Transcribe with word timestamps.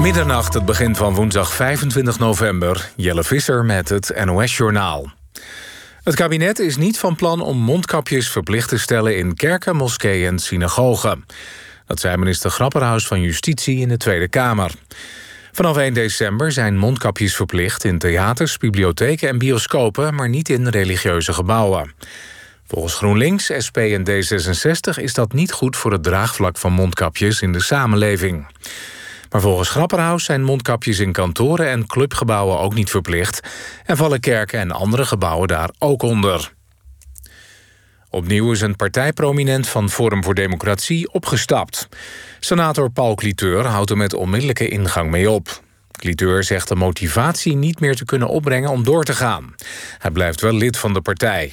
Middernacht, 0.00 0.54
het 0.54 0.64
begin 0.64 0.96
van 0.96 1.14
woensdag 1.14 1.52
25 1.52 2.18
november. 2.18 2.90
Jelle 2.96 3.24
Visser 3.24 3.64
met 3.64 3.88
het 3.88 4.24
NOS-journaal. 4.24 5.10
Het 6.02 6.14
kabinet 6.14 6.58
is 6.58 6.76
niet 6.76 6.98
van 6.98 7.16
plan 7.16 7.40
om 7.40 7.58
mondkapjes 7.58 8.30
verplicht 8.30 8.68
te 8.68 8.78
stellen... 8.78 9.16
in 9.16 9.34
kerken, 9.34 9.76
moskeeën 9.76 10.26
en 10.26 10.38
synagogen. 10.38 11.24
Dat 11.86 12.00
zei 12.00 12.16
minister 12.16 12.50
Grapperhaus 12.50 13.06
van 13.06 13.20
Justitie 13.20 13.80
in 13.80 13.88
de 13.88 13.96
Tweede 13.96 14.28
Kamer. 14.28 14.72
Vanaf 15.52 15.76
1 15.76 15.94
december 15.94 16.52
zijn 16.52 16.76
mondkapjes 16.76 17.36
verplicht 17.36 17.84
in 17.84 17.98
theaters, 17.98 18.56
bibliotheken 18.56 19.28
en 19.28 19.38
bioscopen... 19.38 20.14
maar 20.14 20.28
niet 20.28 20.48
in 20.48 20.68
religieuze 20.68 21.32
gebouwen. 21.32 21.94
Volgens 22.66 22.94
GroenLinks, 22.94 23.52
SP 23.66 23.76
en 23.76 24.08
D66 24.10 25.02
is 25.02 25.14
dat 25.14 25.32
niet 25.32 25.52
goed 25.52 25.76
voor 25.76 25.92
het 25.92 26.02
draagvlak 26.02 26.58
van 26.58 26.72
mondkapjes 26.72 27.40
in 27.40 27.52
de 27.52 27.62
samenleving. 27.62 28.46
Maar 29.30 29.40
volgens 29.40 29.68
Grapperhaus 29.68 30.24
zijn 30.24 30.42
mondkapjes 30.42 30.98
in 30.98 31.12
kantoren 31.12 31.68
en 31.68 31.86
clubgebouwen 31.86 32.58
ook 32.58 32.74
niet 32.74 32.90
verplicht... 32.90 33.40
en 33.84 33.96
vallen 33.96 34.20
kerken 34.20 34.60
en 34.60 34.70
andere 34.70 35.04
gebouwen 35.04 35.48
daar 35.48 35.70
ook 35.78 36.02
onder. 36.02 36.52
Opnieuw 38.10 38.52
is 38.52 38.60
een 38.60 38.76
partijprominent 38.76 39.68
van 39.68 39.90
Forum 39.90 40.24
voor 40.24 40.34
Democratie 40.34 41.12
opgestapt. 41.12 41.88
Senator 42.40 42.90
Paul 42.90 43.14
Cliteur 43.14 43.66
houdt 43.66 43.90
er 43.90 43.96
met 43.96 44.14
onmiddellijke 44.14 44.68
ingang 44.68 45.10
mee 45.10 45.30
op. 45.30 45.62
Cliteur 45.92 46.44
zegt 46.44 46.68
de 46.68 46.74
motivatie 46.74 47.56
niet 47.56 47.80
meer 47.80 47.96
te 47.96 48.04
kunnen 48.04 48.28
opbrengen 48.28 48.70
om 48.70 48.84
door 48.84 49.04
te 49.04 49.14
gaan. 49.14 49.54
Hij 49.98 50.10
blijft 50.10 50.40
wel 50.40 50.52
lid 50.52 50.78
van 50.78 50.92
de 50.92 51.00
partij. 51.00 51.52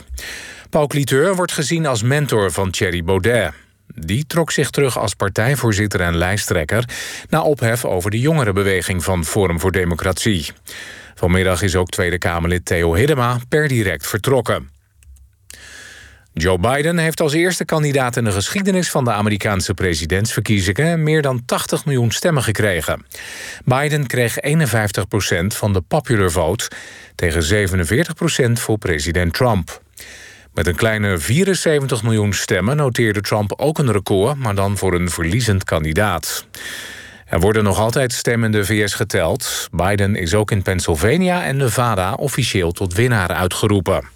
Paul 0.70 0.88
Cliteur 0.88 1.36
wordt 1.36 1.52
gezien 1.52 1.86
als 1.86 2.02
mentor 2.02 2.52
van 2.52 2.72
Thierry 2.72 3.03
Baudet. 3.03 3.53
Die 3.96 4.26
trok 4.26 4.52
zich 4.52 4.70
terug 4.70 4.98
als 4.98 5.14
partijvoorzitter 5.14 6.02
en 6.02 6.16
lijsttrekker... 6.16 6.90
na 7.30 7.41
ophef 7.41 7.86
over 7.86 8.12
de 8.12 8.20
jongerenbeweging 8.20 9.04
van 9.04 9.26
Forum 9.26 9.59
voor 9.59 9.72
Democratie. 9.72 10.52
Vanmiddag 11.16 11.62
is 11.62 11.76
ook 11.76 11.89
Tweede 11.89 12.17
Kamerlid 12.17 12.66
Theo 12.66 12.94
Hiddema 12.94 13.39
per 13.50 13.67
direct 13.67 14.08
vertrokken. 14.08 14.70
Joe 16.34 16.59
Biden 16.59 16.98
heeft 16.98 17.22
als 17.22 17.34
eerste 17.34 17.66
kandidaat 17.66 18.16
in 18.16 18.23
de 18.23 18.31
geschiedenis 18.31 18.92
van 18.92 19.03
de 19.03 19.11
Amerikaanse 19.11 19.73
presidentsverkiezingen 19.73 21.04
meer 21.04 21.22
dan 21.22 21.45
80 21.45 21.86
miljoen 21.86 22.11
stemmen 22.11 22.44
gekregen. 22.44 23.06
Biden 23.66 24.08
kreeg 24.08 24.38
51% 24.39 25.48
van 25.48 25.73
de 25.73 25.81
popular 25.81 26.31
vote 26.31 26.70
tegen 27.16 27.70
47% 28.50 28.52
voor 28.52 28.78
president 28.78 29.33
Trump. 29.33 29.81
Met 30.58 30.67
een 30.67 30.75
kleine 30.75 31.17
74 31.17 32.03
miljoen 32.03 32.33
stemmen 32.33 32.75
noteerde 32.77 33.22
Trump 33.22 33.53
ook 33.58 33.77
een 33.77 33.91
record, 33.91 34.38
maar 34.38 34.55
dan 34.55 34.77
voor 34.77 34.94
een 34.94 35.09
verliezend 35.09 35.64
kandidaat. 35.64 36.47
Er 37.25 37.39
worden 37.39 37.64
nog 37.64 37.80
altijd 37.80 38.14
stemmen 38.14 38.53
in 38.53 38.59
de 38.59 38.66
VS 38.66 38.94
geteld. 38.94 39.67
Biden 39.72 40.16
is 40.16 40.33
ook 40.33 40.52
in 40.52 40.61
Pennsylvania 40.61 41.44
en 41.44 41.58
Nevada 41.58 42.14
officieel 42.14 42.72
tot 42.72 42.94
winnaar 42.94 43.30
uitgeroepen. 43.30 44.08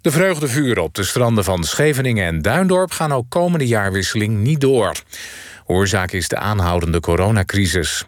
De 0.00 0.10
vreugdevuren 0.10 0.82
op 0.82 0.94
de 0.94 1.04
stranden 1.04 1.44
van 1.44 1.64
Scheveningen 1.64 2.26
en 2.26 2.42
Duindorp 2.42 2.90
gaan 2.90 3.12
ook 3.12 3.26
komende 3.28 3.66
jaarwisseling 3.66 4.38
niet 4.38 4.60
door. 4.60 4.92
Oorzaak 5.66 6.12
is 6.12 6.28
de 6.28 6.36
aanhoudende 6.36 7.00
coronacrisis. 7.00 8.06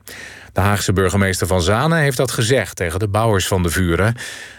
De 0.53 0.61
Haagse 0.61 0.93
burgemeester 0.93 1.47
van 1.47 1.63
Zanen 1.63 1.99
heeft 1.99 2.17
dat 2.17 2.31
gezegd 2.31 2.77
tegen 2.77 2.99
de 2.99 3.09
bouwers 3.09 3.47
van 3.47 3.63
de 3.63 3.71
vuren. 3.71 4.15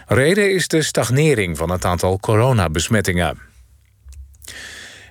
Reden 0.06 0.54
is 0.54 0.68
de 0.68 0.82
stagnering 0.82 1.56
van 1.56 1.70
het 1.70 1.84
aantal 1.84 2.18
coronabesmettingen. 2.18 3.38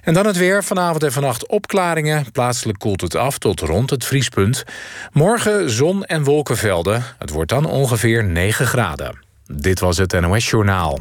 En 0.01 0.13
dan 0.13 0.25
het 0.25 0.37
weer. 0.37 0.63
Vanavond 0.63 1.03
en 1.03 1.11
vannacht 1.11 1.47
opklaringen. 1.47 2.31
Plaatselijk 2.31 2.79
koelt 2.79 3.01
het 3.01 3.15
af 3.15 3.37
tot 3.37 3.59
rond 3.59 3.89
het 3.89 4.05
vriespunt. 4.05 4.63
Morgen 5.11 5.69
zon 5.69 6.05
en 6.05 6.23
wolkenvelden. 6.23 7.03
Het 7.17 7.29
wordt 7.29 7.49
dan 7.49 7.65
ongeveer 7.65 8.23
9 8.23 8.65
graden. 8.65 9.19
Dit 9.45 9.79
was 9.79 9.97
het 9.97 10.19
NOS 10.21 10.49
Journaal. 10.49 10.97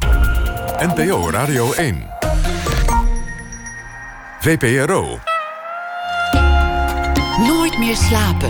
NPO 0.79 1.29
Radio 1.29 1.73
1. 1.73 2.07
VPRO. 4.39 5.19
Nooit 7.37 7.77
meer 7.77 7.95
slapen. 7.95 8.49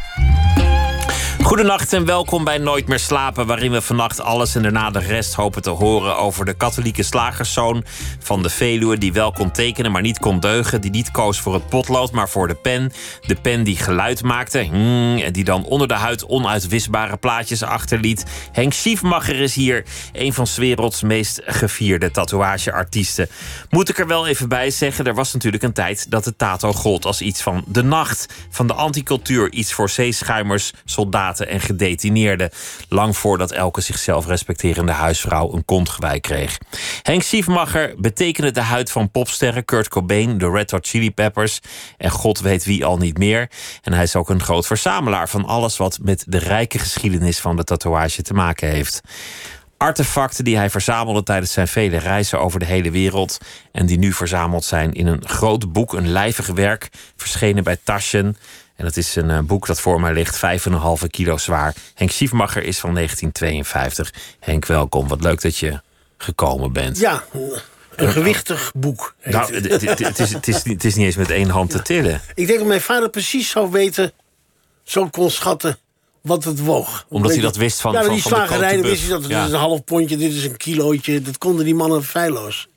Goedenacht 1.43 1.93
en 1.93 2.05
welkom 2.05 2.43
bij 2.43 2.57
Nooit 2.57 2.87
meer 2.87 2.99
slapen, 2.99 3.47
waarin 3.47 3.71
we 3.71 3.81
vannacht 3.81 4.21
alles 4.21 4.55
en 4.55 4.61
daarna 4.61 4.89
de 4.89 4.99
rest 4.99 5.33
hopen 5.33 5.61
te 5.61 5.69
horen 5.69 6.17
over 6.17 6.45
de 6.45 6.53
katholieke 6.53 7.03
slagerszoon 7.03 7.83
van 8.19 8.43
de 8.43 8.49
Veluwe 8.49 8.97
die 8.97 9.13
wel 9.13 9.31
kon 9.31 9.51
tekenen, 9.51 9.91
maar 9.91 10.01
niet 10.01 10.19
kon 10.19 10.39
deugen, 10.39 10.81
die 10.81 10.91
niet 10.91 11.11
koos 11.11 11.39
voor 11.39 11.53
het 11.53 11.69
potlood, 11.69 12.11
maar 12.11 12.29
voor 12.29 12.47
de 12.47 12.55
pen, 12.55 12.91
de 13.21 13.35
pen 13.35 13.63
die 13.63 13.77
geluid 13.77 14.23
maakte 14.23 14.59
hmm, 14.59 15.17
en 15.17 15.33
die 15.33 15.43
dan 15.43 15.63
onder 15.65 15.87
de 15.87 15.93
huid 15.93 16.25
onuitwisbare 16.25 17.17
plaatjes 17.17 17.63
achterliet. 17.63 18.25
Henk 18.51 18.73
Schiefmacher 18.73 19.35
is 19.35 19.55
hier, 19.55 19.85
een 20.13 20.33
van 20.33 20.47
's 20.47 20.57
werelds 20.57 21.01
meest 21.01 21.41
gevierde 21.45 22.11
tatoeageartiesten. 22.11 23.29
Moet 23.69 23.89
ik 23.89 23.99
er 23.99 24.07
wel 24.07 24.27
even 24.27 24.49
bij 24.49 24.69
zeggen, 24.69 25.05
er 25.05 25.15
was 25.15 25.33
natuurlijk 25.33 25.63
een 25.63 25.73
tijd 25.73 26.11
dat 26.11 26.23
de 26.23 26.35
tato 26.35 26.73
gold 26.73 27.05
als 27.05 27.21
iets 27.21 27.41
van 27.41 27.63
de 27.67 27.83
nacht, 27.83 28.33
van 28.49 28.67
de 28.67 28.73
anticultuur, 28.73 29.51
iets 29.51 29.73
voor 29.73 29.89
zeeschuimers, 29.89 30.73
soldaten 30.85 31.29
en 31.47 31.59
gedetineerden. 31.59 32.49
Lang 32.89 33.17
voordat 33.17 33.51
elke 33.51 33.81
zichzelf 33.81 34.27
respecterende 34.27 34.91
huisvrouw 34.91 35.53
een 35.53 35.65
kontgewei 35.65 36.19
kreeg. 36.19 36.57
Henk 37.01 37.21
Siefmacher 37.21 37.93
betekende 37.97 38.51
de 38.51 38.61
huid 38.61 38.91
van 38.91 39.11
popsterren 39.11 39.65
Kurt 39.65 39.87
Cobain, 39.87 40.37
de 40.37 40.49
Red 40.49 40.71
Hot 40.71 40.87
Chili 40.87 41.11
Peppers 41.11 41.59
en 41.97 42.09
god 42.09 42.39
weet 42.39 42.65
wie 42.65 42.85
al 42.85 42.97
niet 42.97 43.17
meer. 43.17 43.49
En 43.81 43.93
hij 43.93 44.03
is 44.03 44.15
ook 44.15 44.29
een 44.29 44.41
groot 44.41 44.67
verzamelaar 44.67 45.29
van 45.29 45.45
alles 45.45 45.77
wat 45.77 45.99
met 46.01 46.23
de 46.27 46.39
rijke 46.39 46.79
geschiedenis 46.79 47.39
van 47.39 47.55
de 47.55 47.63
tatoeage 47.63 48.21
te 48.21 48.33
maken 48.33 48.69
heeft 48.69 49.01
artefacten 49.81 50.43
die 50.43 50.57
hij 50.57 50.69
verzamelde 50.69 51.23
tijdens 51.23 51.51
zijn 51.51 51.67
vele 51.67 51.97
reizen 51.97 52.39
over 52.39 52.59
de 52.59 52.65
hele 52.65 52.91
wereld. 52.91 53.37
En 53.71 53.85
die 53.85 53.97
nu 53.97 54.13
verzameld 54.13 54.63
zijn 54.63 54.93
in 54.93 55.07
een 55.07 55.27
groot 55.27 55.71
boek, 55.71 55.93
een 55.93 56.11
lijvig 56.11 56.47
werk, 56.47 56.89
verschenen 57.15 57.63
bij 57.63 57.77
Taschen. 57.83 58.37
En 58.81 58.87
dat 58.87 58.97
is 58.97 59.15
een 59.15 59.29
uh, 59.29 59.39
boek 59.39 59.67
dat 59.67 59.79
voor 59.81 60.01
mij 60.01 60.13
ligt, 60.13 60.41
5,5 61.01 61.07
kilo 61.09 61.37
zwaar. 61.37 61.75
Henk 61.93 62.11
Schiefmacher 62.11 62.63
is 62.63 62.79
van 62.79 62.93
1952. 62.93 64.13
Henk, 64.39 64.65
welkom. 64.65 65.07
Wat 65.07 65.21
leuk 65.21 65.41
dat 65.41 65.57
je 65.57 65.81
gekomen 66.17 66.73
bent. 66.73 66.99
Ja, 66.99 67.23
een 67.95 68.11
gewichtig 68.11 68.71
boek. 68.75 69.15
Nou, 69.23 69.53
het, 69.55 69.83
is, 69.83 70.33
het, 70.33 70.47
is, 70.47 70.63
het 70.63 70.83
is 70.83 70.95
niet 70.95 71.05
eens 71.05 71.15
met 71.15 71.29
één 71.29 71.49
hand 71.49 71.69
te 71.69 71.81
tillen. 71.81 72.21
Ik 72.33 72.47
denk 72.47 72.59
dat 72.59 72.67
mijn 72.67 72.81
vader 72.81 73.09
precies 73.09 73.49
zou 73.49 73.71
weten, 73.71 74.11
zo 74.83 75.07
kon 75.09 75.29
schatten 75.29 75.77
wat 76.21 76.43
het 76.43 76.59
woog. 76.59 77.05
Omdat 77.09 77.31
hij 77.31 77.41
dat 77.41 77.55
wist 77.55 77.81
van 77.81 77.91
Ja, 77.93 78.03
van, 78.03 78.13
die 78.13 78.21
van 78.21 78.31
de 78.31 78.37
slagerij 78.37 78.75
Cote 78.75 78.87
wist 78.87 79.01
hij 79.01 79.11
dat 79.11 79.27
Ja. 79.27 79.45
is 79.45 79.51
een 79.51 79.59
half 79.59 79.83
pondje, 79.83 80.17
dit 80.17 80.33
is 80.33 80.43
een 80.43 80.57
kilootje. 80.57 81.21
Dat 81.21 81.37
konden 81.37 81.65
die 81.65 81.75
mannen 81.75 82.03
feilloos. 82.03 82.67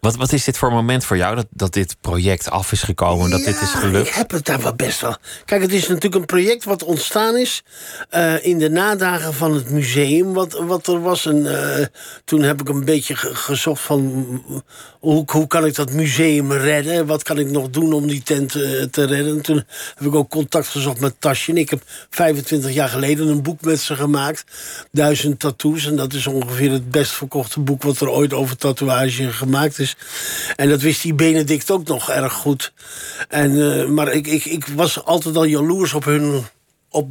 Wat, 0.00 0.16
wat 0.16 0.32
is 0.32 0.44
dit 0.44 0.58
voor 0.58 0.72
moment 0.72 1.04
voor 1.04 1.16
jou 1.16 1.34
dat, 1.36 1.46
dat 1.50 1.72
dit 1.72 1.96
project 2.00 2.50
af 2.50 2.72
is 2.72 2.82
gekomen, 2.82 3.30
dat 3.30 3.44
dit 3.44 3.60
is 3.60 3.70
gelukt? 3.70 4.08
Ik 4.08 4.14
heb 4.14 4.30
het 4.30 4.44
daar 4.46 4.62
wel 4.62 4.74
best 4.74 5.00
wel. 5.00 5.16
Kijk, 5.44 5.62
het 5.62 5.72
is 5.72 5.80
natuurlijk 5.88 6.14
een 6.14 6.24
project 6.26 6.64
wat 6.64 6.82
ontstaan 6.84 7.36
is 7.36 7.62
eh, 8.10 8.44
in 8.44 8.58
de 8.58 8.70
nadagen 8.70 9.34
van 9.34 9.54
het 9.54 9.70
museum. 9.70 10.32
Wat, 10.32 10.52
wat 10.52 10.86
er 10.86 11.00
was. 11.02 11.26
En, 11.26 11.62
eh, 11.78 11.86
toen 12.24 12.42
heb 12.42 12.60
ik 12.60 12.68
een 12.68 12.84
beetje 12.84 13.16
ge- 13.16 13.34
gezocht 13.34 13.80
van 13.82 14.00
mm, 14.02 14.62
hoe, 15.00 15.22
hoe 15.26 15.46
kan 15.46 15.66
ik 15.66 15.74
dat 15.74 15.92
museum 15.92 16.52
redden? 16.52 17.06
Wat 17.06 17.22
kan 17.22 17.38
ik 17.38 17.50
nog 17.50 17.70
doen 17.70 17.92
om 17.92 18.06
die 18.06 18.22
tent 18.22 18.54
eh, 18.54 18.82
te 18.82 19.04
redden? 19.04 19.36
En 19.36 19.42
toen 19.42 19.64
heb 19.94 20.06
ik 20.06 20.14
ook 20.14 20.30
contact 20.30 20.68
gezocht 20.68 21.00
met 21.00 21.14
Tasje. 21.18 21.52
Ik 21.52 21.70
heb 21.70 21.82
25 22.10 22.72
jaar 22.72 22.88
geleden 22.88 23.28
een 23.28 23.42
boek 23.42 23.60
met 23.60 23.80
ze 23.80 23.94
gemaakt. 23.94 24.44
Duizend 24.92 25.38
tattoos. 25.40 25.86
En 25.86 25.96
dat 25.96 26.12
is 26.12 26.26
ongeveer 26.26 26.70
het 26.70 26.90
best 26.90 27.10
verkochte 27.12 27.60
boek 27.60 27.82
wat 27.82 28.00
er 28.00 28.08
ooit 28.08 28.32
over 28.32 28.56
tatoeage 28.56 29.22
gemaakt 29.32 29.46
is. 29.76 29.96
En 30.56 30.68
dat 30.68 30.80
wist 30.80 31.02
die 31.02 31.14
Benedict 31.14 31.70
ook 31.70 31.86
nog 31.86 32.10
erg 32.10 32.32
goed. 32.32 32.72
En, 33.28 33.80
eh, 33.80 33.86
maar 33.86 34.12
ik, 34.12 34.26
ik, 34.26 34.44
ik 34.44 34.66
was 34.66 35.04
altijd 35.04 35.36
al 35.36 35.44
jaloers 35.44 35.92
op 35.94 36.04
hun. 36.04 36.46
op 36.90 37.08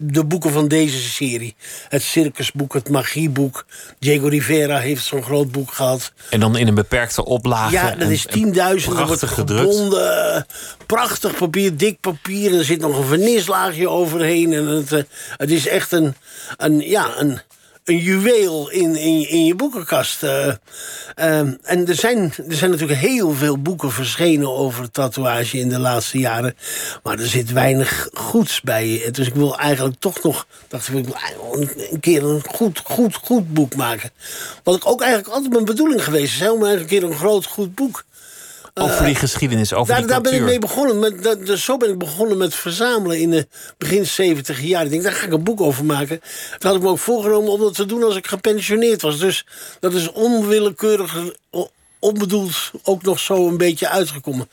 de 0.00 0.24
boeken 0.24 0.50
van 0.52 0.68
deze 0.68 0.98
serie. 0.98 1.54
Het 1.88 2.02
circusboek, 2.02 2.74
het 2.74 2.88
magieboek. 2.88 3.66
Diego 3.98 4.26
Rivera 4.26 4.78
heeft 4.78 5.04
zo'n 5.04 5.22
groot 5.22 5.52
boek 5.52 5.72
gehad. 5.72 6.12
En 6.30 6.40
dan 6.40 6.56
in 6.56 6.68
een 6.68 6.74
beperkte 6.74 7.24
oplage. 7.24 7.72
Ja, 7.72 7.90
dat 7.90 7.98
en- 8.00 8.10
is 8.10 8.26
en 8.26 8.32
tienduizenden. 8.32 8.96
wordt 9.06 9.18
Prachtig 9.20 9.34
gedrukt. 9.38 9.74
gebonden. 9.74 10.46
Prachtig 10.86 11.34
papier, 11.36 11.76
dik 11.76 12.00
papier. 12.00 12.52
En 12.52 12.58
er 12.58 12.64
zit 12.64 12.80
nog 12.80 12.96
een 12.98 13.04
vernislaagje 13.06 13.88
overheen. 13.88 14.52
En 14.52 14.66
het, 14.66 14.92
eh, 14.92 15.02
het 15.36 15.50
is 15.50 15.66
echt 15.66 15.92
een, 15.92 16.14
een, 16.56 16.80
ja, 16.80 17.10
een, 17.18 17.40
een 17.88 17.98
juweel 17.98 18.70
in, 18.70 18.96
in, 18.96 19.28
in 19.28 19.44
je 19.44 19.54
boekenkast. 19.54 20.22
Uh, 20.22 20.46
en 21.16 21.88
er 21.88 21.94
zijn, 21.94 22.32
er 22.48 22.54
zijn 22.54 22.70
natuurlijk 22.70 23.00
heel 23.00 23.32
veel 23.32 23.58
boeken 23.58 23.92
verschenen 23.92 24.52
over 24.52 24.90
tatoeage 24.90 25.58
in 25.58 25.68
de 25.68 25.78
laatste 25.78 26.18
jaren. 26.18 26.56
Maar 27.02 27.18
er 27.18 27.26
zit 27.26 27.52
weinig 27.52 28.08
goeds 28.12 28.60
bij. 28.60 29.08
Dus 29.12 29.26
ik 29.26 29.34
wil 29.34 29.58
eigenlijk 29.58 29.96
toch 29.98 30.22
nog. 30.22 30.46
Dacht 30.68 30.88
ik, 30.88 31.06
ik 31.06 31.14
een 31.90 32.00
keer 32.00 32.24
een 32.24 32.42
goed, 32.48 32.80
goed, 32.84 33.14
goed 33.14 33.52
boek 33.54 33.76
maken. 33.76 34.10
Wat 34.62 34.76
ik 34.76 34.86
ook 34.86 35.00
eigenlijk 35.00 35.32
altijd 35.32 35.52
mijn 35.52 35.64
bedoeling 35.64 36.04
geweest 36.04 36.40
is. 36.40 36.48
Om 36.48 36.62
een 36.62 36.86
keer 36.86 37.04
een 37.04 37.16
groot, 37.16 37.46
goed 37.46 37.74
boek 37.74 38.04
over 38.78 39.04
die 39.04 39.14
geschiedenis, 39.14 39.72
over 39.72 39.92
daar, 39.92 40.02
die 40.02 40.10
Daar 40.10 40.20
ben 40.20 40.34
ik 40.34 40.42
mee 40.42 40.58
begonnen. 40.58 40.98
Met, 40.98 41.22
dat, 41.22 41.46
dus 41.46 41.64
zo 41.64 41.76
ben 41.76 41.90
ik 41.90 41.98
begonnen 41.98 42.38
met 42.38 42.54
verzamelen 42.54 43.20
in 43.20 43.30
de 43.30 43.46
begin 43.78 44.06
70 44.06 44.62
jaar. 44.62 44.84
Ik 44.84 44.90
denk, 44.90 45.02
daar 45.02 45.12
ga 45.12 45.26
ik 45.26 45.32
een 45.32 45.44
boek 45.44 45.60
over 45.60 45.84
maken. 45.84 46.20
Dat 46.52 46.62
had 46.62 46.74
ik 46.74 46.82
me 46.82 46.88
ook 46.88 46.98
voorgenomen 46.98 47.52
om 47.52 47.60
dat 47.60 47.74
te 47.74 47.86
doen 47.86 48.02
als 48.02 48.16
ik 48.16 48.26
gepensioneerd 48.26 49.02
was. 49.02 49.18
Dus 49.18 49.46
dat 49.80 49.94
is 49.94 50.12
onwillekeurig, 50.12 51.16
onbedoeld 51.98 52.70
ook 52.82 53.02
nog 53.02 53.18
zo 53.18 53.48
een 53.48 53.56
beetje 53.56 53.88
uitgekomen. 53.88 54.48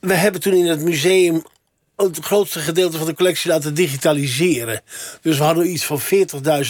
We 0.00 0.14
hebben 0.14 0.40
toen 0.40 0.54
in 0.54 0.66
het 0.66 0.80
museum 0.80 1.42
het 1.96 2.18
grootste 2.18 2.58
gedeelte 2.58 2.98
van 2.98 3.06
de 3.06 3.14
collectie 3.14 3.50
laten 3.50 3.74
digitaliseren. 3.74 4.82
Dus 5.20 5.38
we 5.38 5.44
hadden 5.44 5.70
iets 5.70 5.84
van 5.84 6.00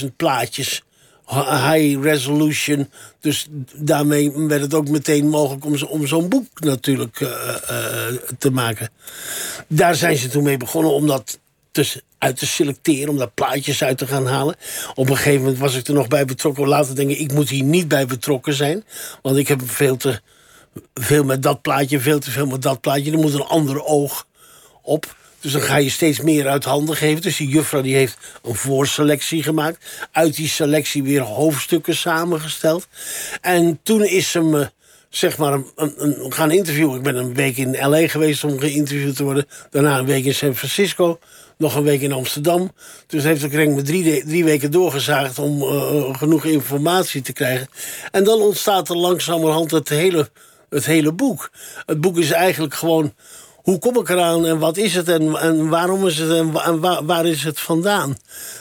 40.000 0.03 0.07
plaatjes 0.17 0.83
high 1.27 2.03
resolution. 2.03 2.91
Dus 3.21 3.47
daarmee 3.75 4.33
werd 4.33 4.61
het 4.61 4.75
ook 4.75 4.89
meteen 4.89 5.29
mogelijk 5.29 5.91
om, 5.91 6.07
zo'n 6.07 6.29
boek 6.29 6.61
natuurlijk 6.61 7.21
uh, 7.21 7.29
uh, 7.29 8.07
te 8.39 8.51
maken. 8.51 8.91
Daar 9.69 9.95
zijn 9.95 10.17
ze 10.17 10.29
toen 10.29 10.43
mee 10.43 10.57
begonnen 10.57 10.93
om 10.93 11.07
dat 11.07 11.39
uit 12.19 12.37
te 12.37 12.47
selecteren, 12.47 13.09
om 13.09 13.17
daar 13.17 13.31
plaatjes 13.31 13.83
uit 13.83 13.99
te 13.99 14.07
gaan 14.07 14.27
halen. 14.27 14.57
Op 14.95 15.09
een 15.09 15.17
gegeven 15.17 15.41
moment 15.41 15.59
was 15.59 15.75
ik 15.75 15.87
er 15.87 15.95
nog 15.95 16.09
bij 16.09 16.25
betrokken. 16.25 16.69
Later 16.69 16.95
denken, 16.95 17.21
ik 17.21 17.33
moet 17.33 17.49
hier 17.49 17.65
niet 17.65 17.89
bij 17.89 18.07
betrokken 18.07 18.55
zijn. 18.55 18.85
Want 19.23 19.37
ik 19.37 19.49
heb 19.49 19.61
veel 19.65 19.97
te 19.97 20.21
veel 20.95 21.25
met 21.25 21.43
dat 21.43 21.63
plaatje, 21.63 22.01
veel 22.01 22.19
te 22.19 22.31
veel 22.31 22.47
met 22.47 22.63
dat 22.63 22.81
plaatje. 22.81 23.13
Er 23.13 23.19
moet 23.19 23.35
een 23.35 23.43
ander 23.43 23.85
oog 23.85 24.27
op. 24.83 25.17
Dus 25.43 25.53
dan 25.53 25.61
ga 25.61 25.77
je 25.77 25.91
steeds 25.91 26.21
meer 26.21 26.49
uit 26.49 26.65
handen 26.65 26.97
geven. 26.97 27.23
Dus 27.23 27.37
die 27.37 27.49
juffrouw 27.49 27.83
die 27.83 27.95
heeft 27.95 28.17
een 28.43 28.55
voorselectie 28.55 29.43
gemaakt. 29.43 29.85
Uit 30.13 30.37
die 30.37 30.49
selectie 30.49 31.03
weer 31.03 31.21
hoofdstukken 31.21 31.97
samengesteld. 31.97 32.87
En 33.41 33.81
toen 33.83 34.05
is 34.05 34.31
ze 34.31 34.41
me 34.41 34.71
zeg 35.09 35.39
maar 35.39 35.53
een, 35.53 35.67
een, 35.75 36.33
gaan 36.33 36.51
interviewen. 36.51 36.97
Ik 36.97 37.03
ben 37.03 37.17
een 37.17 37.35
week 37.35 37.57
in 37.57 37.89
L.A. 37.89 38.09
geweest 38.09 38.45
om 38.45 38.59
geïnterviewd 38.59 39.17
te 39.17 39.25
worden. 39.25 39.47
Daarna 39.71 39.99
een 39.99 40.07
week 40.07 40.25
in 40.25 40.35
San 40.35 40.57
Francisco. 40.57 41.19
Nog 41.57 41.75
een 41.75 41.83
week 41.83 42.01
in 42.01 42.13
Amsterdam. 42.13 42.73
Dus 43.07 43.23
heeft 43.23 43.51
de 43.51 43.67
me 43.67 43.83
drie, 43.83 44.25
drie 44.25 44.45
weken 44.45 44.71
doorgezaagd 44.71 45.39
om 45.39 45.63
uh, 45.63 46.17
genoeg 46.17 46.45
informatie 46.45 47.23
te 47.23 47.33
krijgen. 47.33 47.69
En 48.11 48.25
dan 48.25 48.41
ontstaat 48.41 48.89
er 48.89 48.97
langzamerhand 48.97 49.71
het 49.71 49.89
hele, 49.89 50.31
het 50.69 50.87
hele 50.87 51.13
boek. 51.13 51.51
Het 51.87 52.01
boek 52.01 52.19
is 52.19 52.31
eigenlijk 52.31 52.75
gewoon 52.75 53.15
hoe 53.63 53.79
kom 53.79 53.97
ik 53.97 54.09
eraan 54.09 54.47
en 54.47 54.59
wat 54.59 54.77
is 54.77 54.95
het 54.95 55.09
en, 55.09 55.37
en 55.37 55.69
waarom 55.69 56.07
is 56.07 56.19
het 56.19 56.31
en, 56.31 56.81
waar, 56.81 57.05
waar, 57.05 57.27
is 57.27 57.45
het 57.45 57.61
vandaan? 57.61 58.17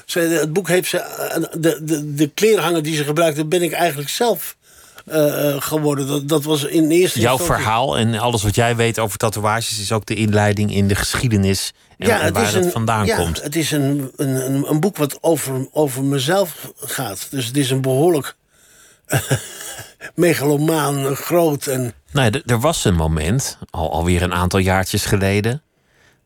Ze, 0.05 0.19
het 0.19 0.53
boek 0.53 0.67
heeft 0.67 0.89
ze, 0.89 0.97
eh, 0.97 1.43
de, 1.59 1.79
de, 1.83 2.13
de 2.13 2.27
kleerhanger 2.27 2.83
die 2.83 2.95
ze 2.95 3.03
gebruikte, 3.03 3.45
ben 3.45 3.61
ik 3.61 3.71
eigenlijk 3.71 4.09
zelf 4.09 4.55
uh, 5.11 5.55
geworden. 5.61 6.07
Dat, 6.07 6.27
dat 6.27 6.43
was 6.43 6.63
in 6.63 6.89
eerste 6.89 7.19
Jouw 7.19 7.39
verhaal 7.39 7.97
en 7.97 8.19
alles 8.19 8.43
wat 8.43 8.55
jij 8.55 8.75
weet 8.75 8.99
over 8.99 9.17
tatoeages 9.17 9.79
is 9.79 9.91
ook 9.91 10.05
de 10.05 10.15
inleiding 10.15 10.73
in 10.73 10.87
de 10.87 10.95
geschiedenis 10.95 11.73
en, 11.97 12.07
ja, 12.07 12.19
het 12.19 12.33
waar 12.33 12.43
is 12.43 12.53
het 12.53 12.65
een, 12.65 12.71
vandaan 12.71 13.05
ja, 13.05 13.15
komt. 13.15 13.41
Het 13.41 13.55
is 13.55 13.71
een, 13.71 14.11
een, 14.15 14.69
een 14.69 14.79
boek 14.79 14.97
wat 14.97 15.17
over, 15.21 15.67
over 15.71 16.03
mezelf 16.03 16.71
gaat. 16.75 17.27
Dus 17.29 17.45
het 17.45 17.57
is 17.57 17.69
een 17.69 17.81
behoorlijk 17.81 18.35
megalomaan, 20.15 21.15
groot 21.15 21.67
en 21.67 21.93
nou, 22.11 22.41
er 22.45 22.59
was 22.59 22.85
een 22.85 22.95
moment, 22.95 23.57
al, 23.69 23.91
alweer 23.91 24.21
een 24.21 24.33
aantal 24.33 24.59
jaartjes 24.59 25.05
geleden, 25.05 25.61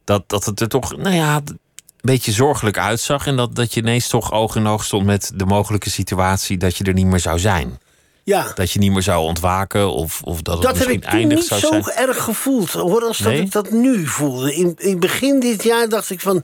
dat, 0.04 0.30
dat 0.30 0.46
het 0.46 0.60
er 0.60 0.68
toch, 0.68 0.98
nou 0.98 1.16
ja, 1.16 1.36
een 1.36 1.60
beetje 2.02 2.32
zorgelijk 2.32 2.78
uitzag. 2.78 3.28
En 3.28 3.36
dat, 3.36 3.56
dat 3.56 3.74
je 3.74 3.80
ineens 3.80 4.08
toch 4.08 4.32
oog 4.32 4.56
in 4.56 4.68
oog 4.68 4.84
stond 4.84 5.06
met 5.06 5.32
de 5.36 5.46
mogelijke 5.46 5.90
situatie 5.90 6.58
dat 6.58 6.78
je 6.78 6.84
er 6.84 6.94
niet 6.94 7.06
meer 7.06 7.20
zou 7.20 7.40
zijn. 7.40 7.80
Ja. 8.24 8.52
Dat 8.56 8.72
je 8.72 8.80
niet 8.80 8.92
meer 8.92 9.02
zou 9.02 9.24
ontwaken 9.24 9.92
of, 9.92 10.22
of 10.24 10.42
dat, 10.42 10.64
het 10.64 10.74
misschien 10.74 11.04
eindig 11.04 11.44
zou 11.44 11.60
zijn. 11.60 11.72
Dat 11.74 11.86
heb 11.86 11.94
ik 11.94 11.98
niet 11.98 12.06
zo 12.06 12.12
erg 12.12 12.24
gevoeld, 12.24 12.72
hoor, 12.72 13.04
als 13.04 13.18
dat 13.18 13.34
ik 13.34 13.52
dat 13.52 13.72
nu 13.72 14.08
voelde. 14.08 14.56
In, 14.56 14.74
in 14.78 15.00
begin 15.00 15.40
dit 15.40 15.64
jaar 15.64 15.90
dacht 15.90 16.10
ik 16.10 16.20
van... 16.20 16.44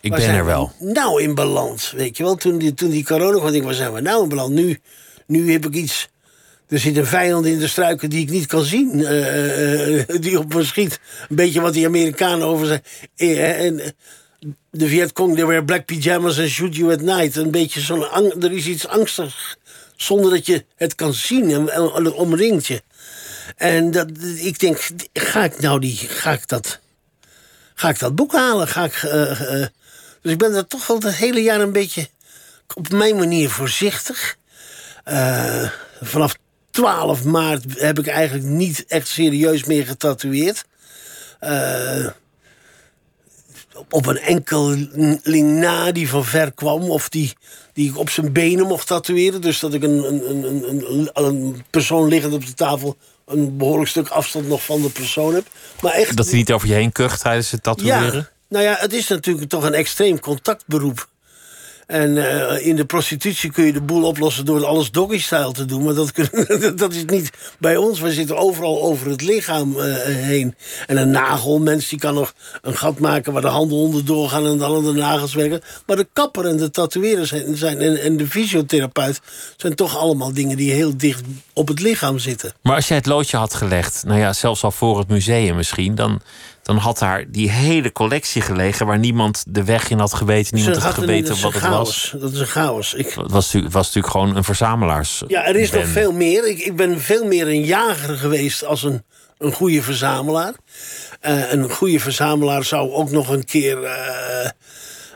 Ik 0.00 0.10
ben 0.10 0.28
er 0.28 0.44
wel. 0.44 0.72
Nou 0.78 1.22
in 1.22 1.34
balans, 1.34 1.90
weet 1.90 2.16
je 2.16 2.22
wel. 2.22 2.34
Toen 2.34 2.58
die, 2.58 2.74
toen 2.74 2.90
die 2.90 3.04
corona 3.04 3.38
kwam, 3.38 3.54
ik, 3.54 3.62
waar 3.62 3.74
zijn 3.74 3.92
we 3.92 4.00
nou 4.00 4.22
in 4.22 4.28
balans? 4.28 4.50
Nu, 4.50 4.80
nu 5.26 5.52
heb 5.52 5.66
ik 5.66 5.74
iets 5.74 6.08
er 6.68 6.78
zit 6.78 6.96
een 6.96 7.06
vijand 7.06 7.46
in 7.46 7.58
de 7.58 7.68
struiken 7.68 8.10
die 8.10 8.22
ik 8.22 8.30
niet 8.30 8.46
kan 8.46 8.64
zien. 8.64 8.98
Uh, 8.98 10.02
die 10.20 10.38
op 10.38 10.54
me 10.54 10.64
schiet. 10.64 11.00
Een 11.28 11.36
beetje 11.36 11.60
wat 11.60 11.72
die 11.72 11.86
Amerikanen 11.86 12.46
over 12.46 12.66
zijn. 12.66 12.82
en 13.36 13.94
de 14.70 14.88
Vietcong, 14.88 15.34
they 15.34 15.46
wear 15.46 15.64
black 15.64 15.84
pyjamas 15.84 16.38
and 16.38 16.48
shoot 16.48 16.76
you 16.76 16.92
at 16.92 17.00
night. 17.00 17.36
Een 17.36 17.50
beetje 17.50 17.80
zo'n... 17.80 18.42
Er 18.42 18.52
is 18.52 18.66
iets 18.66 18.86
angstigs. 18.86 19.56
Zonder 19.96 20.30
dat 20.30 20.46
je 20.46 20.64
het 20.76 20.94
kan 20.94 21.14
zien. 21.14 21.50
En, 21.50 21.90
het 22.04 22.12
omringt 22.12 22.66
je. 22.66 22.82
En 23.56 23.90
dat, 23.90 24.08
ik 24.36 24.58
denk, 24.58 24.88
ga 25.12 25.44
ik 25.44 25.60
nou 25.60 25.80
die... 25.80 25.96
Ga 25.96 26.32
ik 26.32 26.48
dat... 26.48 26.80
Ga 27.74 27.88
ik 27.88 27.98
dat 27.98 28.14
boek 28.14 28.32
halen? 28.32 28.68
Ga 28.68 28.84
ik... 28.84 29.00
dus 30.22 30.32
ik 30.32 30.38
ben 30.38 30.54
er 30.54 30.66
toch 30.66 30.86
wel 30.86 30.98
het 30.98 31.14
hele 31.14 31.42
jaar 31.42 31.60
een 31.60 31.72
beetje... 31.72 32.08
Op 32.74 32.90
mijn 32.90 33.16
manier 33.16 33.50
voorzichtig. 33.50 34.36
Vanaf 36.00 36.36
12 36.70 37.24
maart 37.24 37.64
heb 37.80 37.98
ik 37.98 38.06
eigenlijk 38.06 38.46
niet 38.46 38.84
echt 38.88 39.08
serieus 39.08 39.64
meer 39.64 39.86
getatoeëerd. 39.86 40.64
Uh, 41.40 42.06
op 43.90 44.06
een 44.06 44.18
enkeling 44.18 45.58
na 45.58 45.92
die 45.92 46.08
van 46.08 46.24
ver 46.24 46.52
kwam. 46.52 46.90
Of 46.90 47.08
die, 47.08 47.32
die 47.72 47.90
ik 47.90 47.98
op 47.98 48.10
zijn 48.10 48.32
benen 48.32 48.66
mocht 48.66 48.86
tatoeëren. 48.86 49.40
Dus 49.40 49.60
dat 49.60 49.74
ik 49.74 49.82
een, 49.82 50.04
een, 50.04 50.30
een, 50.30 50.90
een, 50.92 51.10
een 51.14 51.64
persoon 51.70 52.08
liggend 52.08 52.32
op 52.32 52.46
de 52.46 52.54
tafel... 52.54 52.96
een 53.26 53.56
behoorlijk 53.56 53.90
stuk 53.90 54.08
afstand 54.08 54.48
nog 54.48 54.64
van 54.64 54.82
de 54.82 54.90
persoon 54.90 55.34
heb. 55.34 55.46
Maar 55.80 55.92
echt, 55.92 56.16
dat 56.16 56.26
hij 56.26 56.36
niet 56.36 56.52
over 56.52 56.68
je 56.68 56.74
heen 56.74 56.92
kucht 56.92 57.20
tijdens 57.20 57.50
het 57.50 57.62
tatoeëren? 57.62 58.14
Ja, 58.14 58.30
nou 58.48 58.64
ja, 58.64 58.76
het 58.78 58.92
is 58.92 59.08
natuurlijk 59.08 59.48
toch 59.48 59.64
een 59.64 59.74
extreem 59.74 60.20
contactberoep. 60.20 61.08
En 61.86 62.16
uh, 62.16 62.66
in 62.66 62.76
de 62.76 62.84
prostitutie 62.84 63.50
kun 63.50 63.64
je 63.64 63.72
de 63.72 63.80
boel 63.80 64.04
oplossen 64.04 64.44
door 64.44 64.64
alles 64.64 64.90
doggy-style 64.90 65.52
te 65.52 65.64
doen. 65.64 65.84
Maar 65.84 65.94
dat, 65.94 66.12
dat 66.78 66.92
is 66.92 67.04
niet 67.04 67.30
bij 67.58 67.76
ons. 67.76 68.00
We 68.00 68.12
zitten 68.12 68.36
overal 68.36 68.82
over 68.82 69.10
het 69.10 69.22
lichaam 69.22 69.76
uh, 69.76 69.82
heen. 70.04 70.54
En 70.86 70.96
een 70.96 71.10
nagelmens 71.10 71.88
die 71.88 71.98
kan 71.98 72.14
nog 72.14 72.34
een 72.62 72.76
gat 72.76 72.98
maken 72.98 73.32
waar 73.32 73.42
de 73.42 73.48
handen 73.48 73.78
onder 73.78 74.04
doorgaan 74.04 74.46
en 74.46 74.58
dan 74.58 74.84
de 74.84 74.92
nagels 74.92 75.34
werken. 75.34 75.60
Maar 75.86 75.96
de 75.96 76.08
kapper 76.12 76.46
en 76.46 76.56
de 76.56 76.70
tatoeëren 76.70 77.26
zijn, 77.26 77.56
zijn, 77.56 77.80
en, 77.80 78.00
en 78.00 78.16
de 78.16 78.26
fysiotherapeut 78.26 79.20
zijn 79.56 79.74
toch 79.74 79.96
allemaal 79.96 80.32
dingen 80.32 80.56
die 80.56 80.72
heel 80.72 80.96
dicht 80.96 81.22
op 81.52 81.68
het 81.68 81.80
lichaam 81.80 82.18
zitten. 82.18 82.52
Maar 82.62 82.74
als 82.74 82.88
jij 82.88 82.96
het 82.96 83.06
loodje 83.06 83.36
had 83.36 83.54
gelegd, 83.54 84.04
nou 84.06 84.20
ja, 84.20 84.32
zelfs 84.32 84.62
al 84.62 84.72
voor 84.72 84.98
het 84.98 85.08
museum 85.08 85.56
misschien, 85.56 85.94
dan 85.94 86.20
dan 86.66 86.76
had 86.76 86.98
daar 86.98 87.24
die 87.28 87.50
hele 87.50 87.92
collectie 87.92 88.42
gelegen 88.42 88.86
waar 88.86 88.98
niemand 88.98 89.44
de 89.48 89.64
weg 89.64 89.88
in 89.88 89.98
had 89.98 90.14
geweten, 90.14 90.54
niemand 90.56 90.76
had 90.76 90.94
geweten 90.94 91.40
wat 91.40 91.52
het 91.52 91.68
was. 91.68 92.14
Dat 92.18 92.32
is 92.32 92.38
een 92.38 92.46
chaos. 92.46 92.94
Ik... 92.94 93.06
Het 93.06 93.30
was, 93.30 93.52
was 93.52 93.86
natuurlijk 93.86 94.06
gewoon 94.06 94.36
een 94.36 94.44
verzamelaars. 94.44 95.22
Ja, 95.26 95.44
er 95.44 95.56
is 95.56 95.70
nog 95.70 95.86
veel 95.86 96.12
meer. 96.12 96.48
Ik, 96.48 96.58
ik 96.58 96.76
ben 96.76 97.00
veel 97.00 97.24
meer 97.24 97.46
een 97.46 97.64
jager 97.64 98.16
geweest 98.16 98.64
als 98.64 98.82
een, 98.82 99.04
een 99.38 99.52
goede 99.52 99.82
verzamelaar. 99.82 100.52
Uh, 101.22 101.52
een 101.52 101.70
goede 101.70 102.00
verzamelaar 102.00 102.64
zou 102.64 102.90
ook 102.90 103.10
nog 103.10 103.28
een 103.28 103.44
keer. 103.44 103.82
Uh, 103.82 104.50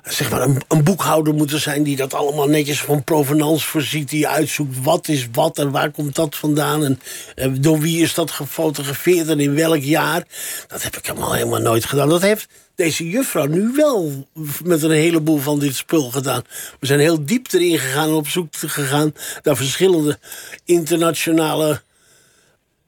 zeg 0.05 0.31
maar 0.31 0.41
een, 0.41 0.85
boekhouder 0.85 1.35
moeten 1.35 1.61
zijn 1.61 1.83
die 1.83 1.97
dat 1.97 2.15
allemaal 2.15 2.49
netjes 2.49 2.83
van 2.83 3.05
provenance 3.05 3.67
voorziet. 3.67 4.09
Die 4.09 4.29
uitzoekt 4.29 4.83
wat 4.83 5.09
is 5.09 5.29
wat 5.33 5.59
en 5.59 5.71
waar 5.71 5.91
komt 5.91 6.15
dat 6.15 6.37
vandaan. 6.37 6.85
En, 6.85 7.01
en 7.35 7.61
door 7.61 7.79
wie 7.79 8.03
is 8.03 8.15
dat 8.15 8.31
gefotografeerd 8.31 9.29
en 9.29 9.41
in 9.41 9.55
welk 9.55 9.83
jaar. 9.83 10.25
Dat 10.67 10.83
heb 10.83 10.97
ik 10.97 11.07
helemaal, 11.07 11.33
helemaal 11.33 11.61
nooit 11.61 11.85
gedaan. 11.85 12.09
Dat 12.09 12.23
heeft 12.23 12.49
deze 12.75 13.09
juffrouw 13.09 13.47
nu 13.47 13.73
wel 13.77 14.27
met 14.65 14.83
een 14.83 14.91
heleboel 14.91 15.39
van 15.39 15.59
dit 15.59 15.77
spul 15.77 16.11
gedaan. 16.11 16.43
We 16.81 16.87
zijn 16.87 17.01
heel 17.01 17.25
diep 17.25 17.53
erin 17.53 17.79
gegaan 17.79 18.09
en 18.09 18.15
op 18.15 18.29
zoek 18.29 18.47
gegaan 18.57 19.15
naar 19.43 19.57
verschillende 19.57 20.19
internationale 20.65 21.83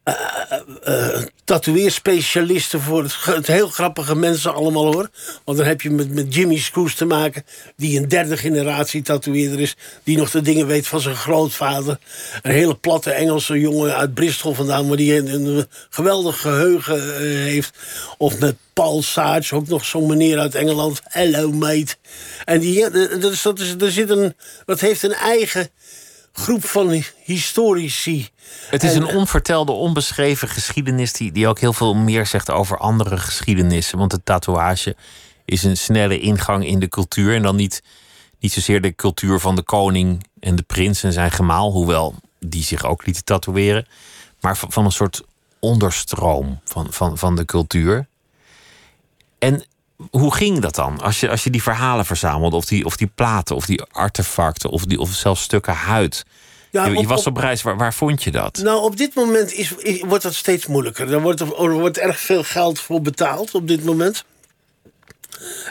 uh, 0.05 1.23
voor 2.81 3.03
het, 3.03 3.15
het, 3.25 3.47
heel 3.47 3.69
grappige 3.69 4.17
mensen 4.17 4.55
allemaal 4.55 4.93
hoor. 4.93 5.11
Want 5.45 5.59
dan 5.59 5.67
heb 5.67 5.81
je 5.81 5.91
met, 5.91 6.11
met 6.11 6.35
Jimmy 6.35 6.59
Screws 6.59 6.95
te 6.95 7.05
maken, 7.05 7.45
die 7.77 7.99
een 7.99 8.09
derde 8.09 8.37
generatie 8.37 9.03
tatoeëerder 9.03 9.61
is, 9.61 9.77
die 10.03 10.17
nog 10.17 10.31
de 10.31 10.41
dingen 10.41 10.67
weet 10.67 10.87
van 10.87 11.01
zijn 11.01 11.17
grootvader. 11.17 11.99
Een 12.43 12.53
hele 12.53 12.75
platte 12.75 13.11
Engelse 13.13 13.61
jongen 13.61 13.97
uit 13.97 14.15
Bristol 14.15 14.55
vandaan, 14.55 14.87
maar 14.87 14.97
die 14.97 15.17
een, 15.17 15.67
geweldig 15.91 16.41
geheugen 16.41 16.97
uh, 16.97 17.43
heeft. 17.43 17.79
Of 18.19 18.39
met 18.39 18.57
Paul 18.73 19.03
Sarge, 19.03 19.55
ook 19.55 19.69
nog 19.69 19.85
zo'n 19.85 20.07
meneer 20.07 20.39
uit 20.39 20.55
Engeland. 20.55 21.01
Hello 21.05 21.53
mate. 21.53 21.95
En 22.45 22.61
die, 22.61 22.91
dat, 22.91 23.33
is, 23.33 23.43
dat, 23.43 23.59
is, 23.59 23.75
er 23.79 23.91
zit 23.91 24.11
een, 24.11 24.35
dat 24.65 24.81
heeft 24.81 25.03
een 25.03 25.13
eigen 25.13 25.71
groep 26.33 26.65
van 26.65 27.03
historici. 27.25 28.29
Het 28.71 28.83
is 28.83 28.95
een 28.95 29.07
onvertelde, 29.07 29.73
onbeschreven 29.73 30.49
geschiedenis 30.49 31.13
die, 31.13 31.33
die 31.33 31.49
ook 31.49 31.59
heel 31.59 31.73
veel 31.73 31.95
meer 31.95 32.27
zegt 32.27 32.51
over 32.51 32.79
andere 32.79 33.17
geschiedenissen. 33.17 33.99
Want 33.99 34.11
de 34.11 34.23
tatoeage 34.25 34.97
is 35.45 35.63
een 35.63 35.77
snelle 35.77 36.21
ingang 36.21 36.67
in 36.67 36.79
de 36.79 36.89
cultuur. 36.89 37.35
En 37.35 37.43
dan 37.43 37.57
niet, 37.57 37.83
niet 38.39 38.53
zozeer 38.53 38.81
de 38.81 38.95
cultuur 38.95 39.41
van 39.41 39.57
de 39.57 39.63
koning 39.63 40.27
en 40.41 40.57
de 40.57 40.63
prins 40.63 41.03
en 41.03 41.13
zijn 41.13 41.31
gemaal, 41.31 41.73
hoewel 41.73 42.15
die 42.39 42.65
zich 42.65 42.85
ook 42.85 43.07
lieten 43.07 43.25
tatoeëren. 43.25 43.87
Maar 44.41 44.57
van, 44.57 44.73
van 44.73 44.85
een 44.85 44.93
soort 44.93 45.23
onderstroom 45.59 46.61
van, 46.65 46.87
van, 46.93 47.19
van 47.19 47.37
de 47.37 47.45
cultuur. 47.45 48.07
En 49.39 49.65
hoe 50.11 50.35
ging 50.35 50.61
dat 50.61 50.75
dan? 50.75 51.01
Als 51.01 51.21
je, 51.21 51.31
als 51.31 51.45
je 51.45 51.51
die 51.51 51.63
verhalen 51.63 52.07
verzamelde, 52.07 52.57
of 52.57 52.65
die, 52.65 52.85
of 52.85 52.97
die 52.97 53.11
platen, 53.15 53.57
of 53.57 53.67
die 53.67 53.83
artefacten, 53.83 54.71
of, 54.71 54.85
die, 54.85 55.01
of 55.01 55.11
zelfs 55.11 55.43
stukken 55.43 55.75
huid. 55.75 56.25
Ja, 56.71 56.87
je, 56.87 57.07
was 57.07 57.27
op 57.27 57.37
reis, 57.37 57.63
waar, 57.63 57.77
waar 57.77 57.95
vond 57.95 58.23
je 58.23 58.31
dat? 58.31 58.61
Nou, 58.63 58.83
op 58.83 58.97
dit 58.97 59.15
moment 59.15 59.53
is, 59.53 59.75
wordt 60.01 60.23
dat 60.23 60.35
steeds 60.35 60.67
moeilijker. 60.67 61.13
Er 61.13 61.21
wordt, 61.21 61.41
er 61.41 61.73
wordt 61.73 61.99
erg 61.99 62.21
veel 62.21 62.43
geld 62.43 62.81
voor 62.81 63.03
betaald 63.03 63.55
op 63.55 63.69
dit 63.69 63.85
moment. 63.85 64.25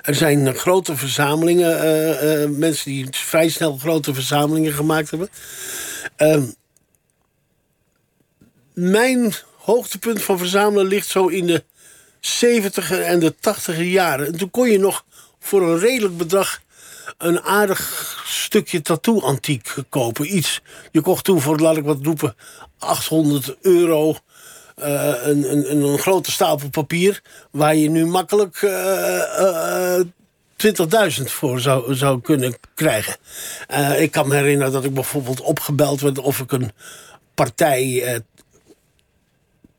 Er 0.01 0.15
zijn 0.15 0.55
grote 0.55 0.95
verzamelingen, 0.95 1.85
uh, 1.85 2.43
uh, 2.43 2.50
mensen 2.50 2.91
die 2.91 3.07
vrij 3.11 3.50
snel 3.50 3.77
grote 3.77 4.13
verzamelingen 4.13 4.73
gemaakt 4.73 5.09
hebben. 5.09 5.29
Uh, 6.17 6.43
mijn 8.73 9.33
hoogtepunt 9.57 10.23
van 10.23 10.38
verzamelen 10.38 10.88
ligt 10.88 11.07
zo 11.07 11.27
in 11.27 11.45
de 11.45 11.63
70 12.22 12.92
en 12.92 13.20
de 13.20 13.36
80 13.40 13.78
jaren. 13.78 14.28
En 14.28 14.38
toen 14.38 14.51
kon 14.51 14.70
je 14.70 14.80
nog 14.80 15.06
voor 15.40 15.62
een 15.62 15.80
redelijk 15.80 16.18
bedrag 16.18 16.62
een 17.18 17.42
aardig 17.42 18.22
stukje 18.25 18.82
tattoo-antiek 18.82 19.74
kopen. 19.90 20.36
Iets. 20.36 20.62
Je 20.92 21.01
kocht 21.01 21.24
toen 21.24 21.42
voor, 21.42 21.60
laat 21.60 21.78
ik 21.78 21.84
wat 21.84 22.00
roepen, 22.04 22.36
800 22.78 23.56
euro. 23.62 24.16
Uh, 24.80 25.13
een, 25.24 25.51
een, 25.51 25.86
een, 25.86 26.00
grote 26.00 26.32
stapel 26.32 26.70
papier. 26.70 27.22
Waar 27.51 27.75
je 27.75 27.90
nu 27.90 28.06
makkelijk 28.06 28.62
uh, 28.62 28.72
uh, 29.40 30.00
20.000 31.20 31.24
voor 31.24 31.60
zou, 31.60 31.96
zou 31.96 32.22
kunnen 32.22 32.56
krijgen. 32.75 33.16
ik 33.98 34.12
kan 34.12 34.28
me 34.28 34.36
herinneren 34.36 34.74
dat 34.74 34.84
ik 34.84 34.94
bijvoorbeeld 34.94 35.42
opgebeld 35.42 36.01
werd 36.01 36.20
of 36.20 36.40
ik 36.40 36.51
een 36.51 36.72
partij 37.34 38.24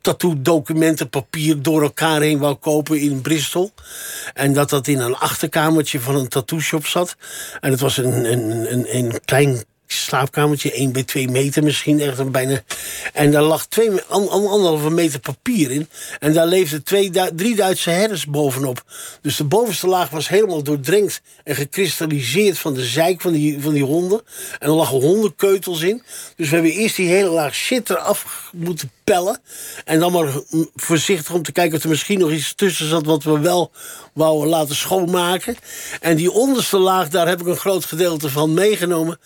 tattoo-documenten, 0.03 1.09
papier 1.09 1.61
door 1.61 1.81
elkaar 1.81 2.21
heen 2.21 2.39
wou 2.39 2.55
kopen 2.55 2.99
in 2.99 3.21
Bristol. 3.21 3.71
En 4.33 4.53
dat 4.53 4.69
dat 4.69 4.87
in 4.87 4.99
een 4.99 5.15
achterkamertje 5.15 5.99
van 5.99 6.15
een 6.15 6.27
tattoo 6.27 6.59
shop 6.59 6.85
zat. 6.85 7.15
En 7.61 7.71
het 7.71 7.79
was 7.79 7.97
een, 7.97 8.31
een, 8.31 8.73
een, 8.73 8.95
een 8.97 9.19
klein 9.25 9.63
slaapkamertje, 9.93 10.71
1 10.71 10.91
bij 10.91 11.03
2 11.03 11.27
meter 11.27 11.63
misschien, 11.63 11.99
echt 11.99 12.31
bijna. 12.31 12.61
En 13.13 13.31
daar 13.31 13.41
lag 13.41 13.67
twee, 13.67 14.01
anderhalve 14.01 14.89
meter 14.89 15.19
papier 15.19 15.71
in. 15.71 15.89
En 16.19 16.33
daar 16.33 16.47
leefden 16.47 16.83
twee, 16.83 17.11
drie 17.35 17.55
Duitse 17.55 17.89
herders 17.89 18.25
bovenop. 18.25 18.83
Dus 19.21 19.35
de 19.35 19.43
bovenste 19.43 19.87
laag 19.87 20.09
was 20.09 20.27
helemaal 20.27 20.63
doordrenkt 20.63 21.21
en 21.43 21.55
gekristalliseerd 21.55 22.57
van 22.57 22.73
de 22.73 22.83
zeik 22.83 23.21
van 23.21 23.33
die, 23.33 23.61
van 23.61 23.73
die 23.73 23.83
honden. 23.83 24.21
En 24.59 24.67
er 24.67 24.75
lagen 24.75 24.99
hondenkeutels 24.99 25.81
in. 25.81 26.03
Dus 26.35 26.49
we 26.49 26.55
hebben 26.55 26.73
eerst 26.73 26.95
die 26.95 27.09
hele 27.09 27.29
laag 27.29 27.55
shit 27.55 27.89
eraf 27.89 28.49
moeten 28.53 28.91
En 29.85 29.99
dan 29.99 30.11
maar 30.11 30.33
voorzichtig 30.75 31.33
om 31.33 31.43
te 31.43 31.51
kijken 31.51 31.77
of 31.77 31.83
er 31.83 31.89
misschien 31.89 32.19
nog 32.19 32.31
iets 32.31 32.53
tussen 32.53 32.89
zat 32.89 33.05
wat 33.05 33.23
we 33.23 33.39
wel 33.39 33.71
wouden 34.13 34.49
laten 34.49 34.75
schoonmaken. 34.75 35.55
En 36.01 36.15
die 36.15 36.31
onderste 36.31 36.77
laag, 36.77 37.09
daar 37.09 37.27
heb 37.27 37.41
ik 37.41 37.47
een 37.47 37.57
groot 37.57 37.85
gedeelte 37.85 38.29
van 38.29 38.53
meegenomen. 38.53 39.19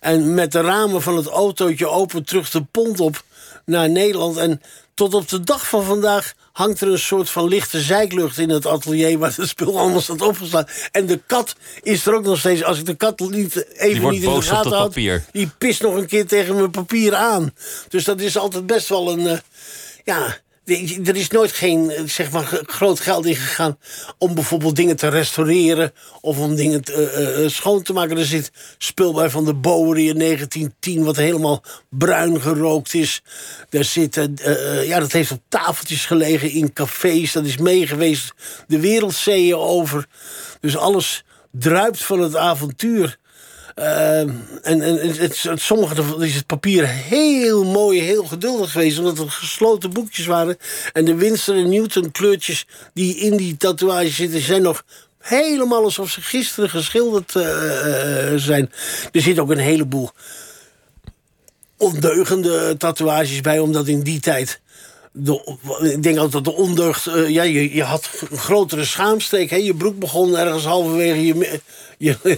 En 0.00 0.34
met 0.34 0.52
de 0.52 0.60
ramen 0.60 1.02
van 1.02 1.16
het 1.16 1.26
autootje 1.26 1.88
open 1.88 2.24
terug 2.24 2.50
de 2.50 2.62
pont 2.70 3.00
op 3.00 3.22
naar 3.64 3.90
Nederland. 3.90 4.36
En 4.36 4.60
tot 4.94 5.14
op 5.14 5.28
de 5.28 5.40
dag 5.40 5.68
van 5.68 5.84
vandaag 5.84 6.32
hangt 6.52 6.80
er 6.80 6.88
een 6.88 6.98
soort 6.98 7.30
van 7.30 7.48
lichte 7.48 7.80
zijklucht 7.80 8.38
in 8.38 8.50
het 8.50 8.66
atelier... 8.66 9.18
waar 9.18 9.34
het 9.36 9.48
spul 9.48 9.78
allemaal 9.78 10.00
staat 10.00 10.20
opgeslaan. 10.20 10.66
En 10.92 11.06
de 11.06 11.20
kat 11.26 11.54
is 11.82 12.06
er 12.06 12.14
ook 12.14 12.24
nog 12.24 12.38
steeds. 12.38 12.62
Als 12.62 12.78
ik 12.78 12.86
de 12.86 12.94
kat 12.94 13.20
niet, 13.20 13.66
even 13.76 14.10
niet 14.10 14.22
in 14.22 14.34
de 14.34 14.42
gaten 14.42 14.72
houd... 14.72 14.94
die 15.32 15.50
pist 15.58 15.82
nog 15.82 15.94
een 15.94 16.06
keer 16.06 16.26
tegen 16.26 16.54
mijn 16.54 16.70
papier 16.70 17.14
aan. 17.14 17.54
Dus 17.88 18.04
dat 18.04 18.20
is 18.20 18.36
altijd 18.36 18.66
best 18.66 18.88
wel 18.88 19.12
een... 19.12 19.20
Uh, 19.20 19.38
ja, 20.04 20.36
er 20.64 21.16
is 21.16 21.28
nooit 21.28 21.52
geen 21.52 21.92
zeg 22.06 22.30
maar, 22.30 22.62
groot 22.66 23.00
geld 23.00 23.26
in 23.26 23.36
gegaan 23.36 23.78
om 24.18 24.34
bijvoorbeeld 24.34 24.76
dingen 24.76 24.96
te 24.96 25.08
restaureren 25.08 25.92
of 26.20 26.38
om 26.38 26.54
dingen 26.54 26.84
te, 26.84 27.38
uh, 27.42 27.48
schoon 27.48 27.82
te 27.82 27.92
maken. 27.92 28.18
Er 28.18 28.24
zit 28.24 28.50
spul 28.78 29.12
bij 29.12 29.30
van 29.30 29.44
de 29.44 29.54
Bowery 29.54 30.08
in 30.08 30.18
1910, 30.18 31.04
wat 31.04 31.16
helemaal 31.16 31.62
bruin 31.90 32.40
gerookt 32.40 32.94
is. 32.94 33.22
Er 33.70 33.84
zit, 33.84 34.16
uh, 34.16 34.86
ja, 34.86 34.98
dat 34.98 35.12
heeft 35.12 35.30
op 35.30 35.40
tafeltjes 35.48 36.06
gelegen 36.06 36.50
in 36.50 36.72
cafés. 36.72 37.32
Dat 37.32 37.44
is 37.44 37.56
meegeweest 37.56 38.32
de 38.66 38.80
wereldzeeën 38.80 39.56
over. 39.56 40.06
Dus 40.60 40.76
alles 40.76 41.24
druipt 41.50 42.04
van 42.04 42.20
het 42.20 42.36
avontuur. 42.36 43.20
Uh, 43.78 44.18
en 44.20 44.36
en 44.62 44.82
het, 44.82 45.18
het, 45.18 45.60
sommige 45.60 46.24
is 46.24 46.34
het 46.34 46.46
papier 46.46 46.88
heel 46.88 47.64
mooi, 47.64 48.00
heel 48.00 48.24
geduldig 48.24 48.72
geweest, 48.72 48.98
omdat 48.98 49.18
het 49.18 49.30
gesloten 49.30 49.92
boekjes 49.92 50.26
waren. 50.26 50.56
En 50.92 51.04
de 51.04 51.14
Winston 51.14 51.56
en 51.56 51.68
Newton 51.68 52.10
kleurtjes 52.10 52.66
die 52.94 53.16
in 53.16 53.36
die 53.36 53.56
tatoeage 53.56 54.10
zitten, 54.10 54.40
zijn 54.40 54.62
nog 54.62 54.84
helemaal 55.18 55.84
alsof 55.84 56.10
ze 56.10 56.20
gisteren 56.20 56.70
geschilderd 56.70 57.34
uh, 57.34 57.44
zijn. 58.36 58.72
Er 59.12 59.20
zit 59.20 59.38
ook 59.38 59.50
een 59.50 59.58
heleboel 59.58 60.10
ondeugende 61.76 62.76
tatoeages 62.76 63.40
bij, 63.40 63.58
omdat 63.58 63.88
in 63.88 64.02
die 64.02 64.20
tijd 64.20 64.60
de, 65.12 65.56
ik 65.80 66.02
denk 66.02 66.16
altijd 66.16 66.44
dat 66.44 66.54
de 66.54 66.60
ondeugd... 66.60 67.06
Uh, 67.06 67.28
ja, 67.28 67.42
je, 67.42 67.74
je 67.74 67.82
had 67.82 68.10
een 68.30 68.38
grotere 68.38 68.84
schaamsteek. 68.84 69.50
Hè? 69.50 69.56
Je 69.56 69.74
broek 69.74 69.98
begon 69.98 70.36
ergens 70.36 70.64
halverwege 70.64 71.26
je, 71.26 71.60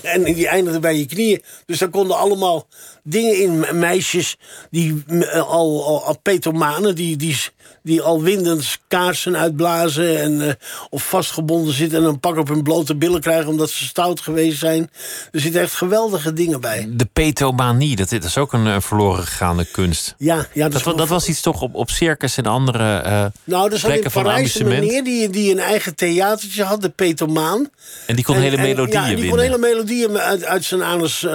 En 0.03 0.25
die 0.25 0.49
eindigde 0.49 0.81
bij 0.81 0.97
je 0.97 1.07
knieën. 1.07 1.43
Dus 1.67 1.79
daar 1.79 1.89
konden 1.89 2.17
allemaal 2.17 2.67
dingen 3.03 3.37
in. 3.37 3.79
Meisjes 3.79 4.37
die 4.71 5.03
al, 5.33 5.85
al, 5.85 6.05
al 6.05 6.95
die, 6.95 7.17
die 7.17 7.37
die 7.85 8.03
al 8.03 8.23
windend 8.23 8.79
kaarsen 8.89 9.37
uitblazen... 9.37 10.21
En, 10.21 10.33
uh, 10.33 10.53
of 10.91 11.09
vastgebonden 11.09 11.75
zitten 11.75 11.99
en 11.99 12.05
een 12.05 12.21
pak 12.21 12.37
op 12.37 12.49
hun 12.49 12.63
blote 12.63 12.97
billen 12.97 13.21
krijgen... 13.21 13.49
omdat 13.49 13.71
ze 13.71 13.85
stout 13.85 14.21
geweest 14.21 14.59
zijn. 14.59 14.91
Er 15.33 15.41
zitten 15.41 15.61
echt 15.61 15.75
geweldige 15.75 16.33
dingen 16.33 16.61
bij. 16.61 16.89
De 16.91 17.09
petomanie, 17.13 17.97
dat 17.97 18.13
is 18.13 18.39
ook 18.39 18.53
een 18.53 18.67
uh, 18.67 18.77
verloren 18.81 19.25
gegaande 19.25 19.65
kunst. 19.65 20.15
Ja, 20.19 20.47
ja 20.53 20.69
dat, 20.69 20.83
dat, 20.83 20.99
dat, 20.99 21.09
was 21.09 21.29
iets 21.29 21.41
toch 21.41 21.63
op, 21.63 21.75
op 21.75 21.91
circus 21.91 22.37
en 22.37 22.47
andere 22.47 23.03
uh, 23.07 23.25
Nou, 23.45 23.73
er 23.73 23.79
zat 23.79 23.91
in 23.91 24.11
Parijs 24.13 24.61
een 24.61 24.69
meneer 24.69 25.05
die, 25.05 25.29
die 25.29 25.51
een 25.51 25.59
eigen 25.59 25.95
theatertje 25.95 26.63
had, 26.63 26.83
de 26.83 26.89
petomaan. 26.89 27.71
En 28.07 28.15
die 28.15 28.25
kon 28.25 28.37
hele 28.37 28.57
melodieën 28.57 29.09
Ja, 29.09 29.17
die 29.17 29.29
kon 29.29 29.39
hele 29.39 29.59
melodieën 29.59 30.19
uit, 30.19 30.45
uit 30.45 30.65
zijn 30.65 30.83
anus 30.83 31.27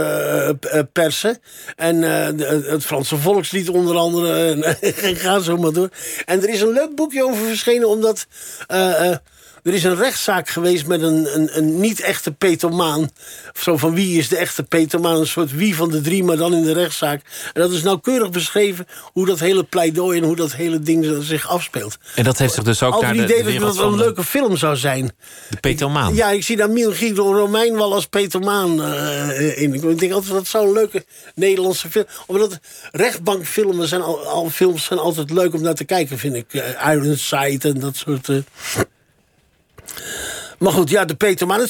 persen. 0.94 1.40
En 1.76 2.02
het 2.02 2.86
Franse 2.86 3.18
volkslied 3.18 3.70
onder 3.70 3.96
andere. 3.96 4.38
En 5.10 5.16
ga 5.16 5.40
zo 5.40 5.58
maar 5.58 5.74
door. 5.74 5.90
En 6.26 6.44
er 6.44 6.50
is 6.50 6.62
een 6.62 6.74
leuk 6.74 6.96
boekje 6.96 7.24
over 7.24 7.46
verschenen, 7.46 7.88
omdat... 7.88 8.28
Uh, 8.72 9.16
er 9.64 9.74
is 9.74 9.84
een 9.84 9.96
rechtszaak 9.96 10.50
geweest 10.50 10.88
met 10.88 11.02
een, 11.02 11.36
een, 11.36 11.58
een 11.58 11.80
niet-echte 11.80 12.32
petomaan. 12.32 13.10
Zo 13.54 13.78
van 13.78 13.94
wie 13.94 14.18
is 14.18 14.28
de 14.28 14.38
echte 14.38 14.64
petomaan? 14.64 15.20
Een 15.20 15.28
soort 15.28 15.52
wie 15.52 15.76
van 15.76 15.90
de 15.90 16.02
drie, 16.02 16.24
maar 16.24 16.38
dan 16.38 16.54
in 16.54 16.64
de 16.64 16.74
rechtszaak. 16.74 17.22
En 17.54 17.62
dat 17.62 17.72
is 17.72 17.84
nauwkeurig 17.84 18.30
beschreven 18.30 18.86
hoe 19.14 19.26
dat 19.26 19.40
hele 19.40 19.64
pleidooi... 19.64 20.18
en 20.20 20.24
hoe 20.26 20.36
dat 20.36 20.54
hele 20.54 20.80
ding 20.80 21.18
zich 21.22 21.48
afspeelt. 21.48 21.98
En 22.16 22.24
dat 22.24 22.38
heeft 22.38 22.54
zich 22.54 22.64
dus 22.64 22.84
ook 22.84 23.02
naar 23.02 23.14
de, 23.14 23.24
idee 23.24 23.60
dat 23.60 23.76
het 23.76 23.86
een 23.86 23.96
leuke 23.96 24.24
film 24.24 24.58
zou 24.58 24.76
zijn. 24.76 25.12
De 25.50 25.58
petomaan? 25.58 26.16
Ja, 26.16 26.30
ik 26.30 26.44
zie 26.44 26.58
daar 26.58 26.70
Miel 26.70 26.94
Guido 26.94 27.34
Romein 27.34 27.76
wel 27.76 27.94
als 27.94 28.06
petomaan 28.06 28.80
uh, 28.80 29.62
in. 29.62 29.74
Ik 29.74 30.00
denk 30.00 30.12
altijd 30.12 30.34
dat 30.34 30.48
zou 30.48 30.68
een 30.68 30.74
leuke 30.74 31.06
Nederlandse 31.36 31.90
film... 31.90 32.06
Omdat 32.26 32.60
rechtbankfilms 32.92 33.90
zijn, 33.90 34.02
al, 34.02 34.28
al, 34.28 34.50
films 34.50 34.86
zijn 34.86 35.00
altijd 35.00 35.30
leuk 35.30 35.54
om 35.54 35.62
naar 35.62 35.74
te 35.74 35.86
kijken, 35.86 36.18
vind 36.18 36.36
ik. 36.36 36.54
Uh, 36.54 36.94
Ironside 36.94 37.68
en 37.68 37.80
dat 37.80 37.96
soort... 37.96 38.28
Uh, 38.28 38.38
Maar 40.60 40.72
goed, 40.72 40.90
ja, 40.90 41.06
de 41.06 41.16
Peter, 41.16 41.48
maar 41.48 41.60
er, 41.60 41.68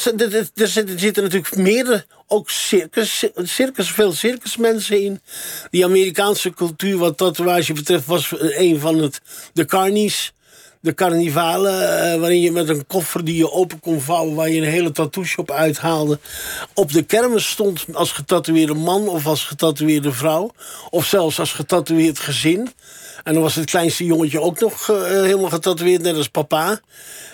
zitten 0.99 1.23
natuurlijk 1.23 1.55
meerdere, 1.55 2.05
ook 2.27 2.49
circus, 2.49 3.25
circus, 3.35 3.91
veel 3.91 4.13
circusmensen 4.13 5.01
in. 5.01 5.21
Die 5.69 5.85
Amerikaanse 5.85 6.53
cultuur 6.53 6.97
wat 6.97 7.17
tatoeage 7.17 7.73
betreft 7.73 8.05
was 8.05 8.33
een 8.39 8.79
van 8.79 8.97
het, 8.97 9.21
de 9.53 9.65
carnies 9.65 10.33
de 10.81 10.93
carnivalen, 10.93 11.73
uh, 11.73 12.19
waarin 12.19 12.41
je 12.41 12.51
met 12.51 12.69
een 12.69 12.87
koffer 12.87 13.25
die 13.25 13.35
je 13.35 13.51
open 13.51 13.79
kon 13.79 14.01
vouwen... 14.01 14.35
waar 14.35 14.49
je 14.49 14.61
een 14.61 14.67
hele 14.67 14.91
tattoo-shop 14.91 15.51
uithaalde... 15.51 16.19
op 16.73 16.91
de 16.91 17.03
kermis 17.03 17.49
stond 17.49 17.85
als 17.93 18.11
getatoeëerde 18.11 18.73
man 18.73 19.07
of 19.07 19.25
als 19.25 19.43
getatoeëerde 19.43 20.11
vrouw... 20.11 20.51
of 20.89 21.05
zelfs 21.05 21.39
als 21.39 21.53
getatoeëerd 21.53 22.19
gezin. 22.19 22.73
En 23.23 23.33
dan 23.33 23.41
was 23.41 23.55
het 23.55 23.69
kleinste 23.69 24.05
jongetje 24.05 24.41
ook 24.41 24.59
nog 24.59 24.87
uh, 24.89 25.01
helemaal 25.01 25.49
getatoeëerd, 25.49 26.01
net 26.01 26.15
als 26.15 26.27
papa. 26.27 26.79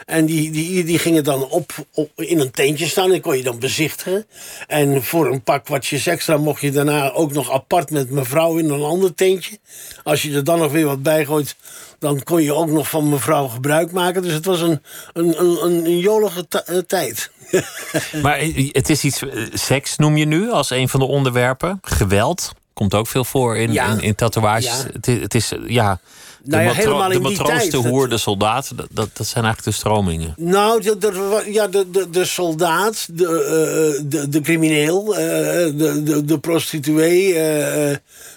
En 0.06 0.26
die, 0.26 0.52
die, 0.52 0.84
die 0.84 1.00
gingen 1.00 1.24
dan 1.24 1.50
op, 1.50 1.72
op, 1.94 2.10
in 2.16 2.40
een 2.40 2.52
tentje 2.52 2.88
staan 2.88 3.12
en 3.12 3.22
kon 3.22 3.38
je 3.38 3.44
dan 3.44 3.60
bezichtigen. 3.60 4.26
En 4.68 5.04
voor 5.04 5.32
een 5.32 5.44
pak 5.44 5.68
watjes 5.68 6.08
extra 6.08 6.38
mocht 6.38 6.62
je 6.62 6.72
daarna 6.72 7.12
ook 7.12 7.34
nog 7.34 7.52
apart 7.52 7.92
met 7.92 8.10
mevrouw 8.10 8.58
in 8.58 8.70
een 8.70 8.84
ander 8.84 9.16
tentje. 9.16 9.60
Als 10.04 10.22
je 10.22 10.34
er 10.34 10.44
dan 10.44 10.60
nog 10.60 10.72
weer 10.72 10.86
wat 10.86 11.04
bij 11.04 11.26
gooit, 11.26 11.56
dan 12.00 12.24
kon 12.24 12.44
je 12.44 12.54
ook 12.54 12.70
nog 12.70 12.90
van 12.90 13.10
mevrouw 13.10 13.48
gebruik 13.48 13.92
maken. 13.92 14.22
Dus 14.22 14.34
het 14.34 14.46
was 14.46 14.62
een, 14.62 14.82
een, 15.14 15.42
een, 15.42 15.86
een 15.86 16.00
jolige 16.00 16.46
eh, 16.50 16.78
tijd. 16.78 17.32
maar 18.24 18.40
het 18.72 18.90
is 18.90 19.04
iets, 19.04 19.22
eh, 19.22 19.46
seks 19.54 19.98
noem 19.98 20.18
je 20.18 20.26
nu 20.26 20.52
als 20.52 20.70
een 20.70 20.90
van 20.90 21.00
de 21.00 21.06
onderwerpen. 21.06 21.80
Geweld 21.82 22.52
komt 22.76 22.94
ook 22.94 23.08
veel 23.08 23.26
voor 23.26 23.58
in, 23.58 23.76
in, 23.76 24.00
in, 24.00 24.16
tatoeages. 24.16 24.84
Het, 24.94 25.08
is, 25.08 25.22
het 25.22 25.36
is, 25.36 25.54
ja... 25.68 26.00
De, 26.42 26.56
nou 26.56 26.64
ja, 26.64 27.10
de 27.10 27.20
matroos, 27.20 27.70
de 27.70 27.78
hoer, 27.78 28.10
de 28.10 28.18
soldaat, 28.18 28.72
dat, 28.76 28.88
dat, 28.92 29.10
dat, 29.14 29.28
zijn 29.28 29.44
eigenlijk 29.44 29.76
de 29.76 29.84
stromingen. 29.84 30.34
Nou, 30.38 30.82
de, 30.82 30.98
de 30.98 31.44
ja, 31.48 31.68
de, 31.68 31.90
de, 31.90 32.10
de 32.10 32.26
soldaat, 32.26 33.08
de, 33.12 33.24
uh, 33.24 34.10
de, 34.10 34.30
de 34.30 34.42
crimineel, 34.42 35.04
de, 35.06 36.02
de, 36.04 36.26
de 36.26 36.40
prostituee. 36.40 37.38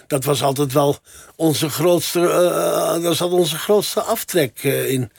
Dat 0.07 0.23
was 0.23 0.43
altijd 0.43 0.73
wel 0.73 0.97
onze 1.35 1.69
grootste, 1.69 2.19
daar 3.01 3.15
zat 3.15 3.31
onze 3.31 3.57
grootste 3.57 4.01
aftrek 4.01 4.63
in. 4.63 5.11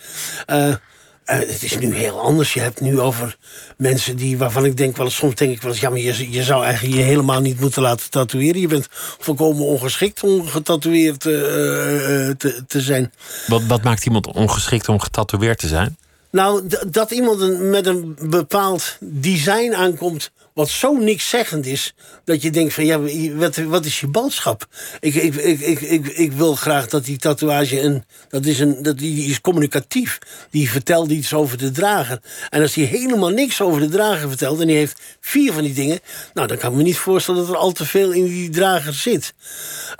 Uh, 1.30 1.38
het 1.38 1.62
is 1.62 1.78
nu 1.78 1.94
heel 1.94 2.20
anders. 2.20 2.54
Je 2.54 2.60
hebt 2.60 2.80
nu 2.80 3.00
over 3.00 3.36
mensen 3.76 4.16
die, 4.16 4.38
waarvan 4.38 4.64
ik 4.64 4.76
denk, 4.76 4.96
wel, 4.96 5.10
soms 5.10 5.34
denk 5.34 5.52
ik 5.52 5.62
wel 5.62 5.70
eens, 5.70 5.80
ja, 5.80 5.90
maar 5.90 5.98
je, 5.98 6.30
je 6.30 6.42
zou 6.42 6.64
eigenlijk 6.64 6.96
je 6.96 7.02
helemaal 7.02 7.40
niet 7.40 7.60
moeten 7.60 7.82
laten 7.82 8.10
tatoeëren. 8.10 8.60
Je 8.60 8.68
bent 8.68 8.86
volkomen 9.18 9.64
ongeschikt 9.64 10.22
om 10.22 10.46
getatoeëerd 10.46 11.24
uh, 11.24 11.32
te, 11.32 12.62
te 12.66 12.80
zijn. 12.80 13.12
Wat, 13.46 13.62
wat 13.64 13.82
maakt 13.82 14.06
iemand 14.06 14.26
ongeschikt 14.26 14.88
om 14.88 15.00
getatoeëerd 15.00 15.58
te 15.58 15.68
zijn? 15.68 15.96
Nou, 16.30 16.62
dat 16.90 17.10
iemand 17.10 17.60
met 17.60 17.86
een 17.86 18.18
bepaald 18.20 18.96
design 19.00 19.72
aankomt 19.74 20.30
wat 20.54 20.68
zo 20.68 20.92
niks 20.92 21.28
zeggend 21.28 21.66
is, 21.66 21.94
dat 22.24 22.42
je 22.42 22.50
denkt 22.50 22.74
van 22.74 22.84
ja, 22.84 23.00
wat, 23.34 23.56
wat 23.56 23.84
is 23.84 24.00
je 24.00 24.06
boodschap? 24.06 24.66
Ik, 25.00 25.14
ik, 25.14 25.34
ik, 25.34 25.60
ik, 25.80 26.06
ik, 26.06 26.32
wil 26.32 26.54
graag 26.54 26.86
dat 26.88 27.04
die 27.04 27.18
tatoeage, 27.18 27.80
een, 27.80 28.04
dat 28.28 28.46
is 28.46 28.60
een, 28.60 28.82
dat 28.82 28.98
die 28.98 29.30
is 29.30 29.40
communicatief. 29.40 30.18
Die 30.50 30.70
vertelt 30.70 31.10
iets 31.10 31.34
over 31.34 31.58
de 31.58 31.70
drager. 31.70 32.20
En 32.50 32.62
als 32.62 32.72
die 32.72 32.86
helemaal 32.86 33.28
niks 33.28 33.60
over 33.60 33.80
de 33.80 33.88
drager 33.88 34.28
vertelt 34.28 34.60
en 34.60 34.66
die 34.66 34.76
heeft 34.76 35.00
vier 35.20 35.52
van 35.52 35.62
die 35.62 35.74
dingen, 35.74 36.00
nou 36.34 36.46
dan 36.46 36.58
kan 36.58 36.70
ik 36.70 36.76
me 36.76 36.82
niet 36.82 36.98
voorstellen 36.98 37.40
dat 37.40 37.50
er 37.50 37.56
al 37.56 37.72
te 37.72 37.86
veel 37.86 38.12
in 38.12 38.24
die 38.24 38.50
drager 38.50 38.94
zit. 38.94 39.34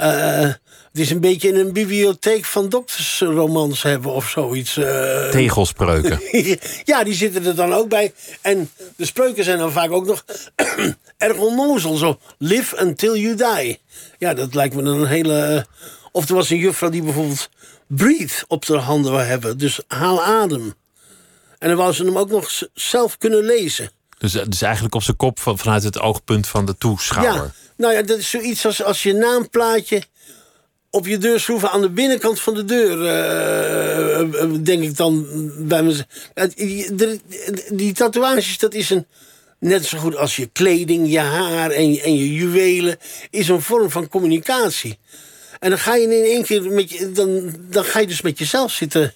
Uh, 0.01 0.49
het 0.93 1.01
is 1.01 1.11
een 1.11 1.21
beetje 1.21 1.49
in 1.49 1.55
een 1.55 1.73
bibliotheek 1.73 2.45
van 2.45 2.69
doktersromans 2.69 3.83
hebben 3.83 4.13
of 4.13 4.29
zoiets. 4.29 4.77
Uh... 4.77 5.29
Tegelspreuken. 5.29 6.21
ja, 6.85 7.05
die 7.05 7.15
zitten 7.15 7.47
er 7.47 7.55
dan 7.55 7.73
ook 7.73 7.89
bij. 7.89 8.13
En 8.41 8.71
de 8.97 9.05
spreuken 9.05 9.45
zijn 9.45 9.59
dan 9.59 9.73
vaak 9.73 9.91
ook 9.91 10.07
nog 10.07 10.25
erg 11.17 11.37
onnozel. 11.37 11.97
Zo, 11.97 12.19
live 12.39 12.83
until 12.83 13.17
you 13.17 13.35
die. 13.35 13.81
Ja, 14.19 14.35
dat 14.35 14.55
lijkt 14.55 14.75
me 14.75 14.83
dan 14.83 15.01
een 15.01 15.07
hele... 15.07 15.67
Of 16.13 16.29
er 16.29 16.35
was 16.35 16.51
een 16.51 16.59
juffrouw 16.59 16.91
die 16.91 17.03
bijvoorbeeld 17.03 17.49
breathe 17.87 18.45
op 18.49 18.69
haar 18.69 18.79
handen 18.79 19.13
wil 19.13 19.21
hebben. 19.21 19.59
Dus 19.59 19.81
haal 19.87 20.23
adem. 20.23 20.75
En 21.59 21.69
dan 21.69 21.77
wou 21.77 21.93
ze 21.93 22.05
hem 22.05 22.19
ook 22.19 22.31
nog 22.31 22.51
zelf 22.75 23.19
kunnen 23.19 23.45
lezen. 23.45 23.91
Dus, 24.19 24.33
dus 24.33 24.63
eigenlijk 24.63 24.95
op 24.95 25.03
zijn 25.03 25.17
kop 25.17 25.39
vanuit 25.41 25.83
het 25.83 26.01
oogpunt 26.01 26.47
van 26.47 26.65
de 26.67 26.79
toeschouwer. 26.79 27.35
Ja, 27.35 27.53
nou 27.77 27.93
ja, 27.95 28.03
dat 28.03 28.19
is 28.19 28.31
zoiets 28.31 28.67
als 28.67 28.83
als 28.83 29.03
je 29.03 29.13
naamplaatje 29.13 30.03
op 30.91 31.07
je 31.07 31.19
deur 31.19 31.41
schroeven 31.41 31.71
aan 31.71 31.81
de 31.81 31.91
binnenkant 31.91 32.41
van 32.41 32.55
de 32.55 32.65
deur, 32.65 32.99
uh, 34.43 34.55
denk 34.61 34.83
ik 34.83 34.97
dan 34.97 35.27
bij 35.59 35.83
mezelf. 35.83 36.07
Die 37.69 37.93
tatoeages, 37.93 38.59
dat 38.59 38.75
is 38.75 38.91
een. 38.91 39.07
Net 39.59 39.85
zo 39.85 39.99
goed 39.99 40.17
als 40.17 40.37
je 40.37 40.47
kleding, 40.47 41.11
je 41.11 41.19
haar 41.19 41.71
en 41.71 41.99
en 41.99 42.17
je 42.17 42.35
juwelen, 42.35 42.97
is 43.31 43.49
een 43.49 43.61
vorm 43.63 43.91
van 43.91 44.09
communicatie. 44.09 44.99
En 45.59 45.71
dan 45.71 45.79
ga 45.79 45.95
je 45.95 46.03
in 46.03 46.25
één 46.25 46.45
keer 46.45 46.71
met 46.71 46.91
je, 46.91 47.13
dan, 47.13 47.55
dan 47.69 47.85
ga 47.85 47.99
je 47.99 48.07
dus 48.07 48.21
met 48.21 48.39
jezelf 48.39 48.73
zitten 48.73 49.15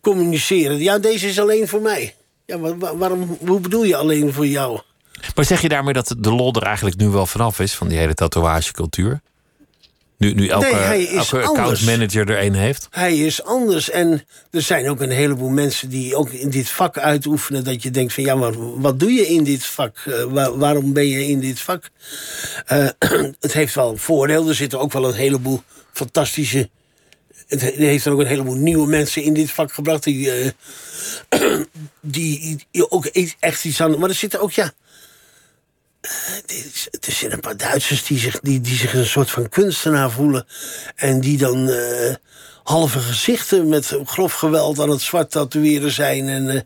communiceren. 0.00 0.78
Ja, 0.78 0.98
deze 0.98 1.28
is 1.28 1.40
alleen 1.40 1.68
voor 1.68 1.80
mij. 1.80 2.14
Ja, 2.46 2.56
maar 2.58 2.96
waarom, 2.98 3.38
hoe 3.46 3.60
bedoel 3.60 3.84
je 3.84 3.96
alleen 3.96 4.32
voor 4.32 4.46
jou? 4.46 4.80
Maar 5.34 5.44
zeg 5.44 5.60
je 5.62 5.68
daarmee 5.68 5.92
dat 5.92 6.14
de 6.18 6.32
lol 6.32 6.52
er 6.52 6.62
eigenlijk 6.62 6.96
nu 6.96 7.08
wel 7.08 7.26
vanaf 7.26 7.60
is 7.60 7.74
van 7.74 7.88
die 7.88 7.98
hele 7.98 8.14
tatoeagecultuur? 8.14 9.20
Nu, 10.24 10.32
nu 10.32 10.46
elke, 10.46 10.74
nee, 10.88 11.08
elke 11.08 11.42
accountmanager 11.42 12.30
er 12.30 12.44
een 12.44 12.54
heeft? 12.54 12.88
Hij 12.90 13.16
is 13.16 13.42
anders. 13.42 13.90
En 13.90 14.24
er 14.50 14.62
zijn 14.62 14.88
ook 14.88 15.00
een 15.00 15.10
heleboel 15.10 15.48
mensen 15.48 15.88
die 15.88 16.16
ook 16.16 16.30
in 16.30 16.50
dit 16.50 16.68
vak 16.68 16.98
uitoefenen. 16.98 17.64
Dat 17.64 17.82
je 17.82 17.90
denkt 17.90 18.12
van 18.12 18.24
ja, 18.24 18.34
maar 18.34 18.80
wat 18.80 19.00
doe 19.00 19.12
je 19.12 19.26
in 19.26 19.44
dit 19.44 19.64
vak? 19.64 20.04
Uh, 20.08 20.48
waarom 20.56 20.92
ben 20.92 21.08
je 21.08 21.26
in 21.26 21.40
dit 21.40 21.60
vak? 21.60 21.90
Uh, 22.72 22.88
het 23.40 23.52
heeft 23.52 23.74
wel 23.74 23.90
een 23.90 23.98
voordeel. 23.98 24.48
Er 24.48 24.54
zitten 24.54 24.80
ook 24.80 24.92
wel 24.92 25.08
een 25.08 25.14
heleboel 25.14 25.62
fantastische. 25.92 26.70
Het 27.46 27.60
heeft 27.60 28.04
er 28.04 28.12
ook 28.12 28.20
een 28.20 28.26
heleboel 28.26 28.56
nieuwe 28.56 28.86
mensen 28.86 29.22
in 29.22 29.34
dit 29.34 29.50
vak 29.50 29.72
gebracht. 29.72 30.02
Die, 30.02 30.44
uh, 30.44 30.50
die, 32.00 32.66
die 32.70 32.90
ook 32.90 33.06
echt 33.40 33.64
iets 33.64 33.80
aan. 33.80 33.98
Maar 33.98 34.08
er 34.08 34.14
zitten 34.14 34.40
ook 34.40 34.52
ja 34.52 34.72
er 37.00 37.12
zijn 37.12 37.32
een 37.32 37.40
paar 37.40 37.56
Duitsers 37.56 38.04
die 38.04 38.18
zich, 38.18 38.40
die, 38.40 38.60
die 38.60 38.76
zich 38.76 38.94
een 38.94 39.06
soort 39.06 39.30
van 39.30 39.48
kunstenaar 39.48 40.10
voelen. 40.10 40.46
En 40.94 41.20
die 41.20 41.38
dan 41.38 41.68
uh, 41.68 42.14
halve 42.64 42.98
gezichten 42.98 43.68
met 43.68 43.98
grof 44.04 44.32
geweld 44.32 44.80
aan 44.80 44.90
het 44.90 45.00
zwart 45.00 45.30
tatoeëren 45.30 45.90
zijn. 45.90 46.28
En 46.28 46.64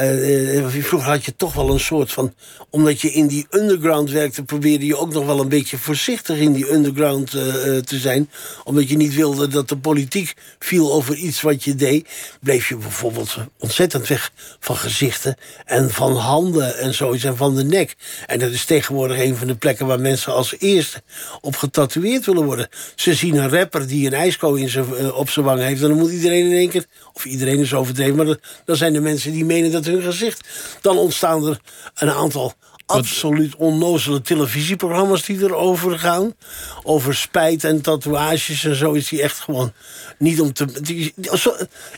uh, 0.00 0.56
uh, 0.56 0.66
vroeger 0.66 1.10
had 1.10 1.24
je 1.24 1.36
toch 1.36 1.54
wel 1.54 1.70
een 1.70 1.80
soort 1.80 2.12
van. 2.12 2.34
Omdat 2.70 3.00
je 3.00 3.12
in 3.12 3.26
die 3.26 3.46
underground 3.50 4.10
werkte, 4.10 4.42
probeerde 4.42 4.86
je 4.86 4.96
ook 4.96 5.12
nog 5.12 5.26
wel 5.26 5.40
een 5.40 5.48
beetje 5.48 5.78
voorzichtig 5.78 6.38
in 6.38 6.52
die 6.52 6.72
underground 6.72 7.30
te 7.30 7.98
zijn. 7.98 8.30
Omdat 8.64 8.88
je 8.88 8.96
niet 8.96 9.14
wilde 9.14 9.48
dat 9.48 9.68
de 9.68 9.76
politiek 9.76 10.34
viel 10.58 10.92
over 10.92 11.14
iets 11.14 11.40
wat 11.40 11.64
je 11.64 11.74
deed. 11.74 12.08
Bleef 12.40 12.68
je 12.68 12.76
bijvoorbeeld 12.76 13.36
ontzettend 13.58 14.08
weg 14.08 14.32
van 14.60 14.76
gezichten 14.76 15.36
en 15.64 15.90
van 15.90 16.16
handen 16.16 16.78
en 16.78 16.94
zoiets 16.94 17.24
en 17.24 17.36
van 17.36 17.54
de 17.54 17.64
nek. 17.64 17.96
En 18.26 18.38
dat 18.38 18.50
is 18.50 18.64
tegenwoordig 18.64 19.18
een 19.18 19.36
van 19.36 19.46
de 19.46 19.54
plekken 19.54 19.86
waar 19.86 20.00
mensen 20.00 20.32
als 20.32 20.54
eerste 20.58 21.02
op 21.40 21.56
getatoeëerd 21.56 22.26
willen 22.26 22.44
worden. 22.44 22.68
Ze 22.94 23.14
zien 23.14 23.36
een 23.36 23.50
rapper 23.50 23.86
die 23.86 24.06
een 24.06 24.14
ijsko 24.14 24.54
in 24.54 24.68
zijn, 24.68 25.12
zijn 25.32 25.46
wang 25.46 25.60
heeft. 25.60 25.82
En 25.82 25.88
dan 25.88 25.98
moet 25.98 26.10
iedereen 26.10 26.46
in 26.46 26.56
één 26.56 26.68
keer. 26.68 26.86
Of 27.12 27.24
iedereen 27.24 27.58
is 27.58 27.74
overdreven, 27.74 28.16
maar 28.16 28.36
dan 28.64 28.76
zijn 28.76 28.94
er 28.94 29.02
mensen 29.02 29.32
die 29.32 29.44
menen 29.44 29.70
dat 29.70 29.84
hun 29.84 30.02
gezicht. 30.02 30.48
Dan 30.80 30.98
ontstaan 30.98 31.46
er 31.46 31.60
een 31.94 32.10
aantal 32.10 32.54
absoluut 32.86 33.56
onnozele 33.56 34.20
televisieprogramma's 34.20 35.24
die 35.24 35.42
erover 35.42 35.98
gaan. 35.98 36.34
Over 36.82 37.14
spijt 37.14 37.64
en 37.64 37.80
tatoeages 37.80 38.64
en 38.64 38.76
zo 38.76 38.92
is 38.92 39.08
die 39.08 39.22
echt 39.22 39.38
gewoon 39.38 39.72
niet 40.18 40.40
om 40.40 40.52
te. 40.52 40.82
Die, 40.82 41.14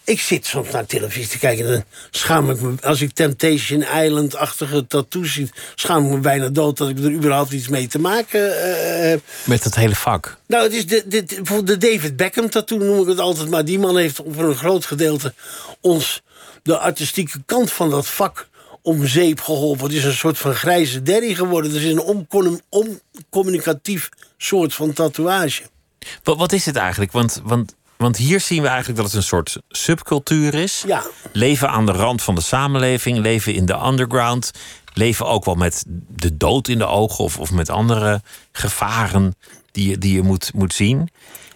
ik 0.05 0.21
zit 0.21 0.47
soms 0.47 0.71
naar 0.71 0.87
televisie 0.87 1.29
te 1.29 1.39
kijken 1.39 1.67
en 1.67 1.73
dan 1.73 1.85
schaam 2.11 2.51
ik 2.51 2.61
me. 2.61 2.75
Als 2.83 3.01
ik 3.01 3.13
Temptation 3.13 3.85
Island-achtige 4.03 4.87
tattoos 4.87 5.33
zie, 5.33 5.51
schaam 5.75 6.05
ik 6.05 6.11
me 6.11 6.19
bijna 6.19 6.49
dood 6.49 6.77
dat 6.77 6.89
ik 6.89 6.99
er 6.99 7.13
überhaupt 7.13 7.53
iets 7.53 7.69
mee 7.69 7.87
te 7.87 7.99
maken 7.99 8.41
uh, 8.41 8.55
heb. 9.09 9.21
Met 9.45 9.65
het 9.65 9.75
hele 9.75 9.95
vak? 9.95 10.37
Nou, 10.47 10.63
het 10.63 10.73
is 10.73 10.87
de, 10.87 11.05
de, 11.07 11.25
de 11.65 11.79
David 11.79 12.17
Beckham 12.17 12.51
tattoo 12.51 12.79
noem 12.79 13.01
ik 13.01 13.09
het 13.09 13.19
altijd. 13.19 13.51
Maar 13.51 13.65
die 13.65 13.79
man 13.79 13.97
heeft 13.97 14.21
voor 14.29 14.45
een 14.45 14.57
groot 14.57 14.85
gedeelte 14.85 15.35
ons 15.81 16.23
de 16.63 16.79
artistieke 16.79 17.43
kant 17.47 17.73
van 17.73 17.91
dat 17.91 18.07
vak 18.07 18.49
om 18.85 19.07
zeep 19.07 19.41
geholpen. 19.41 19.85
Het 19.85 19.93
is 19.93 20.05
een 20.05 20.13
soort 20.13 20.39
van 20.39 20.55
grijze 20.55 21.03
derry 21.03 21.35
geworden. 21.35 21.73
Het 21.73 21.81
is 21.83 21.93
een 21.93 22.59
oncommunicatief 22.69 24.09
soort 24.37 24.75
van 24.75 24.93
tatoeage. 24.93 25.63
Wat, 26.23 26.37
wat 26.37 26.53
is 26.53 26.67
het 26.67 26.77
eigenlijk? 26.77 27.13
Want, 27.13 27.41
want, 27.45 27.75
want 27.97 28.17
hier 28.17 28.41
zien 28.41 28.63
we 28.63 28.69
eigenlijk 28.69 28.97
dat 28.97 29.07
het 29.07 29.15
een 29.15 29.23
soort 29.23 29.59
subcultuur 29.69 30.55
is. 30.55 30.85
Ja. 30.87 31.03
Leven 31.33 31.69
aan 31.69 31.87
de 31.87 31.93
rand 31.93 32.23
van 32.23 32.35
de 32.35 32.41
samenleving, 32.41 33.19
leven 33.19 33.55
in 33.55 33.67
de 33.67 33.87
underground. 33.87 34.51
Leven 34.93 35.27
ook 35.27 35.45
wel 35.45 35.55
met 35.55 35.85
de 36.09 36.37
dood 36.37 36.69
in 36.69 36.79
de 36.79 36.87
ogen 36.87 37.25
of, 37.25 37.39
of 37.39 37.51
met 37.51 37.71
andere 37.71 38.23
gevaren 38.53 39.37
die 39.73 39.89
je, 39.89 39.99
die 39.99 40.15
je 40.15 40.23
moet, 40.23 40.51
moet 40.55 40.75
zien. 40.75 41.11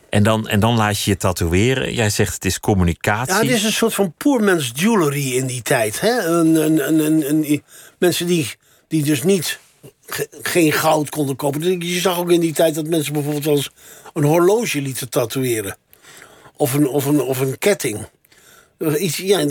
En 0.09 0.23
dan, 0.23 0.49
en 0.49 0.61
dan 0.61 0.77
laat 0.77 1.03
je 1.03 1.11
je 1.11 1.17
tatoeëren. 1.17 1.95
Jij 1.95 2.11
zegt 2.11 2.35
het 2.35 2.45
is 2.45 2.61
communicatie. 2.61 3.35
Ja, 3.35 3.41
het 3.41 3.51
is 3.51 3.65
een 3.65 3.73
soort 3.73 3.95
van 3.95 4.15
poormans 4.17 4.71
jewelry 4.75 5.33
in 5.33 5.47
die 5.47 5.63
tijd. 5.63 6.01
Hè? 6.01 6.19
Een, 6.27 6.55
een, 6.55 7.05
een, 7.05 7.29
een, 7.29 7.63
mensen 7.99 8.27
die, 8.27 8.51
die 8.89 9.03
dus 9.03 9.23
niet 9.23 9.59
ge- 10.07 10.29
geen 10.43 10.73
goud 10.73 11.09
konden 11.09 11.37
kopen. 11.37 11.81
Je 11.81 12.01
zag 12.01 12.19
ook 12.19 12.31
in 12.31 12.41
die 12.41 12.53
tijd 12.53 12.75
dat 12.75 12.87
mensen 12.87 13.13
bijvoorbeeld 13.13 13.47
eens 13.47 13.71
een 14.15 14.25
horloge 14.25 14.81
lieten 14.81 15.09
tatoeëren. 15.09 15.77
Of 16.57 16.75
een, 16.75 16.89
of 16.89 17.05
een, 17.05 17.21
of 17.21 17.41
een 17.41 17.59
ketting. 17.59 18.07
Iets, 18.99 19.17
ja, 19.17 19.45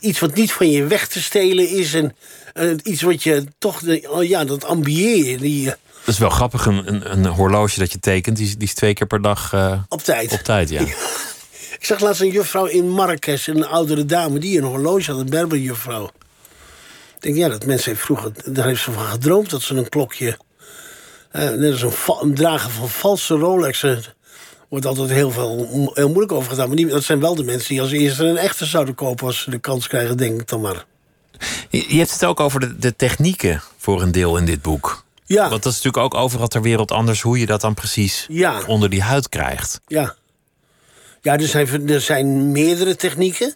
iets 0.00 0.18
wat 0.18 0.34
niet 0.34 0.52
van 0.52 0.70
je 0.70 0.86
weg 0.86 1.08
te 1.08 1.22
stelen 1.22 1.68
is. 1.68 1.94
En 1.94 2.14
iets 2.82 3.02
wat 3.02 3.22
je 3.22 3.44
toch, 3.58 3.82
oh 4.08 4.24
ja, 4.24 4.44
dat 4.44 4.64
ambieer 4.64 5.38
die, 5.38 5.72
Dat 6.06 6.14
is 6.14 6.18
wel 6.20 6.30
grappig, 6.30 6.66
een, 6.66 6.94
een, 6.94 7.10
een 7.12 7.26
horloge 7.26 7.78
dat 7.78 7.92
je 7.92 7.98
tekent, 7.98 8.36
die, 8.36 8.46
is- 8.46 8.56
die 8.56 8.66
is 8.68 8.74
twee 8.74 8.94
keer 8.94 9.06
per 9.06 9.22
dag 9.22 9.52
eh, 9.52 9.80
op 9.88 10.02
tijd. 10.02 10.32
op 10.32 10.38
tijd. 10.40 10.68
Ja. 10.68 10.80
Ik 11.78 11.84
zag 11.84 12.00
laatst 12.00 12.20
een 12.20 12.30
juffrouw 12.30 12.64
in 12.64 12.88
Marrakesh, 12.90 13.46
een 13.46 13.66
oudere 13.66 14.04
dame, 14.04 14.38
die 14.38 14.58
een 14.58 14.64
horloge 14.64 15.10
had, 15.10 15.20
een 15.20 15.30
Berberjuffrouw. 15.30 16.04
Ik 17.16 17.22
denk, 17.22 17.36
ja, 17.36 17.48
dat 17.48 17.66
mensen 17.66 17.90
heeft 17.90 18.04
vroeger, 18.04 18.30
daar 18.44 18.66
heeft 18.66 18.82
ze 18.82 18.92
van 18.92 19.04
gedroomd 19.06 19.50
dat 19.50 19.62
ze 19.62 19.74
een 19.74 19.88
klokje. 19.88 20.38
eh, 21.30 21.50
net 21.50 21.82
als 21.82 21.96
een, 22.22 22.34
dragen 22.34 22.70
van 22.70 22.88
valse 22.88 23.34
Rolexen. 23.34 24.02
Wordt 24.68 24.86
altijd 24.86 25.10
heel, 25.10 25.30
veel, 25.30 25.90
heel 25.94 26.06
moeilijk 26.08 26.32
over 26.32 26.50
gedaan. 26.50 26.66
Maar 26.66 26.76
die, 26.76 26.86
dat 26.86 27.04
zijn 27.04 27.20
wel 27.20 27.34
de 27.34 27.44
mensen 27.44 27.68
die 27.68 27.80
als 27.80 27.90
eerste 27.90 28.24
een 28.24 28.36
echte 28.36 28.64
zouden 28.66 28.94
kopen 28.94 29.26
als 29.26 29.42
ze 29.42 29.50
de 29.50 29.58
kans 29.58 29.88
krijgen, 29.88 30.16
denk 30.16 30.40
ik 30.40 30.48
dan 30.48 30.60
maar. 30.60 30.84
Je, 31.68 31.84
je 31.88 31.98
hebt 31.98 32.12
het 32.12 32.24
ook 32.24 32.40
over 32.40 32.60
de, 32.60 32.78
de 32.78 32.96
technieken 32.96 33.62
voor 33.78 34.02
een 34.02 34.12
deel 34.12 34.36
in 34.36 34.44
dit 34.44 34.62
boek. 34.62 35.04
Ja, 35.26 35.48
Want 35.48 35.62
dat 35.62 35.72
is 35.72 35.82
natuurlijk 35.82 36.14
ook 36.14 36.20
overal 36.22 36.46
ter 36.48 36.62
wereld 36.62 36.90
anders 36.92 37.20
hoe 37.22 37.38
je 37.38 37.46
dat 37.46 37.60
dan 37.60 37.74
precies 37.74 38.26
Ja. 38.28 38.60
onder 38.66 38.90
die 38.90 39.02
huid 39.02 39.28
krijgt. 39.28 39.80
ja. 39.86 40.14
Ja, 41.20 41.32
er 41.38 41.46
zijn, 41.46 41.88
er 41.88 42.00
zijn 42.00 42.52
meerdere 42.52 42.96
technieken. 42.96 43.54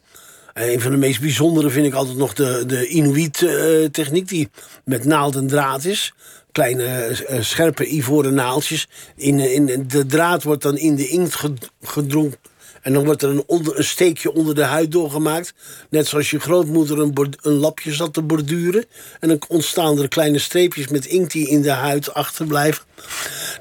Eh, 0.55 0.73
Een 0.73 0.81
van 0.81 0.91
de 0.91 0.97
meest 0.97 1.21
bijzondere 1.21 1.71
vind 1.71 1.87
ik 1.87 1.95
altijd 1.95 2.17
nog 2.17 2.33
de, 2.35 2.65
de 2.67 2.87
Inuit-techniek, 2.89 4.29
die 4.29 4.51
met 4.85 5.05
naald 5.05 5.37
en 5.37 5.47
draad 5.47 5.85
is. 5.85 6.13
Kleine 6.53 6.85
eh, 6.85 7.37
eh, 7.37 7.43
scherpe 7.45 7.87
ivoren 7.95 8.35
naaldjes. 8.35 8.89
In, 9.17 9.41
eh, 9.41 9.55
in, 9.55 9.85
de 9.89 10.07
draad 10.07 10.43
wordt 10.43 10.63
dan 10.63 10.77
in 10.77 10.95
de 10.97 11.09
inkt 11.09 11.35
ged- 11.35 11.71
gedronken. 11.83 12.39
En 12.81 12.93
dan 12.93 13.05
wordt 13.05 13.23
er 13.23 13.29
een, 13.29 13.45
een 13.47 13.85
steekje 13.85 14.33
onder 14.33 14.55
de 14.55 14.65
huid 14.65 14.93
doorgemaakt. 14.93 15.55
Net 15.91 16.07
zoals 16.07 16.31
je 16.31 16.41
grootmoeder 16.41 16.99
een, 16.99 17.35
een 17.43 17.53
lapje 17.53 17.93
zat 17.93 18.15
te 18.15 18.23
borduren. 18.23 18.85
En 19.21 19.29
dan 19.29 19.43
ontstaan 19.49 19.99
er 19.99 20.09
kleine 20.09 20.39
streepjes 20.39 20.89
met 20.89 21.07
inkt 21.07 21.33
die 21.33 21.49
in 21.49 21.63
de 21.63 21.71
huid 21.71 22.15
achterblijven. 22.15 22.85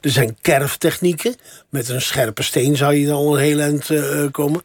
Er 0.01 0.09
zijn 0.09 0.37
kerftechnieken. 0.41 1.35
Met 1.69 1.89
een 1.89 2.01
scherpe 2.01 2.43
steen 2.43 2.75
zou 2.75 2.93
je 2.93 3.05
dan 3.05 3.15
al 3.15 3.37
een 3.37 3.43
heel 3.43 3.59
eind 3.59 3.89
eh, 3.89 4.25
komen. 4.31 4.61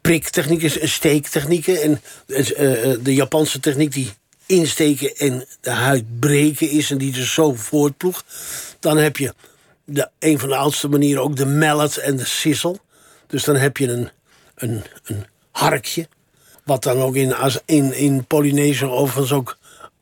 Priktechnieken, 0.00 0.88
steektechnieken. 0.88 1.82
En 1.82 2.00
eh, 2.26 2.94
de 3.02 3.14
Japanse 3.14 3.60
techniek 3.60 3.92
die 3.92 4.10
insteken 4.46 5.16
en 5.16 5.46
de 5.60 5.70
huid 5.70 6.04
breken 6.20 6.70
is... 6.70 6.90
en 6.90 6.98
die 6.98 7.12
dus 7.12 7.34
zo 7.34 7.54
voortploegt. 7.54 8.24
Dan 8.80 8.96
heb 8.96 9.16
je 9.16 9.34
de, 9.84 10.08
een 10.18 10.38
van 10.38 10.48
de 10.48 10.56
oudste 10.56 10.88
manieren 10.88 11.22
ook 11.22 11.36
de 11.36 11.46
mallet 11.46 11.96
en 11.96 12.16
de 12.16 12.24
sissel. 12.24 12.78
Dus 13.28 13.44
dan 13.44 13.56
heb 13.56 13.76
je 13.76 13.88
een, 13.88 14.08
een, 14.54 14.82
een 15.04 15.26
harkje. 15.50 16.08
Wat 16.64 16.82
dan 16.82 16.96
ook 17.00 17.16
in, 17.16 17.34
in, 17.64 17.94
in 17.94 18.24
Polynesië 18.24 18.84
overigens 18.84 19.32
ook 19.32 19.58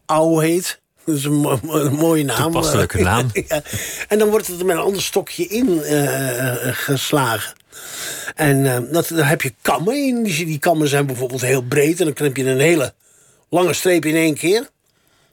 au 0.06 0.44
heet. 0.44 0.80
Dat 1.04 1.16
is 1.16 1.24
een, 1.24 1.34
mo- 1.34 1.58
mo- 1.62 1.80
een 1.80 1.94
mooie 1.94 2.24
naam. 2.24 2.42
Toepasselijke 2.42 3.02
naam. 3.10 3.30
Ja. 3.32 3.62
En 4.08 4.18
dan 4.18 4.28
wordt 4.28 4.46
het 4.46 4.60
er 4.60 4.66
met 4.66 4.76
een 4.76 4.82
ander 4.82 5.02
stokje 5.02 5.46
in 5.46 5.82
eh, 5.82 6.54
geslagen. 6.72 7.54
En 8.34 8.66
eh, 8.66 8.92
dat, 8.92 9.08
daar 9.08 9.28
heb 9.28 9.42
je 9.42 9.54
kammen 9.62 9.96
in. 10.06 10.22
Die, 10.22 10.44
die 10.44 10.58
kammen 10.58 10.88
zijn 10.88 11.06
bijvoorbeeld 11.06 11.40
heel 11.40 11.62
breed. 11.62 12.00
En 12.00 12.12
dan 12.14 12.26
heb 12.26 12.36
je 12.36 12.44
een 12.44 12.60
hele 12.60 12.94
lange 13.48 13.72
streep 13.72 14.04
in 14.04 14.14
één 14.14 14.34
keer. 14.34 14.68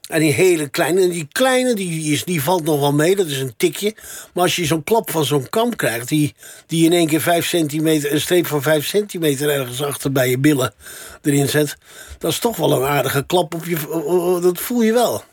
En 0.10 0.20
die 0.20 0.34
hele 0.34 0.68
kleine, 0.68 1.02
en 1.02 1.10
die 1.10 1.28
kleine 1.32 1.74
die, 1.74 2.12
is, 2.12 2.24
die 2.24 2.44
valt 2.44 2.64
nog 2.64 2.80
wel 2.80 2.94
mee, 2.94 3.16
dat 3.16 3.28
is 3.28 3.40
een 3.40 3.54
tikje. 3.58 3.96
Maar 4.34 4.44
als 4.44 4.56
je 4.56 4.66
zo'n 4.66 4.84
klap 4.84 5.12
van 5.12 5.26
zo'n 5.26 5.50
kam 5.50 5.76
krijgt, 5.76 6.08
die, 6.08 6.36
die 6.68 6.86
in 6.86 6.94
één 6.94 7.08
keer 7.08 7.22
vijf 7.22 7.46
centimeter, 7.46 8.14
een 8.14 8.22
streep 8.22 8.48
van 8.48 8.62
vijf 8.62 8.88
centimeter 8.88 9.50
ergens 9.50 9.84
achter 9.84 10.12
bij 10.12 10.30
je 10.30 10.38
billen 10.38 10.74
erin 11.22 11.50
zet, 11.50 11.78
dat 12.18 12.32
is 12.32 12.40
toch 12.40 12.58
wel 12.58 12.72
een 12.72 12.90
aardige 12.90 13.26
klap 13.26 13.54
op 13.54 13.66
je. 13.66 14.40
Dat 14.42 14.60
voel 14.60 14.82
je 14.82 14.94
wel. 14.94 15.24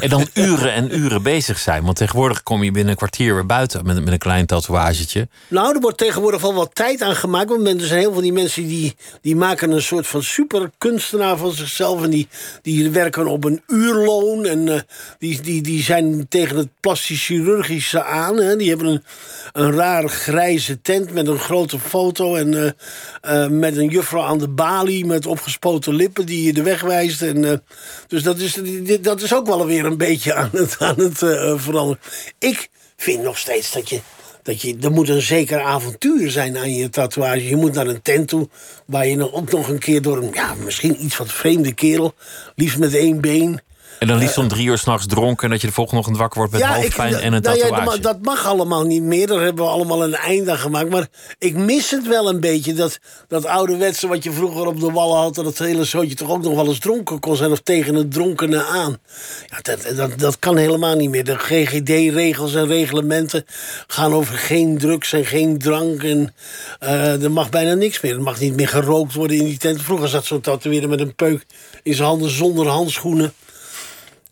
En 0.00 0.08
dan 0.08 0.28
uren 0.34 0.72
en 0.72 0.98
uren 0.98 1.22
bezig 1.22 1.58
zijn. 1.58 1.84
Want 1.84 1.96
tegenwoordig 1.96 2.42
kom 2.42 2.62
je 2.62 2.70
binnen 2.70 2.90
een 2.90 2.96
kwartier 2.96 3.34
weer 3.34 3.46
buiten 3.46 3.86
met, 3.86 4.04
met 4.04 4.12
een 4.12 4.18
klein 4.18 4.46
tatoeagetje. 4.46 5.28
Nou, 5.48 5.74
er 5.74 5.80
wordt 5.80 5.98
tegenwoordig 5.98 6.40
wel 6.40 6.54
wat 6.54 6.74
tijd 6.74 7.02
aan 7.02 7.16
gemaakt. 7.16 7.48
Want 7.48 7.80
er 7.80 7.86
zijn 7.86 8.00
heel 8.00 8.12
veel 8.12 8.22
die 8.22 8.32
mensen 8.32 8.66
die, 8.66 8.96
die 9.20 9.36
maken 9.36 9.70
een 9.70 9.82
soort 9.82 10.06
van 10.06 10.22
superkunstenaar 10.22 11.36
van 11.36 11.52
zichzelf. 11.52 12.02
En 12.02 12.10
die, 12.10 12.28
die 12.62 12.90
werken 12.90 13.26
op 13.26 13.44
een 13.44 13.62
uurloon. 13.66 14.46
En 14.46 14.68
eh, 14.68 14.80
die, 15.18 15.40
die, 15.40 15.62
die 15.62 15.82
zijn 15.82 16.28
tegen 16.28 16.56
het 16.56 16.68
plastisch 16.80 17.24
chirurgische 17.24 18.04
aan. 18.04 18.36
Hè. 18.36 18.56
Die 18.56 18.68
hebben 18.68 18.86
een, 18.86 19.04
een 19.52 19.72
raar 19.72 20.08
grijze 20.08 20.80
tent 20.80 21.12
met 21.12 21.26
een 21.26 21.38
grote 21.38 21.78
foto. 21.78 22.34
En 22.34 22.54
eh, 22.54 23.44
eh, 23.44 23.50
met 23.50 23.76
een 23.76 23.88
juffrouw 23.88 24.22
aan 24.22 24.38
de 24.38 24.48
balie 24.48 25.06
met 25.06 25.26
opgespoten 25.26 25.94
lippen 25.94 26.26
die 26.26 26.42
je 26.42 26.52
de 26.52 26.62
weg 26.62 26.80
wijst. 26.80 27.22
En, 27.22 27.62
dus 28.06 28.22
dat 28.22 28.38
is, 28.38 28.60
dat 29.00 29.22
is 29.22 29.34
ook 29.34 29.46
wel 29.46 29.66
weer 29.66 29.83
een 29.84 29.96
beetje 29.96 30.34
aan 30.34 30.50
het, 30.52 30.76
aan 30.78 30.98
het 30.98 31.22
eh, 31.22 31.54
veranderen. 31.56 32.02
Ik 32.38 32.68
vind 32.96 33.22
nog 33.22 33.38
steeds 33.38 33.72
dat 33.72 33.88
je 33.88 34.00
dat 34.44 34.62
je, 34.62 34.76
er 34.80 34.90
moet 34.90 35.08
een 35.08 35.22
zeker 35.22 35.60
avontuur 35.60 36.30
zijn 36.30 36.56
aan 36.58 36.74
je 36.74 36.90
tatoeage. 36.90 37.48
Je 37.48 37.56
moet 37.56 37.72
naar 37.72 37.86
een 37.86 38.02
tent 38.02 38.28
toe 38.28 38.48
waar 38.86 39.06
je 39.06 39.16
dan 39.16 39.32
ook 39.32 39.50
nog 39.50 39.68
een 39.68 39.78
keer 39.78 40.02
door 40.02 40.16
een, 40.16 40.30
ja, 40.32 40.54
misschien 40.54 41.04
iets 41.04 41.16
wat 41.16 41.32
vreemde 41.32 41.72
kerel, 41.72 42.14
liefst 42.54 42.78
met 42.78 42.94
één 42.94 43.20
been. 43.20 43.60
En 44.04 44.10
dan 44.10 44.18
liefst 44.18 44.38
om 44.38 44.48
drie 44.48 44.66
uur 44.66 44.78
s'nachts 44.78 45.06
dronken... 45.06 45.44
en 45.44 45.50
dat 45.50 45.60
je 45.60 45.66
de 45.66 45.72
volgende 45.72 46.00
ochtend 46.00 46.18
wakker 46.18 46.38
wordt 46.38 46.52
met 46.52 46.62
hoofdpijn 46.62 47.12
ik- 47.12 47.20
en 47.20 47.32
een 47.32 47.42
nou 47.42 47.56
ja, 47.56 47.62
tatoeage. 47.62 47.90
dat, 47.90 48.02
dat 48.02 48.22
mag 48.22 48.46
allemaal 48.46 48.84
niet 48.84 49.02
meer. 49.02 49.26
Daar 49.26 49.40
hebben 49.40 49.64
we 49.64 49.70
allemaal 49.70 50.04
een 50.04 50.14
eind 50.14 50.48
aan 50.48 50.58
gemaakt. 50.58 50.90
Maar 50.90 51.06
ik 51.38 51.54
mis 51.56 51.90
het 51.90 52.08
wel 52.08 52.28
een 52.28 52.40
beetje. 52.40 52.74
Dat, 52.74 52.98
dat 53.28 53.46
ouderwetse 53.46 54.06
wat 54.06 54.24
je 54.24 54.32
vroeger 54.32 54.66
op 54.66 54.80
de 54.80 54.90
wallen 54.90 55.16
had. 55.16 55.34
Dat 55.34 55.44
het 55.44 55.58
hele 55.58 55.84
zootje 55.84 56.14
toch 56.14 56.30
ook 56.30 56.42
nog 56.42 56.54
wel 56.54 56.66
eens 56.66 56.78
dronken 56.78 57.20
kon 57.20 57.36
zijn. 57.36 57.50
Of 57.50 57.60
tegen 57.60 57.94
het 57.94 58.12
dronkene 58.12 58.64
aan. 58.64 58.98
Ja, 59.46 59.58
dat, 59.62 59.96
dat, 59.96 60.18
dat 60.18 60.38
kan 60.38 60.56
helemaal 60.56 60.96
niet 60.96 61.10
meer. 61.10 61.24
De 61.24 61.38
GGD-regels 61.38 62.54
en 62.54 62.66
reglementen 62.66 63.44
gaan 63.86 64.12
over 64.12 64.34
geen 64.34 64.78
drugs 64.78 65.12
en 65.12 65.24
geen 65.24 65.58
drank. 65.58 66.02
En 66.02 66.34
eh, 66.78 67.22
er 67.22 67.32
mag 67.32 67.50
bijna 67.50 67.74
niks 67.74 68.00
meer. 68.00 68.14
Er 68.14 68.22
mag 68.22 68.40
niet 68.40 68.56
meer 68.56 68.68
gerookt 68.68 69.14
worden 69.14 69.36
in 69.36 69.44
die 69.44 69.58
tent. 69.58 69.82
Vroeger 69.82 70.08
zat 70.08 70.24
zo'n 70.24 70.40
tatoeëerder 70.40 70.90
met 70.90 71.00
een 71.00 71.14
peuk 71.14 71.46
in 71.82 71.94
zijn 71.94 72.08
handen 72.08 72.30
zonder 72.30 72.66
handschoenen. 72.66 73.32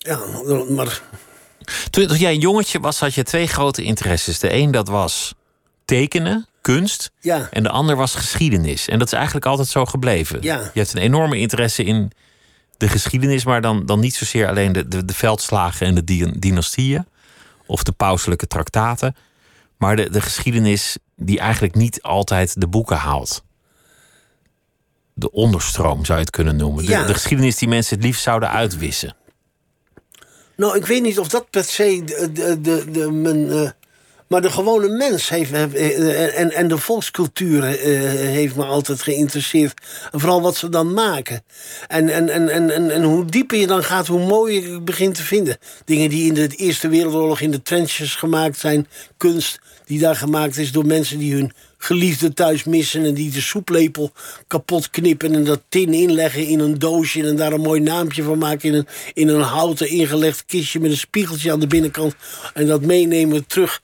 Ja, 0.02 0.20
maar 0.68 1.00
Toen, 1.90 2.06
toen 2.06 2.16
jij 2.18 2.32
een 2.32 2.40
jongetje 2.40 2.80
was, 2.80 3.00
had 3.00 3.14
je 3.14 3.22
twee 3.22 3.46
grote 3.46 3.82
interesses. 3.82 4.38
De 4.38 4.52
een 4.54 4.70
dat 4.70 4.88
was 4.88 5.34
tekenen, 5.84 6.46
kunst. 6.60 7.10
Ja. 7.20 7.48
En 7.50 7.62
de 7.62 7.68
ander 7.68 7.96
was 7.96 8.14
geschiedenis. 8.14 8.88
En 8.88 8.98
dat 8.98 9.06
is 9.06 9.12
eigenlijk 9.12 9.46
altijd 9.46 9.68
zo 9.68 9.84
gebleven. 9.84 10.38
Ja. 10.42 10.58
Je 10.74 10.80
hebt 10.80 10.94
een 10.94 11.00
enorme 11.02 11.38
interesse 11.38 11.84
in 11.84 12.10
de 12.76 12.88
geschiedenis... 12.88 13.44
maar 13.44 13.60
dan, 13.60 13.86
dan 13.86 14.00
niet 14.00 14.14
zozeer 14.14 14.48
alleen 14.48 14.72
de, 14.72 14.88
de, 14.88 15.04
de 15.04 15.14
veldslagen 15.14 15.86
en 15.86 15.94
de 15.94 16.04
di- 16.04 16.38
dynastieën... 16.38 17.06
of 17.66 17.82
de 17.82 17.92
pauselijke 17.92 18.46
traktaten... 18.46 19.16
maar 19.76 19.96
de, 19.96 20.10
de 20.10 20.20
geschiedenis 20.20 20.96
die 21.16 21.38
eigenlijk 21.38 21.74
niet 21.74 22.02
altijd 22.02 22.60
de 22.60 22.66
boeken 22.68 22.96
haalt. 22.96 23.42
De 25.14 25.30
onderstroom 25.30 26.04
zou 26.04 26.18
je 26.18 26.24
het 26.24 26.34
kunnen 26.34 26.56
noemen. 26.56 26.84
De, 26.84 26.90
Ja. 26.90 27.04
de 27.06 27.14
geschiedenis 27.14 27.56
die 27.56 27.68
mensen 27.68 27.96
het 27.96 28.04
liefst 28.04 28.22
zouden 28.22 28.50
uitwissen. 28.50 29.16
Nou, 30.62 30.76
ik 30.76 30.86
weet 30.86 31.02
niet 31.02 31.18
of 31.18 31.28
dat 31.28 31.50
per 31.50 31.64
se 31.64 32.04
de, 32.04 32.60
de, 32.60 32.90
de, 32.90 33.10
mijn, 33.10 33.50
eh, 33.50 33.70
maar 34.26 34.42
de 34.42 34.50
gewone 34.50 34.88
mens 34.88 35.28
heeft, 35.28 35.50
heeft, 35.50 35.74
eh, 35.74 36.38
en, 36.38 36.52
en 36.52 36.68
de 36.68 36.78
volkscultuur 36.78 37.64
eh, 37.64 37.74
heeft 38.10 38.56
me 38.56 38.64
altijd 38.64 39.02
geïnteresseerd. 39.02 39.80
Vooral 40.10 40.42
wat 40.42 40.56
ze 40.56 40.68
dan 40.68 40.94
maken. 40.94 41.42
En, 41.88 42.08
en, 42.08 42.28
en, 42.28 42.48
en, 42.48 42.90
en, 42.90 43.02
hoe 43.02 43.24
dieper 43.24 43.58
je 43.58 43.66
dan 43.66 43.84
gaat, 43.84 44.06
hoe 44.06 44.26
mooier 44.26 44.62
je 44.62 45.04
het 45.04 45.14
te 45.14 45.22
vinden. 45.22 45.58
Dingen 45.84 46.10
die 46.10 46.26
in 46.26 46.34
de 46.34 46.48
Eerste 46.48 46.88
Wereldoorlog 46.88 47.40
in 47.40 47.50
de 47.50 47.62
trenches 47.62 48.14
gemaakt 48.14 48.58
zijn. 48.58 48.86
Kunst 49.16 49.58
die 49.92 50.00
daar 50.00 50.16
gemaakt 50.16 50.56
is 50.56 50.72
door 50.72 50.86
mensen 50.86 51.18
die 51.18 51.34
hun 51.34 51.52
geliefde 51.78 52.32
thuis 52.34 52.64
missen... 52.64 53.04
en 53.04 53.14
die 53.14 53.30
de 53.30 53.40
soeplepel 53.40 54.12
kapot 54.46 54.90
knippen 54.90 55.34
en 55.34 55.44
dat 55.44 55.62
tin 55.68 55.94
inleggen 55.94 56.46
in 56.46 56.60
een 56.60 56.78
doosje... 56.78 57.26
en 57.26 57.36
daar 57.36 57.52
een 57.52 57.60
mooi 57.60 57.80
naampje 57.80 58.22
van 58.22 58.38
maken 58.38 58.68
in 58.68 58.74
een, 58.74 58.86
in 59.14 59.28
een 59.28 59.40
houten 59.40 59.88
ingelegd 59.88 60.44
kistje... 60.44 60.80
met 60.80 60.90
een 60.90 60.96
spiegeltje 60.96 61.52
aan 61.52 61.60
de 61.60 61.66
binnenkant 61.66 62.14
en 62.54 62.66
dat 62.66 62.82
meenemen 62.82 63.46
terug 63.46 63.82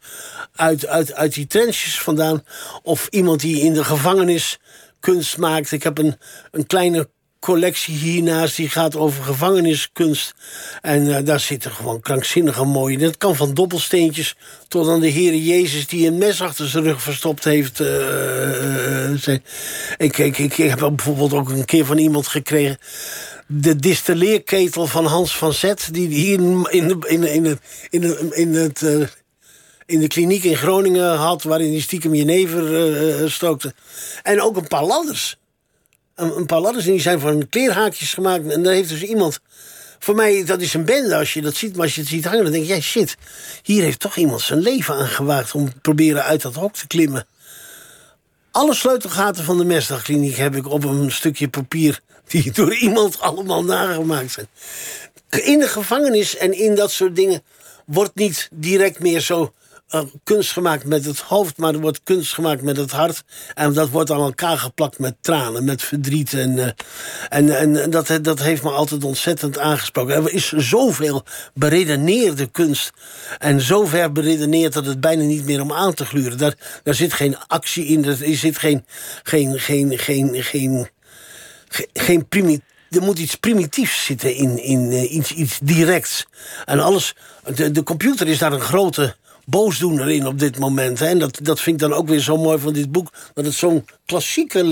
uit, 0.55 0.87
uit, 0.87 1.15
uit 1.15 1.35
die 1.35 1.47
trenches 1.47 2.01
vandaan. 2.01 2.45
Of 2.83 3.07
iemand 3.11 3.41
die 3.41 3.61
in 3.61 3.75
de 3.75 3.85
gevangenis 3.85 4.59
kunst 5.01 5.39
maakt. 5.39 5.73
Ik 5.73 5.83
heb 5.83 5.99
een, 5.99 6.17
een 6.51 6.67
kleine 6.67 7.09
collectie 7.41 7.95
hiernaast 7.95 8.57
die 8.57 8.69
gaat 8.69 8.97
over 8.97 9.25
gevangeniskunst. 9.25 10.35
En 10.81 11.17
eh, 11.17 11.25
daar 11.25 11.41
zitten 11.41 11.71
gewoon 11.71 12.01
krankzinnige 12.01 12.65
mooie. 12.65 12.99
Dat 12.99 13.17
kan 13.17 13.37
van 13.37 13.55
dobbelsteentjes 13.55 14.37
tot 14.69 14.89
aan 14.89 15.01
de 15.01 15.13
Heere 15.13 15.45
Jezus 15.45 15.87
die 15.87 16.07
een 16.07 16.19
mes 16.19 16.43
achter 16.43 16.69
zijn 16.69 16.85
rug 16.85 17.03
verstopt 17.03 17.45
heeft. 17.45 17.81
Uh, 17.81 19.33
ik, 19.97 20.19
ik, 20.19 20.39
ik 20.39 20.53
heb 20.53 20.79
bijvoorbeeld 20.79 21.33
ook 21.33 21.49
een 21.49 21.65
keer 21.65 21.85
van 21.85 21.99
iemand 21.99 22.27
gekregen 22.27 22.79
de 23.47 23.77
distilleerketel 23.77 24.87
van 24.87 25.07
Hans 25.07 25.37
van 25.37 25.53
Zet... 25.53 25.89
die 25.93 26.09
hier 26.09 26.39
in, 26.39 26.67
in, 26.71 27.03
in, 27.07 27.25
in, 27.25 27.59
in, 27.91 28.33
in 28.33 28.55
het, 28.55 28.83
in 29.87 30.01
de 30.01 30.07
kliniek 30.07 30.45
in 30.45 30.57
Groningen 30.57 31.17
had... 31.17 31.43
waarin 31.43 31.71
hij 31.71 31.81
stiekem 31.81 32.15
jenever 32.15 33.31
stookte. 33.31 33.75
En 34.23 34.43
ook 34.43 34.57
een 34.57 34.69
paar 34.69 34.85
ladders 34.85 35.37
een, 36.19 36.47
paar 36.47 36.61
ladders 36.61 36.87
en 36.87 36.93
die 36.93 37.01
zijn 37.01 37.21
van 37.21 37.49
kleerhaakjes 37.49 38.15
gemaakt. 38.15 38.47
En 38.47 38.63
daar 38.63 38.73
heeft 38.73 38.89
dus 38.89 39.03
iemand... 39.03 39.41
Voor 39.99 40.15
mij, 40.15 40.45
dat 40.45 40.61
is 40.61 40.75
een 40.75 40.85
bende 40.85 41.17
als 41.17 41.33
je 41.33 41.43
dat 41.43 41.55
ziet. 41.55 41.77
Maar 41.77 41.85
als 41.85 41.95
je 41.95 42.01
het 42.01 42.11
ziet 42.11 42.25
hangen, 42.25 42.43
dan 42.43 42.53
denk 42.53 42.67
je... 42.67 42.75
Ja, 42.75 42.81
shit, 42.81 43.17
hier 43.63 43.83
heeft 43.83 44.01
toch 44.01 44.17
iemand 44.17 44.41
zijn 44.41 44.59
leven 44.59 44.95
aan 44.95 45.09
gewaagd... 45.09 45.55
om 45.55 45.73
te 45.73 45.79
proberen 45.81 46.25
uit 46.25 46.43
dat 46.43 46.55
hok 46.55 46.75
te 46.75 46.87
klimmen. 46.87 47.27
Alle 48.51 48.75
sleutelgaten 48.75 49.45
van 49.45 49.59
de 49.59 49.65
Mesdagkliniek 49.65 50.37
heb 50.37 50.55
ik 50.55 50.69
op 50.69 50.85
een 50.85 51.13
stukje 51.13 51.49
papier... 51.49 52.01
die 52.27 52.53
door 52.53 52.75
iemand 52.75 53.21
allemaal 53.21 53.65
nagemaakt 53.65 54.33
zijn. 54.33 54.49
In 55.29 55.59
de 55.59 55.69
gevangenis 55.69 56.37
en 56.37 56.53
in 56.53 56.75
dat 56.75 56.91
soort 56.91 57.17
dingen... 57.17 57.43
wordt 57.87 58.15
niet 58.15 58.49
direct 58.53 58.99
meer 58.99 59.21
zo 59.21 59.53
uh, 59.91 60.01
kunst 60.25 60.53
gemaakt 60.53 60.85
met 60.85 61.05
het 61.05 61.21
hoofd, 61.21 61.57
maar 61.57 61.75
er 61.75 61.81
wordt 61.81 62.01
kunst 62.03 62.35
gemaakt 62.35 62.63
met 62.63 62.77
het 62.77 62.91
hart. 62.91 63.23
En 63.55 63.73
dat 63.73 63.89
wordt 63.89 64.11
aan 64.11 64.21
elkaar 64.21 64.59
geplakt 64.59 64.99
met 64.99 65.17
tranen, 65.21 65.65
met 65.65 65.83
verdriet. 65.83 66.33
En, 66.33 66.57
uh, 66.57 66.69
en, 67.29 67.77
en 67.81 67.91
dat, 67.91 68.19
dat 68.23 68.39
heeft 68.39 68.63
me 68.63 68.71
altijd 68.71 69.05
ontzettend 69.05 69.59
aangesproken. 69.59 70.15
Er 70.15 70.33
is 70.33 70.53
zoveel 70.53 71.23
beredeneerde 71.55 72.47
kunst. 72.47 72.91
En 73.39 73.61
zover 73.61 74.13
beredeneerd 74.13 74.73
dat 74.73 74.87
het 74.87 75.01
bijna 75.01 75.23
niet 75.23 75.45
meer 75.45 75.61
om 75.61 75.73
aan 75.73 75.95
te 75.95 76.05
gluren. 76.05 76.39
Daar, 76.39 76.55
daar 76.83 76.95
zit 76.95 77.13
geen 77.13 77.37
actie 77.47 77.87
in, 77.87 78.05
er 78.05 78.37
zit 78.37 78.59
geen, 78.59 78.85
geen, 79.23 79.59
geen, 79.59 79.99
geen, 79.99 80.43
geen, 80.43 80.89
geen 81.93 82.29
primitief 82.29 82.67
er 82.91 83.03
moet 83.03 83.19
iets 83.19 83.35
primitiefs 83.35 84.05
zitten 84.05 84.35
in, 84.35 84.63
in 84.63 84.93
uh, 84.93 85.13
iets, 85.13 85.33
iets 85.33 85.59
directs. 85.63 86.27
En 86.65 86.81
alles. 86.81 87.15
De, 87.55 87.71
de 87.71 87.83
computer 87.83 88.29
is 88.29 88.39
daar 88.39 88.53
een 88.53 88.61
grote 88.61 89.17
boosdoener 89.51 90.11
in 90.11 90.27
op 90.27 90.39
dit 90.39 90.59
moment. 90.59 90.99
Hè. 90.99 91.07
En 91.07 91.19
dat, 91.19 91.39
dat 91.43 91.61
vind 91.61 91.83
ik 91.83 91.89
dan 91.89 91.99
ook 91.99 92.09
weer 92.09 92.21
zo 92.21 92.37
mooi 92.37 92.59
van 92.59 92.73
dit 92.73 92.93
boek... 92.93 93.13
dat 93.35 93.45
het 93.45 93.55
zo'n 93.55 93.85
klassieke 94.07 94.65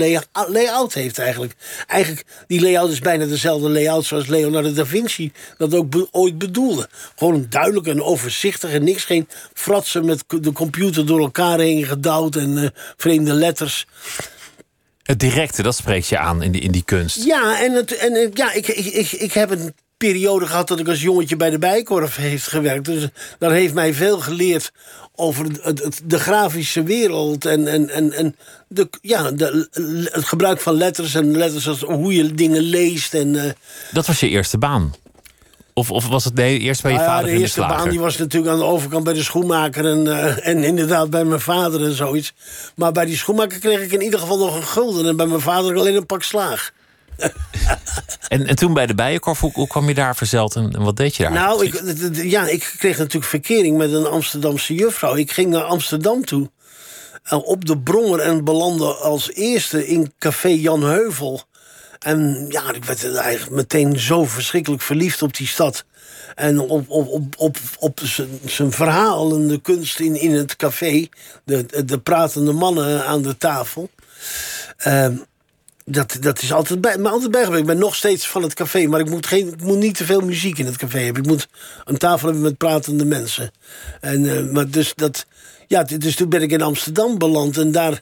layout 0.49 0.93
heeft 0.93 1.19
eigenlijk. 1.19 1.53
Eigenlijk, 1.87 2.25
die 2.47 2.61
layout 2.61 2.91
is 2.91 2.99
bijna 2.99 3.25
dezelfde 3.25 3.69
layout 3.69 4.05
zoals 4.05 4.27
Leonardo 4.27 4.73
da 4.73 4.85
Vinci... 4.85 5.31
dat 5.57 5.73
ook 5.73 6.07
ooit 6.11 6.37
bedoelde. 6.37 6.89
Gewoon 7.15 7.45
duidelijk 7.49 7.87
en 7.87 8.03
overzichtig 8.03 8.71
en 8.71 8.83
niks. 8.83 9.05
Geen 9.05 9.27
fratsen 9.53 10.05
met 10.05 10.23
de 10.27 10.51
computer 10.51 11.05
door 11.05 11.19
elkaar 11.19 11.59
heen 11.59 11.85
gedouwd... 11.85 12.35
en 12.35 12.57
uh, 12.57 12.67
vreemde 12.97 13.33
letters... 13.33 13.85
Het 15.03 15.19
directe, 15.19 15.63
dat 15.63 15.75
spreekt 15.75 16.07
je 16.07 16.17
aan 16.17 16.41
in 16.41 16.51
die, 16.51 16.61
in 16.61 16.71
die 16.71 16.83
kunst. 16.83 17.23
Ja, 17.23 17.61
en, 17.61 17.73
het, 17.73 17.97
en 17.97 18.31
ja, 18.33 18.53
ik, 18.53 18.67
ik, 18.67 18.85
ik, 18.85 19.11
ik 19.11 19.33
heb 19.33 19.49
een 19.49 19.73
periode 19.97 20.45
gehad 20.45 20.67
dat 20.67 20.79
ik 20.79 20.87
als 20.87 21.01
jongetje 21.01 21.35
bij 21.35 21.49
de 21.49 21.59
Bijkorf 21.59 22.15
heeft 22.15 22.47
gewerkt. 22.47 22.85
Dus 22.85 23.07
dat 23.39 23.51
heeft 23.51 23.73
mij 23.73 23.93
veel 23.93 24.19
geleerd 24.19 24.71
over 25.15 25.45
het, 25.61 26.01
de 26.03 26.19
grafische 26.19 26.83
wereld 26.83 27.45
en, 27.45 27.67
en, 27.67 27.89
en, 27.89 28.11
en 28.13 28.35
de, 28.67 28.89
ja, 29.01 29.31
de, 29.31 29.67
het 30.11 30.25
gebruik 30.25 30.59
van 30.59 30.73
letters 30.73 31.15
en 31.15 31.37
letters 31.37 31.67
als 31.67 31.81
hoe 31.81 32.13
je 32.13 32.33
dingen 32.33 32.61
leest. 32.61 33.13
En, 33.13 33.33
uh, 33.33 33.43
dat 33.91 34.05
was 34.05 34.19
je 34.19 34.29
eerste 34.29 34.57
baan? 34.57 34.93
Of, 35.73 35.91
of 35.91 36.07
was 36.07 36.23
het 36.23 36.33
nee, 36.33 36.59
eerst 36.59 36.81
bij 36.81 36.91
je 36.91 36.97
nou 36.97 37.09
vader 37.09 37.29
ja, 37.29 37.35
de 37.35 37.41
eerste 37.41 37.59
baan 37.59 37.89
die 37.89 37.99
was 37.99 38.17
natuurlijk 38.17 38.53
aan 38.53 38.59
de 38.59 38.65
overkant 38.65 39.03
bij 39.03 39.13
de 39.13 39.23
schoenmaker 39.23 39.85
en, 39.85 40.05
uh, 40.05 40.47
en 40.47 40.63
inderdaad 40.63 41.09
bij 41.09 41.25
mijn 41.25 41.41
vader 41.41 41.83
en 41.85 41.93
zoiets. 41.93 42.33
Maar 42.75 42.91
bij 42.91 43.05
die 43.05 43.17
schoenmaker 43.17 43.59
kreeg 43.59 43.81
ik 43.81 43.91
in 43.91 44.01
ieder 44.01 44.19
geval 44.19 44.37
nog 44.37 44.55
een 44.55 44.63
gulden 44.63 45.07
en 45.07 45.15
bij 45.15 45.25
mijn 45.25 45.41
vader 45.41 45.77
alleen 45.77 45.95
een 45.95 46.05
pak 46.05 46.23
slaag. 46.23 46.71
en, 48.27 48.47
en 48.47 48.55
toen 48.55 48.73
bij 48.73 48.85
de 48.85 48.95
Bijenkorf, 48.95 49.39
hoe, 49.39 49.51
hoe 49.53 49.67
kwam 49.67 49.87
je 49.87 49.93
daar 49.93 50.15
verzeld 50.15 50.55
en, 50.55 50.83
wat 50.83 50.95
deed 50.95 51.15
je 51.15 51.23
daar? 51.23 51.31
Nou, 51.31 51.65
ik, 51.65 51.81
ja, 52.13 52.47
ik 52.47 52.73
kreeg 52.77 52.97
natuurlijk 52.97 53.25
verkering 53.25 53.77
met 53.77 53.93
een 53.93 54.05
Amsterdamse 54.05 54.73
juffrouw. 54.73 55.15
Ik 55.15 55.31
ging 55.31 55.49
naar 55.49 55.63
Amsterdam 55.63 56.25
toe, 56.25 56.49
uh, 57.33 57.47
op 57.47 57.65
de 57.65 57.77
Bronger 57.77 58.19
en 58.19 58.43
belandde 58.43 58.85
als 58.85 59.31
eerste 59.31 59.87
in 59.87 60.13
café 60.19 60.47
Jan 60.47 60.83
Heuvel. 60.83 61.41
En 61.99 62.45
ja, 62.49 62.73
ik 62.73 62.85
werd 62.85 63.15
eigenlijk 63.15 63.55
meteen 63.55 63.99
zo 63.99 64.25
verschrikkelijk 64.25 64.81
verliefd 64.81 65.21
op 65.21 65.37
die 65.37 65.47
stad. 65.47 65.85
En 66.35 66.59
op, 66.59 66.89
op, 66.89 67.07
op, 67.07 67.35
op, 67.37 67.57
op 67.79 67.99
zijn 68.45 68.71
verhaal 68.71 69.35
en 69.35 69.47
de 69.47 69.61
kunst 69.61 69.99
in, 69.99 70.15
in 70.15 70.33
het 70.33 70.55
café. 70.55 71.07
De, 71.43 71.85
de 71.85 71.99
pratende 71.99 72.51
mannen 72.51 73.05
aan 73.05 73.21
de 73.21 73.37
tafel. 73.37 73.89
Uh, 74.87 75.07
dat, 75.89 76.17
dat 76.19 76.41
is 76.41 76.53
altijd 76.53 76.81
bij, 76.81 76.97
me 76.97 77.09
altijd 77.09 77.31
bijgebleven. 77.31 77.67
Ik 77.67 77.73
ben 77.73 77.85
nog 77.85 77.95
steeds 77.95 78.27
van 78.27 78.43
het 78.43 78.53
café, 78.53 78.87
maar 78.87 78.99
ik 78.99 79.09
moet, 79.09 79.27
geen, 79.27 79.47
ik 79.47 79.61
moet 79.61 79.77
niet 79.77 79.97
te 79.97 80.05
veel 80.05 80.21
muziek 80.21 80.57
in 80.57 80.65
het 80.65 80.77
café 80.77 80.99
hebben. 80.99 81.23
Ik 81.23 81.29
moet 81.29 81.47
een 81.85 81.97
tafel 81.97 82.27
hebben 82.27 82.43
met 82.43 82.57
pratende 82.57 83.05
mensen. 83.05 83.51
En, 84.01 84.23
uh, 84.23 84.51
maar 84.51 84.69
dus, 84.69 84.93
dat, 84.95 85.25
ja, 85.67 85.83
dus 85.83 86.15
toen 86.15 86.29
ben 86.29 86.41
ik 86.41 86.51
in 86.51 86.61
Amsterdam 86.61 87.17
beland 87.17 87.57
en 87.57 87.71
daar 87.71 88.01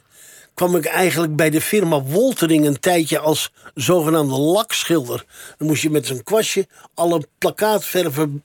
kwam 0.54 0.76
ik 0.76 0.84
eigenlijk 0.84 1.36
bij 1.36 1.50
de 1.50 1.60
firma 1.60 2.02
Woltering 2.02 2.66
een 2.66 2.80
tijdje 2.80 3.18
als 3.18 3.52
zogenaamde 3.74 4.38
lakschilder. 4.38 5.24
Dan 5.58 5.68
moest 5.68 5.82
je 5.82 5.90
met 5.90 6.06
zo'n 6.06 6.22
kwastje 6.22 6.66
alle 6.94 7.26
plakkaatverven 7.38 8.42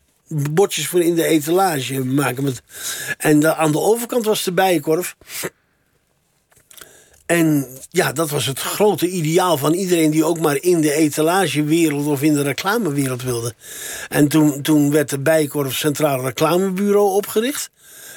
bordjes 0.52 0.88
voor 0.88 1.02
in 1.02 1.16
de 1.16 1.26
etalage 1.26 2.04
maken. 2.04 2.56
En 3.18 3.58
aan 3.58 3.72
de 3.72 3.80
overkant 3.80 4.26
was 4.26 4.44
de 4.44 4.52
bijenkorf. 4.52 5.16
En 7.32 7.68
ja, 7.90 8.12
dat 8.12 8.30
was 8.30 8.46
het 8.46 8.60
grote 8.60 9.08
ideaal 9.08 9.58
van 9.58 9.74
iedereen 9.74 10.12
die 10.12 10.26
ook 10.26 10.40
maar 10.40 10.56
in 10.56 10.82
de 10.82 10.94
etalagewereld 10.94 12.06
of 12.06 12.22
in 12.22 12.34
de 12.34 12.42
reclamewereld 12.42 13.24
wilde. 13.24 13.54
En 14.10 14.28
toen, 14.28 14.62
toen 14.62 14.92
werd 14.92 15.10
de 15.10 15.20
Bijkorf 15.20 15.76
Centraal 15.76 16.22
Reclamebureau 16.22 17.10
opgericht. 17.10 17.70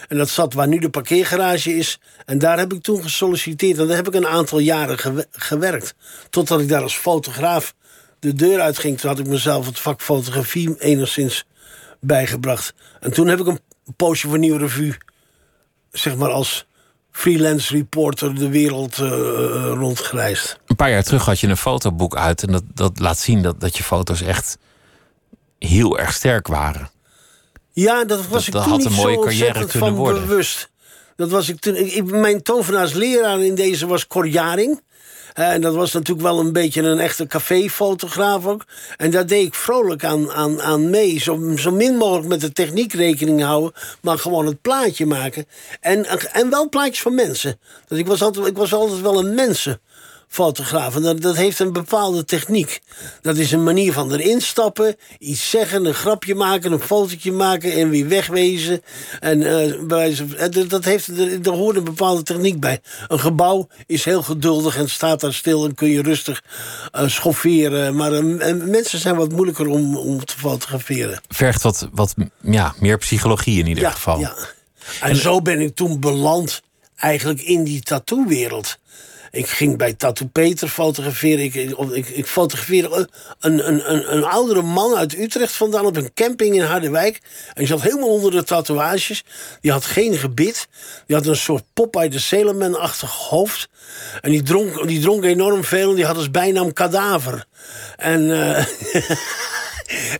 En 0.09 0.16
dat 0.16 0.29
zat 0.29 0.55
waar 0.55 0.68
nu 0.68 0.79
de 0.79 0.90
parkeergarage 0.90 1.77
is. 1.77 2.00
En 2.24 2.38
daar 2.38 2.59
heb 2.59 2.72
ik 2.72 2.83
toen 2.83 3.03
gesolliciteerd. 3.03 3.79
En 3.79 3.87
daar 3.87 3.96
heb 3.96 4.09
ik 4.09 4.14
een 4.14 4.27
aantal 4.27 4.59
jaren 4.59 5.27
gewerkt. 5.31 5.94
Totdat 6.31 6.61
ik 6.61 6.68
daar 6.68 6.83
als 6.83 6.96
fotograaf 6.96 7.74
de 8.18 8.33
deur 8.33 8.61
uitging. 8.61 8.98
Toen 8.98 9.11
had 9.11 9.18
ik 9.18 9.27
mezelf 9.27 9.66
het 9.66 9.79
vak 9.79 10.03
fotografie 10.03 10.79
enigszins 10.79 11.44
bijgebracht. 12.00 12.74
En 13.00 13.12
toen 13.12 13.27
heb 13.27 13.40
ik 13.40 13.46
een 13.46 13.61
poosje 13.96 14.29
voor 14.29 14.38
Nieuwe 14.38 14.59
Revue, 14.59 14.96
zeg 15.90 16.16
maar 16.16 16.31
als 16.31 16.66
freelance 17.16 17.74
reporter 17.77 18.35
de 18.35 18.48
wereld 18.48 18.98
uh, 18.98 19.09
rondgereisd. 19.74 20.59
Een 20.66 20.77
paar 20.77 20.90
jaar 20.90 21.03
terug 21.03 21.24
had 21.24 21.40
je 21.40 21.48
een 21.48 21.57
fotoboek 21.57 22.16
uit 22.16 22.42
en 22.42 22.53
dat, 22.53 22.62
dat 22.74 22.98
laat 22.98 23.18
zien 23.18 23.42
dat, 23.42 23.61
dat 23.61 23.77
je 23.77 23.83
foto's 23.83 24.22
echt 24.22 24.59
heel 25.59 25.98
erg 25.98 26.12
sterk 26.12 26.46
waren. 26.46 26.90
Ja, 27.72 28.05
dat 28.05 28.27
was 28.27 28.29
dat, 28.29 28.46
ik 28.46 28.53
dat 28.53 28.62
toen 28.62 28.72
had 28.72 28.81
niet 28.81 28.88
een 28.88 28.94
mooie 28.94 29.14
zo 29.14 29.20
carrière 29.20 29.53
kunnen 29.53 29.79
van 29.79 29.94
worden. 29.94 30.27
bewust. 30.27 30.70
Dat 31.16 31.31
was 31.31 31.48
ik 31.48 31.61
toen. 31.61 31.77
Ik, 31.77 32.05
mijn 32.05 32.42
tovenaarsleraar 32.42 33.40
in 33.40 33.55
deze 33.55 33.87
was 33.87 34.07
Cor 34.07 34.27
Jaring. 34.27 34.83
En 35.35 35.61
dat 35.61 35.75
was 35.75 35.92
natuurlijk 35.92 36.27
wel 36.27 36.38
een 36.38 36.53
beetje 36.53 36.83
een 36.83 36.99
echte 36.99 37.27
caféfotograaf 37.27 38.47
ook. 38.47 38.64
En 38.97 39.11
daar 39.11 39.27
deed 39.27 39.47
ik 39.47 39.55
vrolijk 39.55 40.05
aan, 40.05 40.33
aan, 40.33 40.62
aan 40.62 40.90
mee. 40.90 41.18
Zo, 41.18 41.57
zo 41.57 41.70
min 41.70 41.97
mogelijk 41.97 42.29
met 42.29 42.40
de 42.40 42.53
techniek 42.53 42.92
rekening 42.92 43.42
houden, 43.42 43.73
maar 44.01 44.18
gewoon 44.18 44.47
het 44.47 44.61
plaatje 44.61 45.07
maken. 45.07 45.47
En, 45.81 46.07
en 46.33 46.51
wel 46.51 46.68
plaatjes 46.68 47.03
van 47.03 47.14
mensen. 47.14 47.59
Dus 47.88 47.99
ik 47.99 48.07
was 48.07 48.23
altijd, 48.23 48.47
ik 48.47 48.57
was 48.57 48.75
altijd 48.75 49.01
wel 49.01 49.18
een 49.18 49.35
mensen 49.35 49.81
fotograaf. 50.35 50.97
En 50.97 51.03
dat, 51.03 51.20
dat 51.20 51.37
heeft 51.37 51.59
een 51.59 51.73
bepaalde 51.73 52.25
techniek. 52.25 52.81
Dat 53.23 53.37
is 53.37 53.53
een 53.53 53.62
manier 53.62 53.92
van 53.92 54.12
erin 54.12 54.40
stappen, 54.40 54.97
iets 55.18 55.51
zeggen, 55.51 55.85
een 55.85 55.94
grapje 55.94 56.35
maken, 56.35 56.73
een 56.73 56.81
fotootje 56.81 57.33
maken 57.33 57.73
en 57.73 57.88
weer 57.90 58.09
wegwezen. 58.09 58.83
En 59.20 59.40
uh, 59.40 59.88
dat, 60.51 60.70
dat 60.70 60.85
heeft, 60.85 61.09
er 61.47 61.53
hoort 61.53 61.77
een 61.77 61.85
bepaalde 61.85 62.23
techniek 62.23 62.61
bij. 62.61 62.81
Een 63.09 63.20
gebouw 63.20 63.68
is 63.87 64.05
heel 64.05 64.23
geduldig 64.23 64.77
en 64.77 64.90
staat 64.90 65.20
daar 65.20 65.35
stil 65.35 65.64
en 65.64 65.75
kun 65.75 65.88
je 65.88 66.03
rustig 66.03 66.42
uh, 66.92 67.09
schofferen. 67.09 67.97
Maar 67.97 68.12
uh, 68.12 68.55
mensen 68.64 68.99
zijn 68.99 69.16
wat 69.16 69.33
moeilijker 69.33 69.66
om, 69.66 69.97
om 69.97 70.25
te 70.25 70.38
fotograferen. 70.38 71.20
Vergt 71.29 71.62
wat, 71.62 71.88
wat 71.92 72.14
ja, 72.40 72.75
meer 72.79 72.99
psychologie 72.99 73.59
in 73.59 73.66
ieder 73.66 73.83
ja, 73.83 73.90
geval. 73.90 74.18
Ja. 74.18 74.35
En, 75.01 75.11
en 75.11 75.16
zo 75.16 75.42
ben 75.42 75.61
ik 75.61 75.75
toen 75.75 76.01
beland 76.01 76.62
eigenlijk 76.97 77.40
in 77.40 77.64
die 77.64 77.81
tattoo-wereld. 77.81 78.79
Ik 79.35 79.49
ging 79.49 79.77
bij 79.77 79.92
Tattoo 79.92 80.29
Peter 80.33 80.68
fotograferen. 80.68 81.44
Ik, 81.44 81.55
ik, 81.55 82.09
ik 82.09 82.27
fotografeerde 82.27 83.09
een, 83.40 83.68
een, 83.68 83.92
een, 83.92 84.14
een 84.16 84.25
oudere 84.25 84.62
man 84.62 84.94
uit 84.94 85.18
Utrecht 85.18 85.53
vandaan 85.53 85.87
op 85.87 85.97
een 85.97 86.14
camping 86.14 86.55
in 86.55 86.62
Harderwijk. 86.62 87.20
En 87.47 87.55
die 87.55 87.66
zat 87.66 87.83
helemaal 87.83 88.09
onder 88.09 88.31
de 88.31 88.44
tatoeages. 88.44 89.25
Die 89.61 89.73
had 89.73 89.85
geen 89.85 90.16
gebit. 90.16 90.68
Die 91.07 91.16
had 91.16 91.27
een 91.27 91.37
soort 91.37 91.64
Popeye 91.73 92.09
de 92.09 92.18
Sailorman-achtig 92.18 93.11
hoofd. 93.11 93.68
En 94.20 94.31
die 94.31 94.42
dronk, 94.42 94.87
die 94.88 95.01
dronk 95.01 95.25
enorm 95.25 95.64
veel. 95.64 95.90
En 95.90 95.97
die 95.97 96.07
had 96.07 96.16
als 96.16 96.31
bijnaam 96.31 96.73
kadaver. 96.73 97.44
En... 97.97 98.23
Uh, 98.23 98.64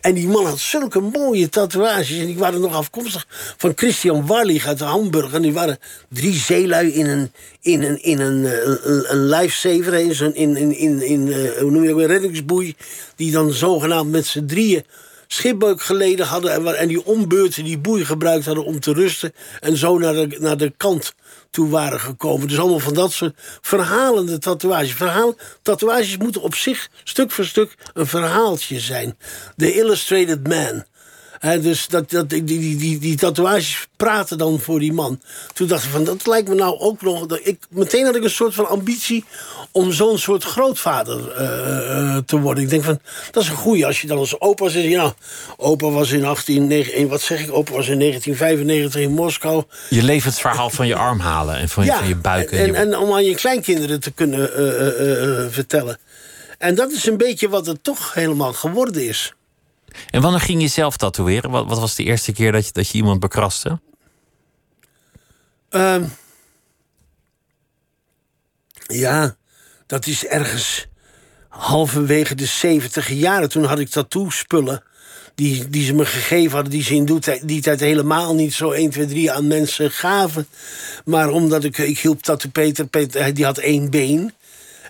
En 0.01 0.13
die 0.13 0.27
man 0.27 0.45
had 0.45 0.59
zulke 0.59 0.99
mooie 0.99 1.49
tatoeages. 1.49 2.19
En 2.19 2.25
die 2.25 2.37
waren 2.37 2.61
nog 2.61 2.73
afkomstig 2.73 3.27
van 3.57 3.71
Christian 3.75 4.25
Warlich 4.25 4.67
uit 4.67 4.79
Hamburg. 4.79 5.33
En 5.33 5.41
die 5.41 5.53
waren 5.53 5.77
drie 6.09 6.33
zeelui 6.33 6.93
in 6.93 7.07
een, 7.07 7.31
in 7.61 7.83
een, 7.83 8.03
in 8.03 8.19
een, 8.19 8.45
eh, 8.45 8.67
een, 8.83 9.11
een 9.11 9.25
lifesaver. 9.25 9.93
In, 9.93 10.35
in, 10.35 10.55
in, 10.55 10.77
in, 10.77 11.01
in 11.01 11.27
uh, 11.27 11.51
hoe 11.59 11.71
noem 11.71 11.83
je 11.83 11.89
dat, 11.89 11.99
een 11.99 12.07
reddingsboei. 12.07 12.75
Die 13.15 13.31
dan 13.31 13.51
zogenaamd 13.51 14.11
met 14.11 14.25
z'n 14.25 14.45
drieën 14.45 14.83
schipbeuk 15.27 15.81
geleden 15.81 16.25
hadden. 16.25 16.51
En, 16.51 16.77
en 16.77 16.87
die 16.87 17.05
ombeurten 17.05 17.63
die 17.63 17.77
boei 17.77 18.05
gebruikt 18.05 18.45
hadden 18.45 18.65
om 18.65 18.79
te 18.79 18.93
rusten. 18.93 19.33
En 19.59 19.77
zo 19.77 19.97
naar 19.97 20.13
de, 20.13 20.37
naar 20.39 20.57
de 20.57 20.73
kant 20.77 21.13
toe 21.55 21.69
waren 21.69 21.99
gekomen. 21.99 22.47
Dus 22.47 22.59
allemaal 22.59 22.79
van 22.79 22.93
dat 22.93 23.11
soort 23.11 23.35
verhalende 23.61 24.37
tatoeages. 24.37 24.93
Verhaal, 24.93 25.35
tatoeages 25.61 26.17
moeten 26.17 26.41
op 26.41 26.55
zich 26.55 26.89
stuk 27.03 27.31
voor 27.31 27.45
stuk 27.45 27.75
een 27.93 28.07
verhaaltje 28.07 28.79
zijn. 28.79 29.17
The 29.57 29.73
Illustrated 29.73 30.47
Man 30.47 30.83
dus 31.53 31.87
dat, 31.87 32.09
dat, 32.09 32.29
die, 32.29 32.43
die, 32.43 32.75
die, 32.75 32.99
die 32.99 33.15
tatoeages 33.15 33.87
praten 33.95 34.37
dan 34.37 34.59
voor 34.59 34.79
die 34.79 34.93
man. 34.93 35.21
Toen 35.53 35.67
dacht 35.67 35.83
ik 35.83 35.89
van, 35.89 36.03
dat 36.03 36.27
lijkt 36.27 36.47
me 36.47 36.55
nou 36.55 36.79
ook 36.79 37.01
nog... 37.01 37.37
Ik, 37.37 37.59
meteen 37.69 38.05
had 38.05 38.15
ik 38.15 38.23
een 38.23 38.29
soort 38.29 38.53
van 38.53 38.67
ambitie 38.67 39.25
om 39.71 39.91
zo'n 39.91 40.17
soort 40.17 40.43
grootvader 40.43 41.19
uh, 41.41 42.17
te 42.17 42.39
worden. 42.39 42.63
Ik 42.63 42.69
denk 42.69 42.83
van, 42.83 42.99
dat 43.31 43.43
is 43.43 43.49
een 43.49 43.55
goeie. 43.55 43.85
Als 43.85 44.01
je 44.01 44.07
dan 44.07 44.17
als 44.17 44.39
opa 44.39 44.69
zegt, 44.69 44.87
ja, 44.87 45.13
opa 45.57 45.89
was 45.89 46.11
in 46.11 46.25
18... 46.25 47.07
Wat 47.07 47.21
zeg 47.21 47.39
ik? 47.39 47.53
Opa 47.53 47.71
was 47.71 47.87
in 47.87 47.99
1995 47.99 49.01
in 49.01 49.11
Moskou. 49.11 49.63
Je 49.89 50.03
levensverhaal 50.03 50.69
van 50.69 50.87
je 50.87 50.95
arm 50.95 51.19
halen 51.19 51.55
en 51.55 51.69
van 51.69 51.85
je, 51.85 51.91
van 51.91 52.07
je 52.07 52.15
buik. 52.15 52.51
En, 52.51 52.59
en, 52.59 52.75
en, 52.75 52.97
om 52.97 53.13
aan 53.13 53.25
je 53.25 53.35
kleinkinderen 53.35 53.99
te 53.99 54.11
kunnen 54.11 54.39
uh, 54.39 55.45
vertellen. 55.49 55.97
En 56.57 56.75
dat 56.75 56.91
is 56.91 57.05
een 57.05 57.17
beetje 57.17 57.49
wat 57.49 57.65
het 57.65 57.83
toch 57.83 58.13
helemaal 58.13 58.53
geworden 58.53 59.07
is. 59.07 59.33
En 60.09 60.21
wanneer 60.21 60.39
ging 60.39 60.61
je 60.61 60.67
zelf 60.67 60.97
tatoeëren? 60.97 61.49
Wat, 61.49 61.67
wat 61.67 61.79
was 61.79 61.95
de 61.95 62.03
eerste 62.03 62.33
keer 62.33 62.51
dat 62.51 62.65
je, 62.65 62.71
dat 62.73 62.89
je 62.89 62.97
iemand 62.97 63.19
bekraste? 63.19 63.79
Um, 65.69 66.13
ja, 68.87 69.35
dat 69.85 70.07
is 70.07 70.25
ergens 70.25 70.87
halverwege 71.49 72.35
de 72.35 72.45
70 72.45 73.09
jaren. 73.09 73.49
Toen 73.49 73.63
had 73.63 73.79
ik 73.79 73.89
tattoo-spullen 73.89 74.83
die, 75.35 75.69
die 75.69 75.85
ze 75.85 75.93
me 75.93 76.05
gegeven 76.05 76.51
hadden... 76.51 76.71
die 76.71 76.83
ze 76.83 76.95
in 76.95 77.21
die 77.43 77.61
tijd 77.61 77.79
helemaal 77.79 78.35
niet 78.35 78.53
zo 78.53 78.71
1, 78.71 78.89
2, 78.89 79.05
3 79.05 79.31
aan 79.31 79.47
mensen 79.47 79.91
gaven. 79.91 80.47
Maar 81.05 81.29
omdat 81.29 81.63
ik, 81.63 81.77
ik 81.77 81.99
hielp 81.99 82.21
Tattoo 82.21 82.51
Peter 82.51 82.87
die 83.33 83.45
had 83.45 83.57
één 83.57 83.89
been... 83.89 84.33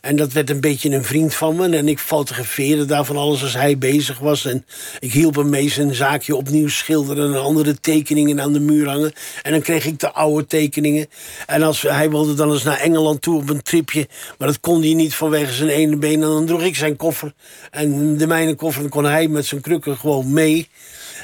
En 0.05 0.15
dat 0.15 0.33
werd 0.33 0.49
een 0.49 0.61
beetje 0.61 0.89
een 0.89 1.03
vriend 1.03 1.35
van 1.35 1.55
me. 1.55 1.77
En 1.77 1.87
ik 1.87 1.99
fotografeerde 1.99 2.85
daar 2.85 3.05
van 3.05 3.17
alles 3.17 3.41
als 3.41 3.53
hij 3.53 3.77
bezig 3.77 4.19
was. 4.19 4.45
En 4.45 4.65
ik 4.99 5.13
hielp 5.13 5.35
hem 5.35 5.49
mee 5.49 5.69
zijn 5.69 5.95
zaakje 5.95 6.35
opnieuw 6.35 6.67
schilderen... 6.67 7.33
en 7.33 7.41
andere 7.41 7.79
tekeningen 7.79 8.41
aan 8.41 8.53
de 8.53 8.59
muur 8.59 8.87
hangen. 8.87 9.13
En 9.41 9.51
dan 9.51 9.61
kreeg 9.61 9.85
ik 9.85 9.99
de 9.99 10.11
oude 10.11 10.45
tekeningen. 10.45 11.07
En 11.45 11.63
als, 11.63 11.81
hij 11.81 12.09
wilde 12.09 12.33
dan 12.33 12.51
eens 12.51 12.63
naar 12.63 12.79
Engeland 12.79 13.21
toe 13.21 13.37
op 13.41 13.49
een 13.49 13.61
tripje... 13.61 14.07
maar 14.37 14.47
dat 14.47 14.59
kon 14.59 14.81
hij 14.81 14.93
niet 14.93 15.15
vanwege 15.15 15.53
zijn 15.53 15.69
ene 15.69 15.97
been. 15.97 16.13
En 16.13 16.19
dan 16.19 16.45
droeg 16.45 16.61
ik 16.61 16.75
zijn 16.75 16.95
koffer. 16.95 17.33
En 17.71 18.17
de 18.17 18.27
mijne 18.27 18.55
koffer, 18.55 18.89
kon 18.89 19.05
hij 19.05 19.27
met 19.27 19.45
zijn 19.45 19.61
krukken 19.61 19.97
gewoon 19.97 20.33
mee... 20.33 20.69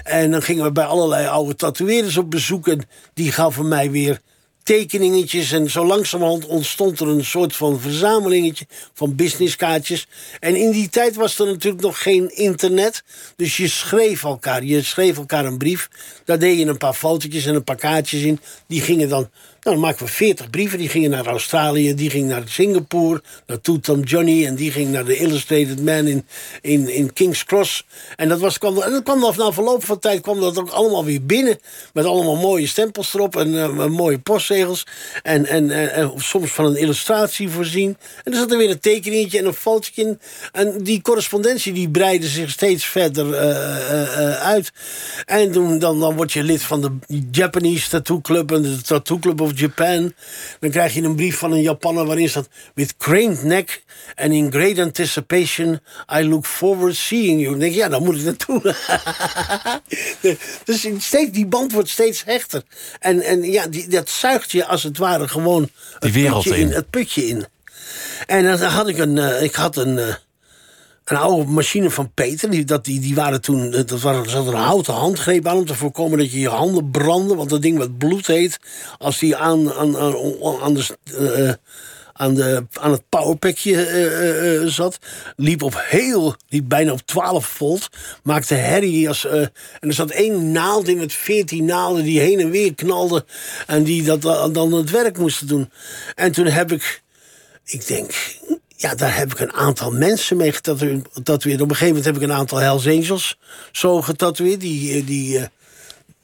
En 0.03 0.31
dan 0.31 0.41
gingen 0.41 0.63
we 0.63 0.71
bij 0.71 0.85
allerlei 0.85 1.27
oude 1.27 1.55
tatoeëerders 1.55 2.17
op 2.17 2.31
bezoek. 2.31 2.67
En 2.67 2.81
die 3.13 3.31
gaven 3.31 3.67
mij 3.67 3.91
weer 3.91 4.19
tekeningetjes. 4.63 5.51
En 5.51 5.69
zo 5.69 5.85
langzamerhand 5.85 6.45
ontstond 6.45 6.99
er 6.99 7.07
een 7.07 7.25
soort 7.25 7.55
van 7.55 7.79
verzamelingetje 7.79 8.65
van 8.93 9.15
businesskaartjes. 9.15 10.07
En 10.39 10.55
in 10.55 10.71
die 10.71 10.89
tijd 10.89 11.15
was 11.15 11.39
er 11.39 11.45
natuurlijk 11.45 11.83
nog 11.83 12.01
geen 12.01 12.35
internet. 12.35 13.03
Dus 13.35 13.57
je 13.57 13.67
schreef 13.67 14.23
elkaar. 14.23 14.63
Je 14.63 14.81
schreef 14.81 15.17
elkaar 15.17 15.45
een 15.45 15.57
brief. 15.57 15.89
Daar 16.25 16.39
deed 16.39 16.59
je 16.59 16.65
een 16.65 16.77
paar 16.77 16.93
fotootjes 16.93 17.45
en 17.45 17.55
een 17.55 17.63
paar 17.63 17.75
kaartjes 17.75 18.21
in. 18.21 18.39
Die 18.67 18.81
gingen 18.81 19.09
dan 19.09 19.29
dan 19.61 19.79
maken 19.79 20.05
we 20.05 20.11
40 20.11 20.49
brieven. 20.49 20.77
Die 20.77 20.89
gingen 20.89 21.09
naar 21.09 21.25
Australië, 21.25 21.95
die 21.95 22.09
ging 22.09 22.27
naar 22.27 22.43
Singapore, 22.45 23.21
naar 23.47 23.61
Toetam 23.61 24.01
Johnny... 24.01 24.45
en 24.45 24.55
die 24.55 24.71
ging 24.71 24.89
naar 24.89 25.05
de 25.05 25.15
Illustrated 25.15 25.83
Man 25.83 26.07
in, 26.07 26.25
in, 26.61 26.89
in 26.89 27.13
King's 27.13 27.43
Cross. 27.43 27.85
En 28.15 28.29
dat, 28.29 28.39
was, 28.39 28.57
kwam, 28.57 28.75
dat 28.75 29.03
kwam 29.03 29.21
dan 29.21 29.33
na 29.37 29.51
verloop 29.51 29.83
van 29.85 29.99
tijd 29.99 30.21
kwam 30.21 30.39
dat 30.39 30.59
ook 30.59 30.69
allemaal 30.69 31.05
weer 31.05 31.25
binnen... 31.25 31.59
met 31.93 32.05
allemaal 32.05 32.35
mooie 32.35 32.67
stempels 32.67 33.13
erop 33.13 33.35
en 33.35 33.53
uh, 33.53 33.85
mooie 33.85 34.19
postzegels... 34.19 34.85
En, 35.23 35.45
en, 35.45 35.91
en, 35.91 36.13
soms 36.17 36.51
van 36.51 36.65
een 36.65 36.75
illustratie 36.75 37.49
voorzien. 37.49 37.97
En 38.23 38.31
er 38.31 38.37
zat 38.37 38.51
er 38.51 38.57
weer 38.57 38.69
een 38.69 38.79
tekeningetje 38.79 39.39
en 39.39 39.45
een 39.45 39.53
fotootje 39.53 40.01
in. 40.01 40.19
En 40.51 40.83
die 40.83 41.01
correspondentie 41.01 41.73
die 41.73 41.89
breidde 41.89 42.27
zich 42.27 42.49
steeds 42.49 42.85
verder 42.85 43.25
uh, 43.25 43.39
uh, 43.39 44.41
uit. 44.41 44.71
En 45.25 45.51
toen, 45.51 45.79
dan, 45.79 45.99
dan 45.99 46.15
word 46.15 46.31
je 46.31 46.43
lid 46.43 46.63
van 46.63 46.81
de 46.81 47.21
Japanese 47.31 47.89
Tattoo 47.89 48.21
Club... 48.21 48.51
en 48.51 48.61
de 48.61 48.81
Tattoo 48.81 49.19
Club 49.19 49.49
Japan. 49.59 50.13
Dan 50.59 50.69
krijg 50.69 50.93
je 50.93 51.01
een 51.01 51.15
brief 51.15 51.37
van 51.37 51.51
een 51.51 51.61
Japanner 51.61 52.05
waarin 52.05 52.29
staat... 52.29 52.47
With 52.73 52.97
craned 52.97 53.43
neck 53.43 53.83
and 54.15 54.31
in 54.31 54.51
great 54.51 54.79
anticipation... 54.79 55.79
I 56.15 56.27
look 56.27 56.45
forward 56.45 56.95
seeing 56.95 57.39
you. 57.39 57.49
Dan 57.49 57.59
denk 57.59 57.73
je, 57.73 57.79
ja, 57.79 57.89
dan 57.89 58.03
moet 58.03 58.15
ik 58.15 58.23
naartoe. 58.23 58.75
dus 60.65 60.87
steeds, 60.97 61.31
die 61.31 61.45
band 61.45 61.71
wordt 61.71 61.89
steeds 61.89 62.23
hechter. 62.23 62.63
En, 62.99 63.21
en 63.21 63.43
ja, 63.43 63.67
die, 63.67 63.87
dat 63.87 64.09
zuigt 64.09 64.51
je 64.51 64.65
als 64.65 64.83
het 64.83 64.97
ware 64.97 65.27
gewoon... 65.27 65.69
Die 65.99 66.11
wereld 66.11 66.45
in. 66.45 66.53
in. 66.53 66.71
Het 66.71 66.89
putje 66.89 67.27
in. 67.27 67.45
En 68.25 68.43
dan 68.43 68.61
had 68.61 68.87
ik 68.87 68.97
een... 68.97 69.17
Uh, 69.17 69.41
ik 69.41 69.55
had 69.55 69.75
een... 69.75 69.97
Uh, 69.97 70.13
een 71.11 71.17
oude 71.17 71.51
machine 71.51 71.89
van 71.89 72.13
Peter. 72.13 72.49
Die, 72.49 72.63
dat, 72.63 72.85
die, 72.85 72.99
die 72.99 73.15
waren 73.15 73.41
toen, 73.41 73.71
dat 73.71 73.89
was, 73.89 74.15
er 74.15 74.29
zat 74.29 74.47
een 74.47 74.53
houten 74.53 74.93
handgreep 74.93 75.47
aan 75.47 75.57
om 75.57 75.65
te 75.65 75.75
voorkomen 75.75 76.17
dat 76.17 76.31
je 76.31 76.39
je 76.39 76.49
handen 76.49 76.91
brandde. 76.91 77.35
Want 77.35 77.49
dat 77.49 77.61
ding 77.61 77.77
wat 77.77 77.97
bloed 77.97 78.27
heet, 78.27 78.59
als 78.97 79.19
die 79.19 79.35
aan, 79.35 79.73
aan, 79.73 79.97
aan, 80.61 80.73
de. 80.73 80.97
Uh, 81.19 81.53
aan, 82.13 82.33
de, 82.33 82.65
aan 82.79 82.91
het 82.91 83.03
powerpackje 83.09 84.63
zat. 84.67 84.97
Liep 85.35 85.63
op 85.63 85.73
heel, 85.77 86.35
liep 86.49 86.69
bijna 86.69 86.91
op 86.91 87.01
12 87.05 87.45
volt. 87.45 87.87
Maakte 88.23 88.53
herrie. 88.53 89.07
Als, 89.07 89.25
en 89.25 89.51
er 89.79 89.93
zat 89.93 90.09
één 90.09 90.51
naald 90.51 90.87
in 90.87 90.97
met 90.97 91.13
14 91.13 91.65
naalden 91.65 92.03
die 92.03 92.19
heen 92.19 92.39
en 92.39 92.49
weer 92.49 92.75
knalden. 92.75 93.23
En 93.67 93.83
die 93.83 94.03
dat, 94.03 94.21
dan 94.53 94.73
het 94.73 94.89
werk 94.89 95.17
moesten 95.17 95.47
doen. 95.47 95.69
En 96.15 96.31
toen 96.31 96.45
heb 96.45 96.71
ik, 96.71 97.01
ik 97.65 97.87
denk, 97.87 98.13
ja, 98.81 98.95
daar 98.95 99.17
heb 99.17 99.31
ik 99.31 99.39
een 99.39 99.53
aantal 99.53 99.91
mensen 99.91 100.37
mee 100.37 100.51
getatoeëerd. 100.51 101.61
Op 101.61 101.69
een 101.69 101.75
gegeven 101.75 101.87
moment 101.87 102.05
heb 102.05 102.15
ik 102.15 102.21
een 102.21 102.31
aantal 102.31 102.57
Hells 102.57 102.87
Angels 102.87 103.37
zo 103.71 104.01
getatoeëerd. 104.01 104.59
Die, 104.59 104.93
eh, 104.93 105.05
die, 105.05 105.37
eh, 105.37 105.45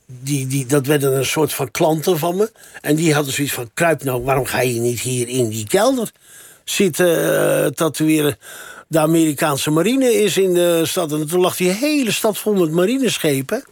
die, 0.05 0.47
die, 0.47 0.65
dat 0.65 0.85
werden 0.85 1.17
een 1.17 1.25
soort 1.25 1.53
van 1.53 1.71
klanten 1.71 2.17
van 2.17 2.35
me. 2.35 2.51
En 2.81 2.95
die 2.95 3.13
hadden 3.13 3.33
zoiets 3.33 3.53
van, 3.53 3.69
kruip 3.73 4.03
nou, 4.03 4.23
waarom 4.23 4.45
ga 4.45 4.61
je 4.61 4.79
niet 4.79 4.99
hier 4.99 5.27
in 5.27 5.49
die 5.49 5.67
kelder 5.67 6.11
zitten 6.63 7.07
uh, 7.07 7.65
tatoeëren? 7.65 8.37
De 8.87 8.99
Amerikaanse 8.99 9.71
marine 9.71 10.13
is 10.13 10.37
in 10.37 10.53
de 10.53 10.85
stad. 10.85 11.11
En 11.11 11.27
toen 11.27 11.39
lag 11.39 11.55
die 11.55 11.71
hele 11.71 12.11
stad 12.11 12.37
vol 12.37 12.53
met 12.53 12.71
marineschepen. 12.71 13.63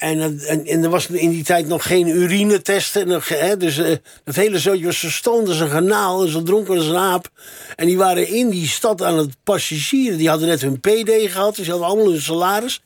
En, 0.00 0.40
en, 0.46 0.66
en, 0.66 0.84
er 0.84 0.90
was 0.90 1.06
in 1.06 1.30
die 1.30 1.44
tijd 1.44 1.66
nog 1.66 1.86
geen 1.86 2.08
urinetesten. 2.08 3.22
Hè, 3.24 3.56
dus 3.56 3.78
uh, 3.78 3.96
het 4.24 4.36
hele 4.36 4.58
zootje 4.58 4.84
was 4.84 4.98
zo 4.98 5.10
stoned 5.10 5.48
als 5.48 5.60
een 5.60 5.70
ganaal. 5.70 6.22
En 6.24 6.30
zo 6.30 6.42
dronken 6.42 6.76
als 6.76 6.86
een 6.86 6.96
aap. 6.96 7.28
En 7.76 7.86
die 7.86 7.96
waren 7.96 8.28
in 8.28 8.50
die 8.50 8.68
stad 8.68 9.02
aan 9.02 9.18
het 9.18 9.36
passagieren. 9.44 10.18
Die 10.18 10.28
hadden 10.28 10.48
net 10.48 10.60
hun 10.60 10.80
PD 10.80 11.30
gehad. 11.30 11.56
Dus 11.56 11.64
die 11.64 11.70
hadden 11.70 11.88
allemaal 11.88 12.12
hun 12.12 12.20
salaris. 12.20 12.82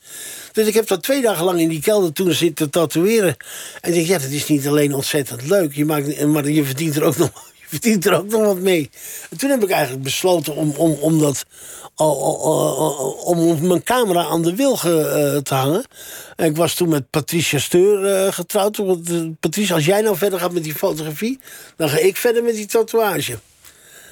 Dus 0.53 0.66
ik 0.66 0.74
heb 0.74 0.87
dat 0.87 1.03
twee 1.03 1.22
dagen 1.22 1.44
lang 1.44 1.61
in 1.61 1.68
die 1.68 1.81
kelder 1.81 2.12
toen 2.12 2.33
zitten 2.33 2.70
tatoeëren. 2.70 3.37
En 3.81 3.90
ik 3.90 3.94
dacht, 3.94 4.07
ja, 4.07 4.18
dat 4.18 4.31
is 4.31 4.46
niet 4.46 4.66
alleen 4.66 4.94
ontzettend 4.94 5.48
leuk. 5.48 5.74
Je 5.74 5.85
maakt, 5.85 6.27
maar 6.27 6.48
je 6.48 6.64
verdient 6.64 6.96
er 6.96 7.03
ook 7.03 7.16
nog 7.24 7.53
verdient 7.75 8.07
er 8.07 8.19
ook 8.19 8.29
nog 8.29 8.45
wat 8.45 8.59
mee. 8.59 8.91
En 9.31 9.39
toen 9.39 9.51
heb 9.51 9.63
ik 9.63 9.71
eigenlijk 9.71 10.03
besloten 10.03 10.55
om, 10.55 10.71
om, 10.77 10.93
om, 10.93 11.19
dat, 11.19 11.45
om 13.25 13.67
mijn 13.67 13.83
camera 13.83 14.25
aan 14.25 14.43
de 14.43 14.55
wilgen 14.55 14.99
uh, 14.99 15.41
te 15.41 15.55
hangen. 15.55 15.85
En 16.37 16.47
ik 16.51 16.57
was 16.57 16.75
toen 16.75 16.89
met 16.89 17.11
Patricia 17.11 17.59
Steur 17.59 18.27
uh, 18.27 18.33
getrouwd. 18.33 18.79
Uh, 18.79 19.29
Patricia, 19.41 19.75
als 19.75 19.85
jij 19.85 20.01
nou 20.01 20.17
verder 20.17 20.39
gaat 20.39 20.53
met 20.53 20.65
die 20.65 20.75
fotografie... 20.75 21.41
dan 21.77 21.89
ga 21.89 21.99
ik 21.99 22.17
verder 22.17 22.43
met 22.43 22.55
die 22.55 22.67
tatoeage. 22.67 23.39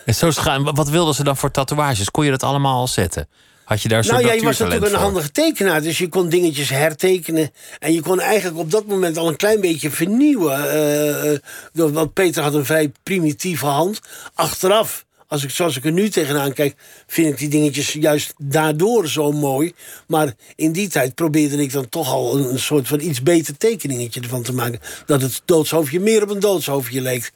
En 0.04 0.14
zo 0.14 0.30
schuin, 0.30 0.74
wat 0.74 0.88
wilden 0.88 1.14
ze 1.14 1.24
dan 1.24 1.36
voor 1.36 1.50
tatoeages? 1.50 2.10
Kon 2.10 2.24
je 2.24 2.30
dat 2.30 2.42
allemaal 2.42 2.80
al 2.80 2.88
zetten? 2.88 3.28
Had 3.72 3.82
je 3.82 3.88
daar 3.88 4.04
zo'n 4.04 4.14
Nou 4.14 4.26
ja, 4.26 4.32
je 4.32 4.42
was 4.42 4.58
natuurlijk 4.58 4.92
een 4.92 4.98
handige 4.98 5.30
tekenaar, 5.30 5.82
dus 5.82 5.98
je 5.98 6.08
kon 6.08 6.28
dingetjes 6.28 6.68
hertekenen. 6.68 7.50
En 7.78 7.92
je 7.92 8.00
kon 8.00 8.20
eigenlijk 8.20 8.58
op 8.58 8.70
dat 8.70 8.86
moment 8.86 9.16
al 9.16 9.28
een 9.28 9.36
klein 9.36 9.60
beetje 9.60 9.90
vernieuwen. 9.90 10.70
eh, 10.70 11.32
eh, 11.32 11.40
want 11.72 12.12
Peter 12.12 12.42
had 12.42 12.54
een 12.54 12.64
vrij 12.64 12.92
primitieve 13.02 13.66
hand. 13.66 14.00
Achteraf, 14.34 15.04
als 15.26 15.44
ik, 15.44 15.50
zoals 15.50 15.76
ik 15.76 15.84
er 15.84 15.92
nu 15.92 16.08
tegenaan 16.08 16.52
kijk, 16.52 16.74
vind 17.06 17.28
ik 17.28 17.38
die 17.38 17.48
dingetjes 17.48 17.92
juist 17.92 18.34
daardoor 18.38 19.08
zo 19.08 19.32
mooi. 19.32 19.72
Maar 20.06 20.34
in 20.56 20.72
die 20.72 20.88
tijd 20.88 21.14
probeerde 21.14 21.62
ik 21.62 21.72
dan 21.72 21.88
toch 21.88 22.12
al 22.12 22.36
een, 22.36 22.50
een 22.50 22.58
soort 22.58 22.88
van 22.88 23.00
iets 23.00 23.22
beter 23.22 23.56
tekeningetje 23.56 24.20
ervan 24.20 24.42
te 24.42 24.52
maken. 24.52 24.80
Dat 25.06 25.22
het 25.22 25.42
doodshoofdje 25.44 26.00
meer 26.00 26.22
op 26.22 26.30
een 26.30 26.40
doodshoofdje 26.40 27.00
leek. 27.00 27.32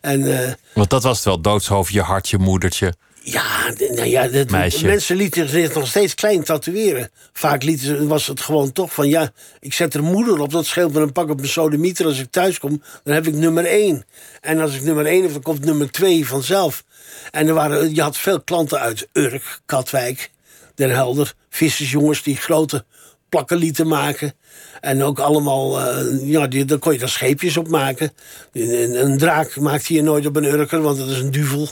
En 0.00 0.40
eh, 0.42 0.52
Want 0.74 0.90
dat 0.90 1.02
was 1.02 1.16
het 1.16 1.24
wel, 1.24 1.40
doodshoofdje, 1.40 2.00
hartje, 2.00 2.38
moedertje. 2.38 2.94
Ja, 3.24 3.72
nou 3.78 4.04
ja 4.04 4.28
dat, 4.28 4.50
Meisje. 4.50 4.86
mensen 4.86 5.16
lieten 5.16 5.48
zich 5.48 5.74
nog 5.74 5.86
steeds 5.86 6.14
klein 6.14 6.44
tatoeëren. 6.44 7.10
Vaak 7.32 7.62
lieten 7.62 8.08
was 8.08 8.26
het 8.26 8.40
gewoon 8.40 8.72
toch 8.72 8.92
van... 8.92 9.08
ja, 9.08 9.32
ik 9.60 9.72
zet 9.72 9.94
er 9.94 10.02
moeder 10.02 10.38
op, 10.38 10.50
dat 10.50 10.66
scheelt 10.66 10.92
me 10.92 11.00
een 11.00 11.12
pak 11.12 11.30
op 11.30 11.36
mijn 11.36 11.48
sodemieter. 11.48 12.06
Als 12.06 12.18
ik 12.18 12.30
thuis 12.30 12.58
kom, 12.58 12.82
dan 13.04 13.14
heb 13.14 13.26
ik 13.26 13.34
nummer 13.34 13.64
één. 13.64 14.04
En 14.40 14.60
als 14.60 14.74
ik 14.74 14.82
nummer 14.82 15.06
één 15.06 15.22
heb, 15.22 15.32
dan 15.32 15.42
komt 15.42 15.64
nummer 15.64 15.90
twee 15.90 16.26
vanzelf. 16.26 16.84
En 17.30 17.48
er 17.48 17.54
waren, 17.54 17.94
je 17.94 18.02
had 18.02 18.16
veel 18.16 18.40
klanten 18.40 18.80
uit 18.80 19.08
Urk, 19.12 19.60
Katwijk, 19.66 20.30
Den 20.74 20.90
Helder... 20.90 21.34
vissersjongens 21.50 22.22
die 22.22 22.36
grote 22.36 22.84
plakken 23.34 23.56
lieten 23.56 23.88
maken. 23.88 24.34
En 24.80 25.02
ook 25.02 25.18
allemaal, 25.18 25.80
eh, 25.80 26.28
ja, 26.30 26.46
die, 26.46 26.64
daar 26.64 26.78
kon 26.78 26.92
je 26.92 26.98
dan 26.98 27.08
scheepjes 27.08 27.56
op 27.56 27.68
maken. 27.68 28.12
Een, 28.52 29.04
een 29.04 29.18
draak 29.18 29.56
maakte 29.56 29.94
je 29.94 30.02
nooit 30.02 30.26
op 30.26 30.36
een 30.36 30.44
urker, 30.44 30.82
want 30.82 30.98
dat 30.98 31.08
is 31.08 31.18
een 31.18 31.30
duvel. 31.30 31.68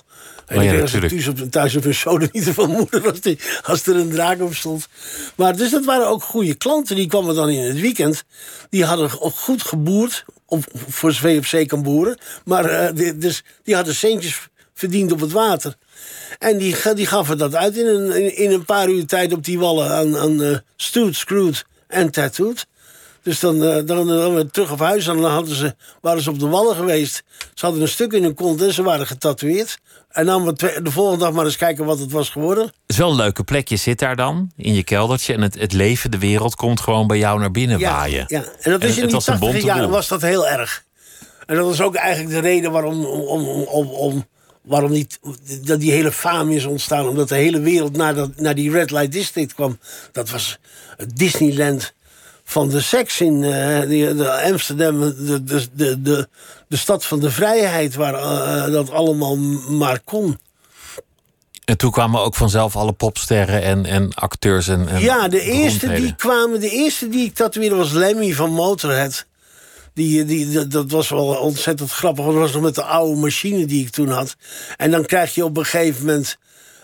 En 0.47 0.59
Oh 0.59 0.65
ja, 0.65 0.73
ik 0.73 0.87
thuis 0.87 1.29
op, 1.29 1.39
thuis 1.51 1.77
op 1.77 1.85
een 1.85 1.95
sodemieter 1.95 2.55
van 2.55 2.71
moeder 2.71 3.11
als, 3.11 3.21
die, 3.21 3.39
als 3.63 3.87
er 3.87 3.97
een 3.97 4.11
draak 4.11 4.41
op 4.41 4.55
stond. 4.55 4.89
Maar 5.35 5.57
dus 5.57 5.71
dat 5.71 5.85
waren 5.85 6.09
ook 6.09 6.23
goede 6.23 6.55
klanten. 6.55 6.97
Die 6.97 7.07
kwamen 7.07 7.35
dan 7.35 7.49
in 7.49 7.69
het 7.69 7.81
weekend. 7.81 8.25
Die 8.71 8.85
hadden 8.85 9.11
goed 9.11 9.63
geboerd. 9.63 10.25
Op, 10.47 10.65
voor 10.89 11.13
zover 11.13 11.31
je 11.31 11.39
op 11.39 11.47
zee 11.47 11.67
kan 11.67 11.83
boeren. 11.83 12.19
Maar 12.45 12.65
eh, 12.65 12.95
die, 12.95 13.19
dus, 13.19 13.43
die 13.63 13.75
hadden 13.75 13.95
centjes 13.95 14.49
verdiend 14.75 15.13
op 15.13 15.21
het 15.21 15.33
water. 15.33 15.77
En 16.39 16.59
die, 16.59 16.77
die 16.95 17.07
gaven 17.07 17.39
dat 17.39 17.55
uit 17.55 17.77
in 17.77 17.87
een, 17.87 18.37
in, 18.37 18.51
een 18.53 18.65
paar 18.65 18.89
uur 18.89 19.07
tijd 19.07 19.33
op 19.33 19.45
die 19.45 19.59
wallen 19.59 19.91
aan, 19.91 20.17
aan 20.17 20.43
eh 20.43 20.57
Stoot, 20.77 21.15
Screwed 21.17 21.65
en 21.87 22.11
Tattooed. 22.11 22.67
Dus 23.23 23.41
dan, 23.41 23.65
eh, 23.65 23.87
dan, 23.87 24.07
dan 24.09 24.35
we 24.35 24.51
terug 24.51 24.73
op 24.73 24.79
huis 24.79 25.07
en 25.07 25.17
dan 25.21 25.31
hadden 25.31 25.55
ze, 25.57 25.75
waren 26.01 26.23
ze 26.23 26.31
op 26.31 26.39
de 26.39 26.49
wallen 26.49 26.77
geweest. 26.77 27.23
Ze 27.55 27.65
hadden 27.65 27.83
een 27.83 27.89
stuk 27.89 28.13
in 28.13 28.23
hun 28.23 28.35
kont 28.35 28.63
en 28.63 28.73
ze 28.73 28.83
waren 28.83 29.07
getatoeëerd. 29.07 29.79
En 30.09 30.27
dan 30.27 30.45
we 30.45 30.81
de 30.83 30.91
volgende 30.91 31.25
dag 31.25 31.33
maar 31.33 31.45
eens 31.45 31.57
kijken 31.57 31.85
wat 31.85 31.99
het 31.99 32.13
was 32.13 32.29
geworden. 32.31 32.65
Het 32.65 32.73
is 32.87 32.97
wel 32.97 33.11
een 33.11 33.17
leuke 33.17 33.45
plek. 33.45 33.69
Je 33.69 33.77
zit 33.77 33.99
daar 33.99 34.17
dan, 34.17 34.51
in 34.57 34.75
je 34.75 34.83
keldertje... 34.85 35.35
en 35.35 35.43
het, 35.43 35.59
het 35.59 35.73
leven, 35.73 36.11
de 36.11 36.19
wereld, 36.19 36.55
komt 36.55 36.81
gewoon 36.81 37.07
bij 37.07 37.19
jou 37.19 37.41
naar 37.41 37.51
binnen 37.51 37.81
waaien. 37.81 38.25
Ja, 38.29 38.45
en 38.61 38.71
dat 38.71 38.83
is 38.83 38.89
het 38.89 38.99
in 38.99 39.05
die 39.05 39.15
was 39.15 39.27
een 39.27 39.39
80 39.39 39.39
bonte 39.39 39.67
jaren 39.67 39.91
was 39.91 40.09
dat 40.09 40.23
heel 40.23 40.49
erg. 40.49 40.85
En 41.47 41.57
dat 41.57 41.67
was 41.67 41.81
ook 41.81 41.95
eigenlijk 41.95 42.35
de 42.35 42.41
reden 42.41 42.73
waarom, 42.73 43.05
om, 43.05 43.21
om, 43.21 43.63
om, 43.63 43.87
om- 43.89 44.27
waarom 44.63 44.91
niet, 44.91 45.21
dat 45.63 45.81
die 45.81 45.93
hele 45.93 46.13
fame 46.13 46.55
is 46.55 46.65
ontstaan. 46.65 47.09
Omdat 47.09 47.29
de 47.29 47.35
hele 47.35 47.61
wereld 47.61 47.97
naar, 47.97 48.15
dat, 48.15 48.37
naar 48.37 48.55
die 48.55 48.71
Red 48.71 48.91
Light 48.91 49.13
District 49.13 49.55
kwam. 49.55 49.79
Dat 50.13 50.31
was 50.31 50.59
het 50.97 51.17
Disneyland 51.17 51.93
van 52.45 52.69
de 52.69 52.81
seks 52.81 53.21
in 53.21 53.45
eh, 53.45 53.81
de 54.17 54.43
Amsterdam. 54.51 55.01
De, 55.01 55.45
de, 55.45 55.67
de, 55.73 56.03
de, 56.03 56.29
de 56.69 56.77
stad 56.77 57.05
van 57.05 57.21
de 57.21 57.31
vrijheid 57.31 57.95
waar 57.95 58.15
eh, 58.15 58.73
dat 58.73 58.91
allemaal 58.91 59.37
maar 59.69 60.01
kon. 60.05 60.39
En 61.65 61.77
toen 61.77 61.91
kwamen 61.91 62.21
ook 62.21 62.35
vanzelf 62.35 62.77
alle 62.77 62.93
popsterren 62.93 63.63
en, 63.63 63.87
en 63.87 64.15
acteurs 64.15 64.69
en, 64.69 64.89
en 64.89 65.01
Ja, 65.01 65.29
de 65.29 65.41
eerste 65.41 65.93
die 65.93 66.15
kwamen, 66.17 66.61
de 66.61 66.71
eerste 66.71 67.09
die 67.09 67.25
ik 67.25 67.35
tatoeëerde 67.35 67.77
was 67.77 67.93
Lemmy 67.93 68.33
van 68.33 68.51
Motorhead. 68.51 69.27
Die, 69.95 70.25
die, 70.25 70.67
dat- 70.69 70.91
was 70.91 71.09
wel 71.09 71.27
ontzettend 71.27 71.91
grappig. 71.91 72.25
want 72.25 72.37
Dat 72.37 72.45
was 72.45 72.53
nog 72.55 72.63
met 72.63 72.75
de 72.75 72.83
oude 72.85 73.21
machine 73.21 73.67
die 73.67 73.85
ik 73.87 73.91
toen 73.91 74.09
had. 74.09 74.37
En 74.77 74.91
dan 74.91 75.07
krijg 75.07 75.35
je 75.35 75.45
op 75.45 75.57
een 75.57 75.65
gegeven 75.65 76.07
moment. 76.07 76.37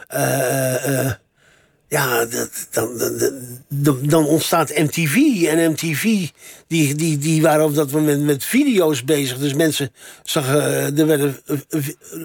eh, 0.08 0.98
eh, 1.06 1.12
ja, 1.88 2.24
dat, 2.24 2.50
dan, 2.70 2.98
dan, 3.68 3.98
dan, 4.02 4.26
ontstaat 4.26 4.68
MTV. 4.76 5.16
En 5.46 5.70
MTV, 5.70 6.28
die, 6.66 6.94
die, 6.94 7.18
die 7.18 7.42
waren 7.42 7.64
op 7.64 7.74
dat 7.74 7.90
moment 7.90 8.22
met 8.22 8.44
video's 8.44 9.04
bezig. 9.04 9.38
Dus 9.38 9.54
mensen 9.54 9.92
zagen, 10.22 10.62
eh, 10.62 10.98
er 10.98 11.06
werden, 11.06 11.40
eh, 11.46 11.56
eh, 11.68 11.84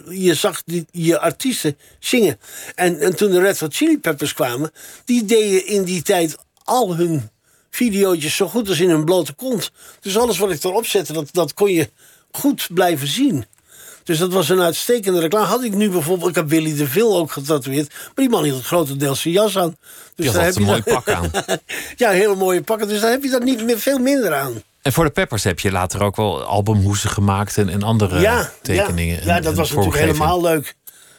je 0.09 0.33
zag 0.33 0.63
die, 0.65 0.85
je 0.91 1.19
artiesten 1.19 1.77
zingen. 1.99 2.39
En, 2.75 2.99
en 2.99 3.15
toen 3.15 3.31
de 3.31 3.39
Red 3.41 3.59
Hot 3.59 3.75
Chili 3.75 3.99
Peppers 3.99 4.33
kwamen, 4.33 4.71
die 5.05 5.25
deden 5.25 5.67
in 5.67 5.83
die 5.83 6.01
tijd 6.01 6.35
al 6.63 6.95
hun 6.95 7.29
videootjes 7.75 8.35
zo 8.35 8.47
goed 8.47 8.69
als 8.69 8.79
in 8.79 8.89
hun 8.89 9.05
blote 9.05 9.33
kont. 9.33 9.71
Dus 9.99 10.17
alles 10.17 10.37
wat 10.37 10.51
ik 10.51 10.63
erop 10.63 10.85
zette, 10.85 11.13
dat, 11.13 11.29
dat 11.31 11.53
kon 11.53 11.71
je 11.71 11.89
goed 12.31 12.67
blijven 12.73 13.07
zien. 13.07 13.45
Dus 14.03 14.17
dat 14.17 14.33
was 14.33 14.49
een 14.49 14.61
uitstekende 14.61 15.19
reclame. 15.19 15.45
Had 15.45 15.63
ik 15.63 15.73
nu 15.73 15.89
bijvoorbeeld, 15.89 16.29
ik 16.29 16.35
heb 16.35 16.49
Willy 16.49 16.75
de 16.75 16.87
Vil 16.87 17.17
ook 17.17 17.31
getatoeëerd. 17.31 17.89
Maar 17.89 18.11
die 18.15 18.29
man 18.29 18.43
hield 18.43 18.63
grotendeels 18.63 19.21
zijn 19.21 19.33
jas 19.33 19.57
aan. 19.57 19.77
Dus 20.15 20.25
daar 20.25 20.35
altijd 20.35 20.55
een 20.55 20.63
mooi 20.63 20.81
pak 20.83 21.09
aan. 21.09 21.31
ja, 21.95 22.09
hele 22.09 22.35
mooie 22.35 22.61
pakken. 22.61 22.87
Dus 22.87 23.01
daar 23.01 23.11
heb 23.11 23.23
je 23.23 23.29
dat 23.29 23.43
niet 23.43 23.63
meer, 23.63 23.79
veel 23.79 23.97
minder 23.97 24.33
aan. 24.33 24.61
En 24.81 24.93
voor 24.93 25.03
de 25.03 25.09
Peppers 25.09 25.43
heb 25.43 25.59
je 25.59 25.71
later 25.71 26.03
ook 26.03 26.15
wel 26.15 26.43
albumhoesen 26.43 27.09
gemaakt 27.09 27.57
en, 27.57 27.69
en 27.69 27.83
andere 27.83 28.19
ja, 28.19 28.51
tekeningen. 28.61 29.15
Ja, 29.15 29.21
en- 29.21 29.27
ja 29.27 29.39
dat 29.39 29.55
was 29.55 29.69
natuurlijk 29.69 29.97
helemaal 29.97 30.41
leuk. 30.41 30.75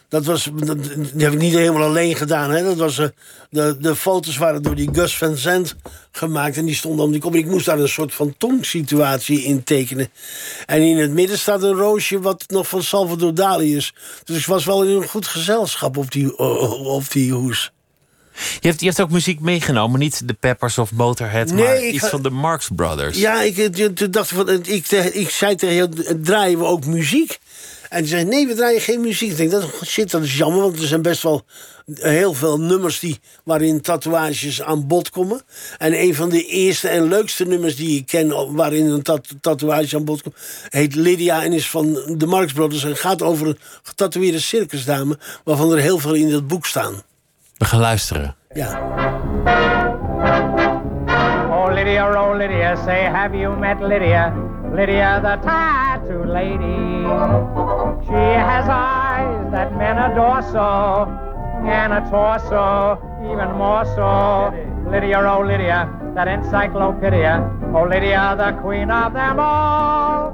Dat 0.09 0.25
was, 0.25 0.49
dat, 0.55 0.83
die 0.85 1.25
heb 1.25 1.33
ik 1.33 1.39
niet 1.39 1.55
helemaal 1.55 1.83
alleen 1.83 2.17
gedaan. 2.17 2.51
Hè. 2.51 2.65
Dat 2.65 2.77
was, 2.77 2.99
eh, 2.99 3.07
de, 3.51 3.77
de 3.81 3.97
foto's 3.97 4.37
waren 4.37 4.63
door 4.63 4.75
die 4.75 4.89
Gus 4.93 5.17
Van 5.19 5.37
Zandt 5.37 5.75
gemaakt. 6.13 6.57
En 6.57 6.65
die 6.65 6.75
stonden 6.75 7.05
om 7.05 7.13
die 7.13 7.21
kop. 7.21 7.35
Ik 7.35 7.47
moest 7.47 7.67
daar 7.67 7.79
een 7.79 7.89
soort 7.89 8.15
van 8.15 8.35
tongsituatie 8.39 9.43
in 9.43 9.63
tekenen. 9.65 10.09
En 10.67 10.83
in 10.83 10.97
het 10.99 11.11
midden 11.11 11.39
staat 11.39 11.63
een 11.63 11.73
roosje 11.77 12.21
wat 12.21 12.45
nog 12.49 12.69
van 12.69 12.83
Salvador 12.83 13.35
Dali 13.35 13.77
is. 13.77 13.95
Dus 14.25 14.39
ik 14.39 14.47
was 14.47 14.65
wel 14.65 14.85
in 14.85 14.91
een 15.03 15.09
goed 15.09 15.27
gezelschap 15.27 15.97
op 15.97 16.11
die, 16.13 16.37
eh, 16.37 16.87
op 16.87 17.11
die 17.11 17.33
hoes. 17.33 17.73
Je 18.61 18.69
hebt, 18.69 18.81
je 18.81 18.87
hebt 18.87 19.01
ook 19.01 19.11
muziek 19.11 19.41
meegenomen, 19.41 19.99
niet 20.01 20.29
de 20.29 20.35
Peppers 20.35 20.79
of 20.79 20.93
Motorhead, 20.93 21.53
Nee, 21.53 21.65
maar 21.65 21.83
iets 21.85 21.99
ga- 21.99 22.09
van 22.09 22.23
de 22.23 22.31
Marx 22.31 22.69
Brothers. 22.77 23.19
Ja, 23.19 23.43
ik, 23.43 23.59
eh, 23.59 23.87
toen 23.87 24.11
dacht 24.11 24.31
ik, 24.31 24.37
van, 24.37 24.49
ik, 24.51 24.91
ik 25.15 25.31
zei 25.31 25.55
tegen 25.55 26.05
eh, 26.07 26.15
draaien 26.23 26.59
we 26.59 26.65
ook 26.65 26.87
muziek? 26.87 27.39
En 27.89 27.99
die 28.01 28.09
zei, 28.09 28.25
nee, 28.25 28.47
we 28.47 28.55
draaien 28.55 28.81
geen 28.81 29.01
muziek. 29.01 29.31
Ik 29.31 29.37
denk, 29.37 29.51
dat, 29.51 29.71
shit, 29.85 30.11
dat 30.11 30.23
is 30.23 30.37
jammer, 30.37 30.63
want 30.63 30.79
er 30.79 30.87
zijn 30.87 31.03
best 31.03 31.23
wel 31.23 31.45
heel 31.95 32.35
veel 32.35 32.61
nummers 32.61 32.99
die, 32.99 33.19
waarin 33.45 33.81
tatoeages 33.81 34.63
aan 34.63 34.87
bod 34.87 35.11
komen. 35.11 35.43
En 35.79 36.01
een 36.01 36.15
van 36.15 36.29
de 36.29 36.47
eerste 36.47 36.89
en 36.89 37.09
leukste 37.09 37.45
nummers 37.45 37.77
die 37.77 37.99
ik 37.99 38.07
ken, 38.07 38.55
waarin 38.55 38.87
een 38.87 39.03
tat- 39.03 39.35
tatoeage 39.41 39.97
aan 39.97 40.05
bod 40.05 40.23
komt, 40.23 40.37
heet 40.69 40.95
Lydia 40.95 41.43
en 41.43 41.53
is 41.53 41.71
van 41.71 41.99
de 42.17 42.27
Marx 42.27 42.53
Brothers 42.53 42.85
en 42.85 42.97
gaat 42.97 43.23
over 43.23 43.47
een 43.47 43.59
getatoeëerde 43.83 44.41
circusdame, 44.41 45.19
waarvan 45.45 45.73
er 45.73 45.79
heel 45.79 45.99
veel 45.99 46.15
in 46.15 46.31
dat 46.31 46.47
boek 46.47 46.67
staan. 46.67 47.03
We 47.57 47.65
gaan 47.65 47.81
luisteren. 47.81 48.37
Ja. 48.55 48.81
Oh, 51.51 51.73
Lydia, 51.73 52.23
oh, 52.23 52.37
Lydia, 52.37 52.77
say, 52.85 53.05
have 53.05 53.37
you 53.37 53.59
met 53.59 53.81
Lydia? 53.81 54.54
Lydia, 54.75 55.21
the 55.23 55.37
tattoo 55.37 56.25
lady. 56.25 57.07
She 58.07 58.25
has 58.43 58.67
eyes 58.69 59.53
that 59.53 59.71
men 59.79 59.97
adore 59.97 60.43
so, 60.43 61.07
and 61.65 61.93
a 61.93 62.01
torso 62.11 62.99
even 63.23 63.57
more 63.57 63.85
so. 63.85 64.51
Lydia, 64.91 65.21
oh, 65.21 65.43
Lydia, 65.47 65.89
that 66.17 66.27
encyclopedia. 66.27 67.39
Oh, 67.73 67.85
Lydia, 67.85 68.35
the 68.37 68.61
queen 68.63 68.91
of 68.91 69.13
them 69.13 69.39
all. 69.39 70.33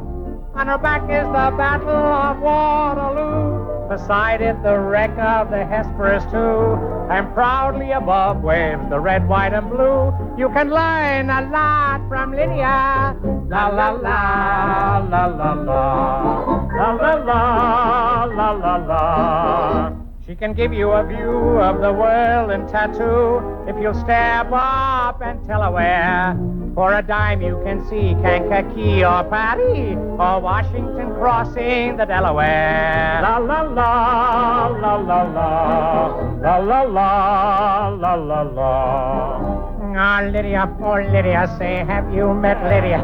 On 0.60 0.66
her 0.66 0.76
back 0.76 1.04
is 1.04 1.24
the 1.24 1.56
Battle 1.56 1.88
of 1.88 2.38
Waterloo. 2.40 3.88
Beside 3.88 4.42
it, 4.42 4.62
the 4.62 4.78
wreck 4.78 5.16
of 5.16 5.50
the 5.50 5.64
Hesperus, 5.64 6.22
too. 6.24 6.76
And 7.10 7.32
proudly 7.32 7.92
above 7.92 8.42
waves 8.42 8.82
the 8.90 9.00
red, 9.00 9.26
white, 9.26 9.54
and 9.54 9.70
blue. 9.70 10.12
You 10.36 10.50
can 10.50 10.68
learn 10.68 11.30
a 11.30 11.48
lot 11.50 12.06
from 12.10 12.32
Lydia. 12.32 13.16
La 13.48 13.68
la 13.68 13.92
la, 13.92 14.98
la 15.08 15.26
la 15.28 15.52
la. 15.54 16.68
La 16.76 16.92
la 16.92 17.14
la, 17.14 18.24
la 18.24 18.50
la 18.50 18.76
la. 18.76 19.92
She 20.26 20.34
can 20.34 20.52
give 20.52 20.74
you 20.74 20.90
a 20.90 21.06
view 21.06 21.56
of 21.56 21.80
the 21.80 21.90
world 21.90 22.50
in 22.50 22.66
tattoo 22.68 23.40
if 23.66 23.80
you'll 23.80 23.94
step 23.94 24.52
up 24.52 25.22
and 25.22 25.42
tell 25.46 25.62
her 25.62 25.70
where. 25.70 26.59
For 26.74 26.94
a 26.94 27.02
dime 27.02 27.42
you 27.42 27.60
can 27.64 27.84
see 27.88 28.14
Kankakee 28.22 29.04
or 29.04 29.24
Paris 29.24 29.96
or 30.18 30.40
Washington 30.40 31.12
crossing 31.14 31.96
the 31.96 32.04
Delaware. 32.04 33.20
La 33.22 33.38
la 33.38 33.62
la, 33.62 34.66
la 34.68 34.94
la 34.96 35.22
la, 35.22 36.36
la 36.40 36.56
la 36.58 36.82
la, 36.82 37.88
la 37.88 38.14
la 38.14 38.42
la. 38.42 39.66
Oh, 39.92 40.30
Lydia, 40.30 40.72
oh, 40.80 40.94
Lydia, 40.94 41.52
say, 41.58 41.84
have 41.84 42.14
you 42.14 42.32
met 42.32 42.62
Lydia? 42.62 43.02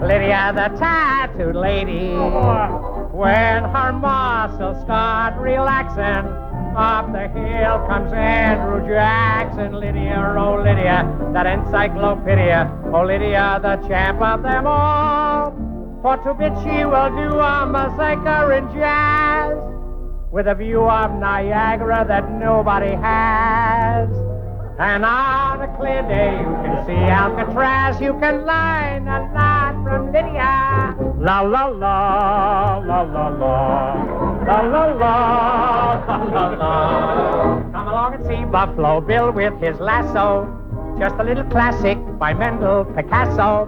Lydia, 0.00 0.52
the 0.54 0.78
tattooed 0.78 1.56
lady. 1.56 2.12
Oh, 2.14 3.08
when 3.12 3.64
her 3.64 3.92
muscles 3.92 4.80
start 4.84 5.34
relaxing, 5.38 6.30
up 6.78 7.12
the 7.12 7.26
hill 7.28 7.84
comes 7.88 8.12
Andrew 8.12 8.86
Jackson. 8.86 9.72
Lydia, 9.72 10.34
oh 10.38 10.62
Lydia, 10.62 11.02
that 11.32 11.46
encyclopedia. 11.46 12.70
Oh 12.94 13.02
Lydia, 13.04 13.58
the 13.60 13.76
champ 13.88 14.22
of 14.22 14.42
them 14.42 14.66
all. 14.66 15.50
For 16.02 16.16
to 16.18 16.34
bit 16.34 16.52
she 16.62 16.84
will 16.84 17.10
do 17.10 17.38
a 17.38 17.66
massacre 17.66 18.52
in 18.52 18.72
jazz 18.72 19.58
with 20.30 20.46
a 20.46 20.54
view 20.54 20.84
of 20.84 21.18
Niagara 21.18 22.04
that 22.06 22.30
nobody 22.30 22.94
has. 22.94 24.08
And 24.78 25.04
on 25.04 25.60
a 25.60 25.76
clear 25.76 26.02
day 26.02 26.38
you 26.38 26.54
can 26.62 26.86
see 26.86 26.92
Alcatraz. 26.92 28.00
You 28.00 28.12
can 28.20 28.46
learn 28.46 29.08
a 29.08 29.28
lot 29.34 29.74
from 29.82 30.12
Lydia. 30.12 30.94
La 31.18 31.40
la 31.40 31.66
la, 31.66 32.78
la 32.78 33.02
la 33.02 33.28
la, 33.28 33.94
la 34.46 34.60
la 34.60 34.84
la, 34.94 36.04
la 36.06 36.24
la 36.24 36.48
la. 36.50 37.60
Come 37.72 37.88
along 37.88 38.14
and 38.14 38.26
see 38.26 38.44
Buffalo 38.44 39.00
Bill 39.00 39.32
with 39.32 39.60
his 39.60 39.80
lasso. 39.80 40.46
Just 41.00 41.16
a 41.16 41.24
little 41.24 41.44
classic 41.50 41.98
by 42.16 42.32
Mendel 42.32 42.84
Picasso. 42.84 43.66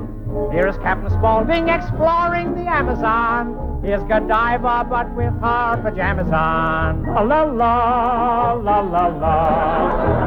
Here 0.53 0.69
is 0.69 0.77
Captain 0.77 1.11
Spaulding 1.11 1.71
exploring 1.71 2.55
the 2.55 2.71
Amazon. 2.71 3.80
Here's 3.83 4.03
Godiva, 4.03 4.87
but 4.91 5.11
with 5.17 5.33
her 5.41 5.81
pajamas 5.83 6.31
on. 6.31 7.03
La 7.07 7.23
la 7.23 7.43
la, 7.45 8.53
la 8.53 8.81
la 8.81 9.07
la, 9.07 9.37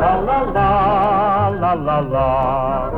la 0.01 0.20
la 0.22 0.41
la, 0.41 1.49
la 1.49 1.74
la 1.74 1.99
la. 1.99 2.89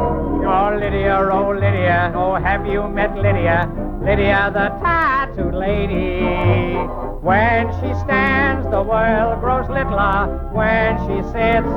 Oh 0.47 0.77
Lydia, 0.79 1.19
oh 1.29 1.51
Lydia, 1.51 2.13
oh 2.15 2.35
have 2.35 2.65
you 2.65 2.87
met 2.87 3.13
Lydia? 3.17 3.69
Lydia 4.01 4.49
the 4.53 4.69
tattooed 4.79 5.53
lady. 5.53 6.23
When 7.19 7.67
she 7.81 7.93
stands, 8.05 8.65
the 8.71 8.81
world 8.81 9.41
grows 9.41 9.67
littler. 9.69 10.49
When 10.53 10.95
she 11.03 11.21
sits, 11.35 11.67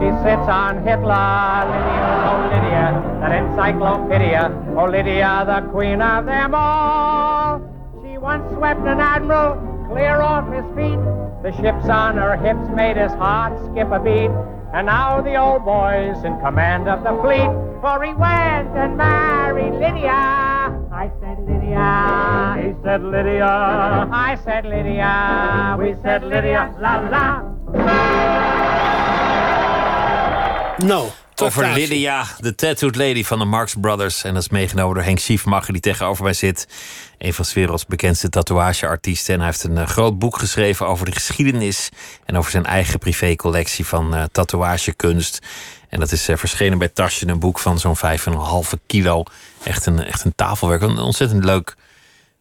she 0.00 0.08
sits 0.24 0.48
on 0.48 0.80
Hitler. 0.86 1.68
Lydia, 1.68 2.08
oh 2.32 2.48
Lydia, 2.48 2.86
that 3.20 3.32
encyclopedia. 3.44 4.74
Oh 4.74 4.86
Lydia, 4.86 5.44
the 5.44 5.70
queen 5.70 6.00
of 6.00 6.24
them 6.24 6.54
all. 6.54 7.71
She 8.22 8.24
once 8.24 8.54
swept 8.54 8.86
an 8.86 9.00
admiral 9.00 9.56
clear 9.90 10.20
off 10.22 10.46
his 10.54 10.62
feet. 10.76 11.02
The 11.42 11.50
ships 11.60 11.88
on 11.88 12.18
her 12.18 12.36
hips 12.36 12.70
made 12.72 12.96
his 12.96 13.10
heart 13.18 13.52
skip 13.66 13.90
a 13.90 13.98
beat. 13.98 14.30
And 14.72 14.86
now 14.86 15.20
the 15.20 15.34
old 15.34 15.64
boy's 15.64 16.22
in 16.22 16.38
command 16.38 16.86
of 16.88 17.02
the 17.02 17.20
fleet. 17.20 17.50
For 17.82 17.98
he 18.04 18.14
went 18.14 18.70
and 18.78 18.96
married 18.96 19.72
Lydia. 19.72 20.70
I 20.92 21.10
said 21.20 21.40
Lydia. 21.40 22.62
He 22.62 22.80
said 22.84 23.02
Lydia. 23.02 24.08
I 24.12 24.38
said 24.44 24.66
Lydia. 24.66 25.76
We 25.76 25.96
said 26.00 26.22
Lydia. 26.22 26.76
La 26.78 27.00
la. 27.10 27.42
Nou, 30.86 31.10
Over. 31.36 31.72
Lydia, 31.72 32.26
de 32.40 32.54
tattooed 32.54 32.96
lady 32.96 33.24
van 33.24 33.38
de 33.38 33.44
Marx 33.44 33.74
Brothers. 33.80 34.24
En 34.24 34.34
dat 34.34 34.42
is 34.42 34.48
meegenomen 34.48 34.94
door 34.94 35.04
Henk 35.04 35.18
Schiefmacher, 35.18 35.72
die 35.72 35.82
tegenover 35.82 36.24
mij 36.24 36.32
zit. 36.32 36.66
Een 37.18 37.34
van 37.34 37.44
's 37.44 37.52
werelds 37.52 37.86
bekendste 37.86 38.28
tatoeageartiesten. 38.28 39.34
En 39.34 39.40
hij 39.40 39.48
heeft 39.48 39.64
een 39.64 39.78
eh, 39.78 39.86
groot 39.86 40.18
boek 40.18 40.38
geschreven 40.38 40.86
over 40.86 41.06
de 41.06 41.12
geschiedenis. 41.12 41.88
En 42.24 42.36
over 42.36 42.50
zijn 42.50 42.64
eigen 42.64 42.98
privécollectie 42.98 43.86
van 43.86 44.14
eh, 44.14 44.24
tatoeagekunst. 44.32 45.38
En 45.88 46.00
dat 46.00 46.12
is 46.12 46.28
eh, 46.28 46.36
verschenen 46.36 46.78
bij 46.78 46.88
Taschen, 46.88 47.28
een 47.28 47.38
boek 47.38 47.58
van 47.58 47.78
zo'n 47.78 47.96
5,5 47.96 48.78
kilo. 48.86 49.22
Echt 49.62 49.86
een, 49.86 50.04
echt 50.04 50.24
een 50.24 50.34
tafelwerk. 50.34 50.82
Een 50.82 50.98
ontzettend 50.98 51.44
leuk 51.44 51.76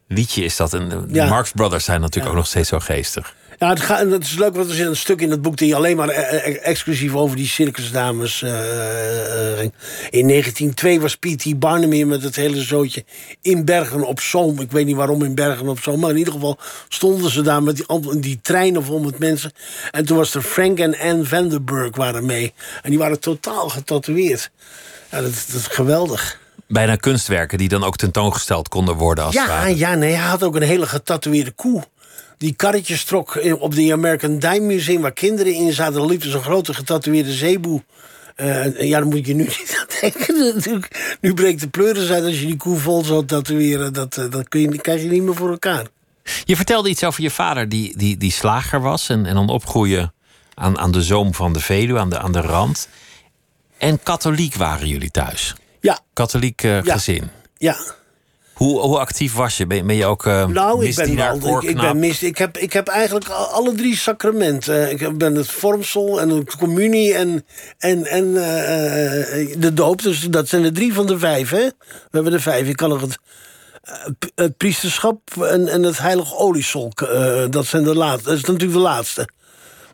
liedje 0.08 0.44
is 0.44 0.56
dat. 0.56 0.74
En 0.74 0.89
de 0.89 1.04
Ja. 1.08 1.28
Marx 1.28 1.52
Brothers 1.52 1.86
zijn 1.86 2.02
natuurlijk 2.02 2.32
ook 2.32 2.38
nog 2.38 2.48
steeds 2.48 2.70
zo 2.70 2.80
geestig. 2.80 3.36
Ja, 3.62 3.70
het, 3.70 3.80
gaat, 3.82 4.12
het 4.12 4.24
is 4.24 4.38
leuk, 4.38 4.55
want 4.55 4.70
er 4.70 4.76
zit 4.76 4.88
een 4.88 4.95
stuk 4.95 5.22
in 5.22 5.32
het 5.32 5.41
boek... 5.41 5.57
die 5.57 5.76
alleen 5.76 5.97
maar 5.97 6.09
eh, 6.09 6.47
eh, 6.47 6.68
exclusief 6.68 7.16
over 7.16 7.36
die 7.36 7.47
circusdames 7.47 8.41
eh, 8.41 9.51
eh, 9.51 9.57
ging. 9.57 9.74
In 10.09 10.28
1902 10.28 10.99
was 10.99 11.16
P.T. 11.16 11.59
Barnum 11.59 12.07
met 12.07 12.24
het 12.24 12.36
hele 12.36 12.62
zootje 12.62 13.03
in 13.41 13.66
Bergen 13.66 14.03
op 14.03 14.20
Zoom. 14.20 14.59
Ik 14.59 14.72
weet 14.72 14.86
niet 14.86 14.95
waarom 14.95 15.24
in 15.24 15.36
Bergen 15.36 15.68
op 15.68 15.80
Zoom... 15.80 15.99
maar 15.99 16.09
in 16.09 16.18
ieder 16.18 16.34
geval 16.34 16.57
stonden 16.88 17.32
ze 17.32 17.41
daar 17.41 17.64
met 17.64 17.76
die, 17.76 18.20
die 18.20 18.39
treinen 18.41 18.84
vol 18.84 18.99
met 18.99 19.20
mensen. 19.20 19.51
En 19.91 20.05
toen 20.05 20.18
was 20.18 20.34
er 20.34 20.41
Frank 20.41 20.80
en 20.80 20.99
Anne 20.99 21.26
Vanderburg 21.26 21.95
waren 21.95 22.26
mee. 22.26 22.53
En 22.82 22.89
die 22.89 22.99
waren 22.99 23.20
totaal 23.20 23.70
getatoeëerd. 23.70 24.51
Ja, 25.12 25.22
dat, 25.22 25.45
dat 25.47 25.55
is 25.55 25.68
geweldig. 25.68 26.39
Bijna 26.68 26.95
kunstwerken 26.95 27.57
die 27.57 27.70
dan 27.70 27.84
ook 27.84 27.95
tentoongesteld 27.95 28.68
konden 28.68 28.95
worden 28.95 29.24
als 29.24 29.34
Ja, 29.34 29.68
ja, 29.68 29.95
nee, 29.95 30.14
hij 30.14 30.28
had 30.28 30.43
ook 30.43 30.55
een 30.55 30.62
hele 30.62 30.88
getatoeëerde 30.88 31.51
koe. 31.51 31.84
Die 32.42 32.54
karretjes 32.56 33.04
trok 33.04 33.39
op 33.60 33.76
de 33.76 33.92
American 33.94 34.39
Dime 34.39 34.60
Museum... 34.60 35.02
waar 35.02 35.14
kinderen 35.14 35.54
in 35.54 35.74
zaten. 35.74 36.06
Liep 36.06 36.24
een 36.24 36.42
grote 36.42 36.74
getatoeëerde 36.74 37.32
zeeboe. 37.32 37.84
Eh, 38.36 38.82
ja, 38.82 39.00
dan 39.00 39.08
moet 39.10 39.26
je 39.28 39.34
nu 39.34 39.44
niet 39.60 39.78
aan 39.80 40.12
denken. 40.12 40.56
natuurlijk. 40.56 41.18
Nu 41.22 41.34
breekt 41.34 41.60
de 41.60 41.70
pleuris 41.70 42.10
uit 42.12 42.24
als 42.24 42.39
je 42.39 42.46
die 42.46 42.58
koe 42.58 42.78
vol 42.78 43.04
zou 43.04 43.26
tatoeëren. 43.26 43.94
Dat, 43.94 44.18
eh, 44.18 44.30
dat 44.32 44.48
kun 44.50 44.60
je, 44.62 44.82
krijg 44.82 45.02
je 45.02 45.08
niet 45.10 45.22
meer 45.24 45.36
voor 45.36 45.50
elkaar. 45.50 45.86
Je 46.44 46.56
vertelde 46.56 46.89
iets 46.89 47.04
over 47.04 47.22
je 47.24 47.32
vader 47.32 47.70
die, 47.70 47.98
die, 47.98 48.18
die 48.18 48.32
slager 48.32 48.82
was 48.82 49.10
en, 49.10 49.26
en 49.26 49.34
dan 49.34 49.50
opgroeien 49.50 50.14
aan, 50.54 50.78
aan 50.80 50.92
de 50.92 51.02
zoom 51.02 51.34
van 51.34 51.54
de 51.54 51.60
Veluwe, 51.60 52.00
aan 52.00 52.10
de, 52.10 52.20
aan 52.20 52.32
de 52.32 52.42
rand. 52.42 52.88
En 53.78 54.04
katholiek 54.04 54.56
waren 54.56 54.88
jullie 54.88 55.12
thuis. 55.12 55.56
Ja, 55.82 56.00
Katholiek 56.14 56.64
eh, 56.64 56.84
Ja. 56.84 56.94
gezin. 56.94 57.30
ja. 57.58 57.76
Hoe, 58.62 58.80
hoe 58.80 58.97
actief 58.99 59.34
was 59.34 59.57
je? 59.57 59.68
Ben, 59.68 59.78
je- 59.78 59.84
ben 59.84 59.95
je 59.95 60.05
ook 60.05 60.26
eh 60.26 60.47
Nou, 60.47 60.86
ik 60.86 60.95
ben, 60.95 61.16
wel, 61.16 61.57
ik, 61.57 61.70
ik, 61.70 61.76
ben 61.78 61.99
mis, 61.99 62.24
ik, 62.24 62.38
heb, 62.38 62.57
ik 62.57 62.74
heb 62.74 62.88
eigenlijk 62.88 63.30
al- 63.30 63.45
alle 63.45 63.74
drie 63.76 63.97
sacramenten. 63.97 64.91
Ik 64.91 64.99
heb- 64.99 65.18
ben 65.18 65.36
het 65.36 65.47
vormsel 65.51 66.22
en 66.22 66.28
de 66.30 66.43
communie 66.57 67.14
en, 67.14 67.45
en, 67.78 68.05
en 68.05 68.38
eh, 68.38 69.41
eh, 69.41 69.55
de 69.62 69.74
doop. 69.74 70.01
Dus 70.01 70.20
dat 70.22 70.47
zijn 70.47 70.62
de 70.62 70.72
drie 70.72 70.93
van 70.93 71.05
de 71.05 71.20
vijf, 71.20 71.49
hè? 71.49 71.57
We 71.88 72.09
hebben 72.12 72.34
er 72.34 72.41
vijf. 72.41 72.68
Ik 72.68 72.76
kan 72.76 72.89
nog 72.89 73.01
het, 73.01 73.18
eh, 73.84 73.93
het 74.36 74.57
priesterschap 74.57 75.20
en, 75.39 75.68
en 75.68 75.84
het 75.84 75.97
heilige 75.97 76.36
oliesolk. 76.36 77.01
eh, 77.01 77.43
dat 77.49 77.66
zijn 77.66 77.84
de 77.84 77.95
laatste. 77.95 78.30
Dat 78.30 78.38
is 78.38 78.43
natuurlijk 78.43 78.74
de 78.74 78.80
laatste. 78.80 79.28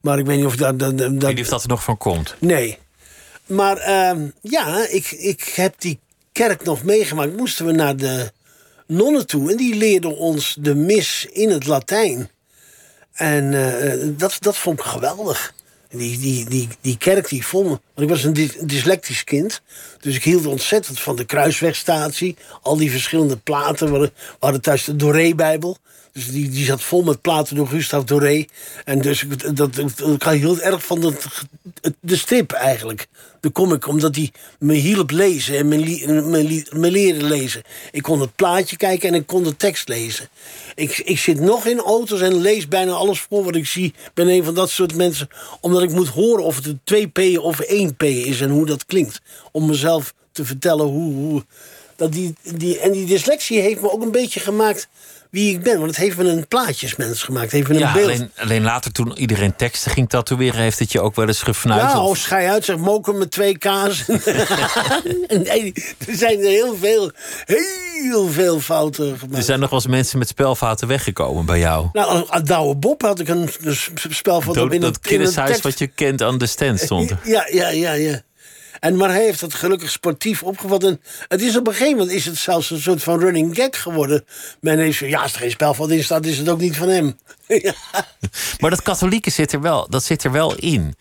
Maar 0.01 0.19
ik 0.19 0.25
weet 0.25 0.37
niet 0.37 0.45
of 0.45 0.55
dat... 0.55 0.79
dat, 0.79 0.97
dat 0.97 1.11
Ik 1.13 1.21
weet 1.21 1.35
niet 1.35 1.43
of 1.43 1.49
dat 1.49 1.63
er 1.63 1.69
nog 1.69 1.83
van 1.83 1.97
komt. 1.97 2.35
Nee. 2.39 2.77
Maar 3.45 3.77
ehm, 3.77 4.19
ja, 4.41 4.87
ik, 4.89 5.11
ik 5.11 5.51
heb 5.55 5.73
die 5.77 5.99
kerk 6.31 6.63
nog 6.63 6.83
meegemaakt. 6.83 7.37
Moesten 7.37 7.65
we 7.65 7.71
naar 7.71 7.95
de 7.95 8.31
nonnen 8.87 9.27
toe. 9.27 9.51
En 9.51 9.57
die 9.57 9.75
leerden 9.75 10.17
ons 10.17 10.55
de 10.59 10.75
mis 10.75 11.27
in 11.31 11.49
het 11.49 11.67
Latijn. 11.67 12.29
En 13.13 13.53
eh, 13.53 14.07
dat, 14.17 14.37
dat 14.39 14.57
vond 14.57 14.79
ik 14.79 14.85
geweldig. 14.85 15.55
Die, 15.89 16.19
die, 16.19 16.49
die, 16.49 16.67
die 16.81 16.97
kerk 16.97 17.29
die 17.29 17.45
vond 17.45 17.63
me. 17.65 17.69
Want 17.69 17.99
ik 17.99 18.09
was 18.09 18.23
een 18.23 18.33
dys- 18.33 18.57
dyslectisch 18.61 19.23
kind. 19.23 19.61
Dus 19.99 20.15
ik 20.15 20.23
hield 20.23 20.45
ontzettend 20.45 20.99
van 20.99 21.15
de 21.15 21.25
kruiswegstatie. 21.25 22.35
Al 22.61 22.77
die 22.77 22.91
verschillende 22.91 23.37
platen. 23.37 23.99
We 23.99 24.11
hadden 24.39 24.61
thuis 24.61 24.83
de 24.83 24.95
Doré-bijbel. 24.95 25.77
Dus 26.17 26.31
die, 26.31 26.49
die 26.49 26.65
zat 26.65 26.81
vol 26.81 27.03
met 27.03 27.21
platen 27.21 27.55
door 27.55 27.67
Gustave 27.67 28.05
Doré. 28.05 28.45
En 28.85 29.01
dus 29.01 29.25
dat, 29.53 29.77
ik 29.77 30.23
hield 30.23 30.59
erg 30.59 30.85
van 30.85 31.01
dat, 31.01 31.27
de 31.99 32.15
strip 32.15 32.51
eigenlijk. 32.51 33.07
De 33.39 33.51
comic, 33.51 33.87
omdat 33.87 34.13
die 34.13 34.31
me 34.59 34.73
hielp 34.73 35.11
lezen 35.11 35.57
en 35.57 35.67
me, 35.67 35.77
me, 36.23 36.65
me 36.69 36.91
leren 36.91 37.23
lezen. 37.23 37.61
Ik 37.91 38.01
kon 38.01 38.21
het 38.21 38.35
plaatje 38.35 38.77
kijken 38.77 39.09
en 39.09 39.15
ik 39.15 39.27
kon 39.27 39.43
de 39.43 39.55
tekst 39.55 39.87
lezen. 39.87 40.29
Ik, 40.75 40.97
ik 40.97 41.19
zit 41.19 41.39
nog 41.39 41.65
in 41.65 41.79
auto's 41.79 42.21
en 42.21 42.41
lees 42.41 42.67
bijna 42.67 42.91
alles 42.91 43.19
voor 43.19 43.43
wat 43.43 43.55
ik 43.55 43.65
zie. 43.65 43.85
Ik 43.85 44.11
ben 44.13 44.27
een 44.27 44.43
van 44.43 44.53
dat 44.53 44.69
soort 44.69 44.95
mensen. 44.95 45.27
Omdat 45.61 45.83
ik 45.83 45.91
moet 45.91 46.07
horen 46.07 46.43
of 46.43 46.55
het 46.55 46.65
een 46.65 47.09
2P 47.09 47.39
of 47.41 47.61
1P 47.61 48.05
is 48.05 48.41
en 48.41 48.49
hoe 48.49 48.65
dat 48.65 48.85
klinkt. 48.85 49.21
Om 49.51 49.65
mezelf 49.65 50.13
te 50.31 50.45
vertellen 50.45 50.85
hoe... 50.85 51.13
hoe 51.13 51.43
dat 51.95 52.11
die, 52.11 52.35
die, 52.55 52.79
en 52.79 52.91
die 52.91 53.05
dyslexie 53.05 53.59
heeft 53.59 53.81
me 53.81 53.91
ook 53.91 54.01
een 54.01 54.11
beetje 54.11 54.39
gemaakt 54.39 54.87
wie 55.31 55.53
ik 55.53 55.63
ben. 55.63 55.75
Want 55.77 55.87
het 55.87 55.95
heeft 55.99 56.17
me 56.17 56.23
een 56.29 56.47
plaatjesmens 56.47 57.23
gemaakt. 57.23 57.51
Heeft 57.51 57.67
me 57.67 57.73
een 57.73 57.79
Ja, 57.79 57.93
beeld. 57.93 58.05
alleen, 58.09 58.31
alleen 58.37 58.63
later 58.63 58.91
toen 58.91 59.17
iedereen 59.17 59.55
teksten 59.55 59.91
ging 59.91 60.09
tatoeëren... 60.09 60.61
heeft 60.61 60.79
het 60.79 60.91
je 60.91 61.01
ook 61.01 61.15
wel 61.15 61.27
eens 61.27 61.41
gefnuit. 61.41 61.81
Ja, 61.81 62.01
of- 62.01 62.09
of 62.09 62.17
schei 62.17 62.47
uit, 62.47 62.65
zeg 62.65 62.77
moken 62.77 63.17
met 63.17 63.31
twee 63.31 63.57
kaas. 63.57 64.05
nee, 65.27 65.73
er 66.07 66.15
zijn 66.15 66.39
er 66.39 66.49
heel 66.49 66.75
veel, 66.75 67.11
heel 67.45 68.27
veel 68.27 68.59
fouten 68.59 69.11
er 69.11 69.17
gemaakt. 69.17 69.45
zijn 69.45 69.59
nog 69.59 69.69
wel 69.69 69.79
eens 69.79 69.87
mensen 69.89 70.19
met 70.19 70.27
spelfouten 70.27 70.87
weggekomen 70.87 71.45
bij 71.45 71.59
jou. 71.59 71.87
Nou, 71.93 72.25
aan 72.29 72.43
Douwe 72.43 72.75
Bob 72.75 73.01
had 73.01 73.19
ik 73.19 73.27
een, 73.27 73.49
spelfout 74.09 74.55
Dat, 74.55 74.63
op 74.65 74.71
in 74.73 74.81
dat 74.81 74.99
kindershuis 74.99 75.47
tekst. 75.47 75.63
wat 75.63 75.79
je 75.79 75.87
kent 75.87 76.21
aan 76.21 76.37
de 76.37 76.45
stand 76.47 76.79
stond. 76.79 77.11
Ja, 77.23 77.47
ja, 77.51 77.69
ja, 77.69 77.91
ja. 77.93 78.21
En, 78.79 78.95
maar 78.95 79.09
hij 79.09 79.23
heeft 79.23 79.41
het 79.41 79.53
gelukkig 79.53 79.91
sportief 79.91 80.43
opgevat. 80.43 80.83
En 80.83 81.01
het 81.27 81.41
is 81.41 81.57
op 81.57 81.67
een 81.67 81.73
gegeven 81.73 81.97
moment 81.97 82.15
is 82.15 82.25
het 82.25 82.37
zelfs 82.37 82.69
een 82.69 82.81
soort 82.81 83.03
van 83.03 83.19
running 83.19 83.55
gag 83.55 83.81
geworden. 83.81 84.25
Men 84.61 84.79
heeft 84.79 84.97
zo, 84.97 85.05
ja, 85.05 85.21
als 85.21 85.33
er 85.33 85.39
geen 85.39 85.51
spelfout 85.51 85.89
in 85.89 86.03
staat, 86.03 86.25
is 86.25 86.37
het 86.37 86.49
ook 86.49 86.59
niet 86.59 86.77
van 86.77 86.87
hem. 86.89 87.17
ja. 87.47 87.73
Maar 88.59 88.69
dat 88.69 88.81
katholieke 88.81 89.29
zit 89.29 89.53
er 89.53 89.61
wel, 89.61 89.89
dat 89.89 90.03
zit 90.03 90.23
er 90.23 90.31
wel 90.31 90.55
in. 90.55 90.95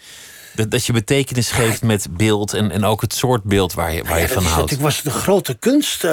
Dat, 0.55 0.71
dat 0.71 0.87
je 0.87 0.93
betekenis 0.93 1.51
geeft 1.51 1.83
met 1.83 2.07
beeld 2.11 2.53
en, 2.53 2.71
en 2.71 2.85
ook 2.85 3.01
het 3.01 3.15
soort 3.15 3.43
beeld 3.43 3.73
waar 3.75 3.93
je, 3.93 4.03
waar 4.05 4.21
je 4.21 4.27
Ja, 4.27 4.33
van 4.33 4.43
houdt. 4.43 4.57
natuurlijk 4.71 4.83
was 4.83 5.03
de 5.03 5.11
grote 5.11 5.55
kunst. 5.55 6.05
eh, 6.05 6.11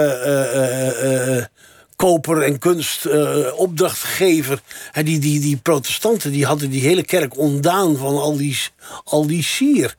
eh, 0.55 1.37
eh, 1.37 1.45
koper 2.03 2.41
en 2.41 2.59
kunst 2.59 3.05
eh. 3.05 4.51
Hè, 4.91 5.03
die, 5.03 5.19
die, 5.19 5.39
die 5.39 5.57
protestanten 5.57 6.31
die 6.31 6.45
hadden 6.45 6.69
die 6.69 6.81
hele 6.81 7.03
kerk 7.03 7.37
ontdaan 7.37 7.97
van 7.97 8.17
al 8.17 8.37
die, 8.37 8.57
al 9.03 9.27
die 9.27 9.43
sier. 9.43 9.95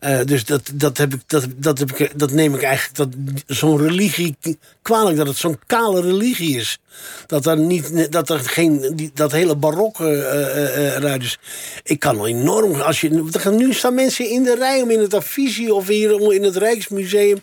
Eh, 0.00 0.24
dus 0.24 0.44
dat, 0.44 0.70
dat, 0.74 0.98
heb 0.98 1.14
ik, 1.14 1.20
dat, 1.26 1.44
dat, 1.56 1.78
heb 1.78 1.92
ik, 1.92 2.18
dat 2.18 2.30
neem 2.30 2.54
ik 2.54 2.62
eigenlijk 2.62 2.96
dat, 2.96 3.08
zo'n 3.46 3.78
religie 3.78 4.36
kwalijk, 4.82 5.16
dat 5.16 5.26
het 5.26 5.36
zo'n 5.36 5.58
kale 5.66 6.00
religie 6.00 6.58
is. 6.58 6.78
Dat 7.26 7.46
er, 7.46 7.58
niet, 7.58 8.12
dat 8.12 8.30
er 8.30 8.38
geen, 8.38 8.92
die, 8.96 9.10
dat 9.14 9.32
hele 9.32 9.56
barokke 9.56 10.04
uh, 10.04 10.96
eruit 10.96 11.22
is. 11.22 11.38
Ik 11.82 11.98
kan 11.98 12.18
al 12.18 12.26
enorm. 12.26 12.80
Als 12.80 13.00
je, 13.00 13.26
nu 13.50 13.72
staan 13.72 13.94
mensen 13.94 14.30
in 14.30 14.42
de 14.42 14.54
rij 14.54 14.82
om 14.82 14.90
in 14.90 15.00
het 15.00 15.14
Affisie 15.14 15.74
of 15.74 15.86
hier 15.86 16.32
in 16.32 16.42
het 16.42 16.56
Rijksmuseum. 16.56 17.40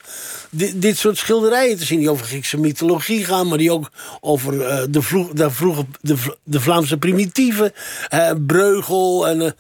Dit, 0.54 0.82
dit 0.82 0.98
soort 0.98 1.18
schilderijen 1.18 1.78
te 1.78 1.86
zien. 1.86 2.00
Die 2.00 2.10
over 2.10 2.26
Griekse 2.26 2.58
mythologie 2.58 3.26
gaan, 3.26 3.48
maar 3.48 3.58
die 3.58 3.72
ook 3.72 3.92
over 4.20 4.52
de, 4.92 5.02
vroeg, 5.02 5.30
de, 5.30 5.52
vroege, 5.52 5.86
de, 6.02 6.38
de 6.44 6.60
Vlaamse 6.60 6.98
primitieven. 6.98 7.74
Breugel. 8.46 9.28
En, 9.28 9.56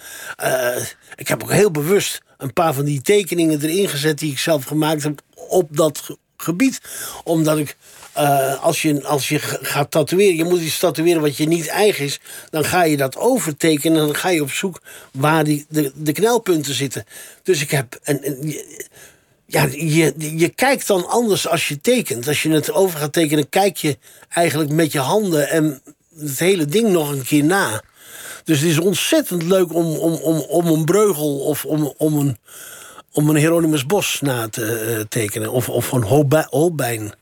ik 1.16 1.28
heb 1.28 1.44
ook 1.44 1.52
heel 1.52 1.72
bewust 1.72 2.22
een 2.38 2.54
paar 2.54 2.74
van 2.74 2.86
die 2.86 3.02
tekeningen 3.02 3.62
erin 3.62 3.89
gezet 3.89 4.20
die 4.20 4.32
ik 4.32 4.39
zelf 4.39 4.64
gemaakt 4.64 5.04
heb 5.04 5.22
op 5.34 5.78
dat 5.78 6.18
gebied. 6.38 6.82
Omdat 7.24 7.58
ik, 7.58 7.76
uh, 8.18 8.64
als, 8.64 8.82
je, 8.82 9.04
als 9.04 9.30
je 9.30 9.39
gaat 9.62 9.92
tatoeëren, 9.92 10.36
je 10.36 10.44
moet 10.44 10.60
iets 10.60 10.80
tatoeëren 10.80 11.22
wat 11.22 11.38
je 11.38 11.48
niet 11.48 11.68
eigen 11.68 12.06
is, 12.06 12.20
dan 12.50 12.66
ga 12.66 12.84
je 12.84 12.98
dat 12.98 13.18
overtekenen 13.18 14.00
en 14.00 14.06
dan 14.06 14.16
ga 14.16 14.30
je 14.30 14.42
op 14.42 14.52
zoek 14.52 14.82
waar 15.12 15.44
die, 15.44 15.66
de, 15.70 15.92
de 15.96 16.12
knelpunten 16.12 16.74
zitten. 16.74 17.06
Dus 17.44 17.62
ik 17.62 17.72
heb. 17.72 18.00
En, 18.04 18.22
ja, 19.52 19.68
je, 19.72 20.14
je 20.18 20.49
kijkt 20.49 20.88
dan 20.88 21.08
anders 21.08 21.47
als 21.47 21.68
je 21.68 21.82
tekent. 21.82 22.28
Als 22.28 22.43
je 22.43 22.49
het 22.49 22.72
over 22.72 22.99
gaat 22.99 23.14
tekenen, 23.14 23.49
kijk 23.49 23.78
je 23.78 23.97
eigenlijk 24.30 24.72
met 24.72 24.91
je 24.91 24.99
handen 24.99 25.49
en 25.49 25.82
het 26.20 26.39
hele 26.39 26.66
ding 26.66 26.89
nog 26.89 27.10
een 27.12 27.24
keer 27.24 27.43
na. 27.43 27.82
Dus 28.43 28.60
het 28.60 28.70
is 28.70 28.80
ontzettend 28.80 29.43
leuk 29.43 29.74
om, 29.74 29.95
om, 29.95 30.14
om, 30.14 30.39
om 30.39 30.68
een 30.68 30.86
breugel 30.86 31.39
of 31.39 31.66
om, 31.66 31.93
om, 31.97 32.18
een, 32.18 32.38
om 33.12 33.30
een 33.30 33.36
Hieronymus 33.36 33.86
Bos 33.86 34.22
na 34.22 34.49
te 34.49 34.95
uh, 34.97 35.04
tekenen. 35.10 35.52
Of, 35.52 35.70
of 35.70 35.91
een 35.91 36.04
Holbein. 36.49 37.14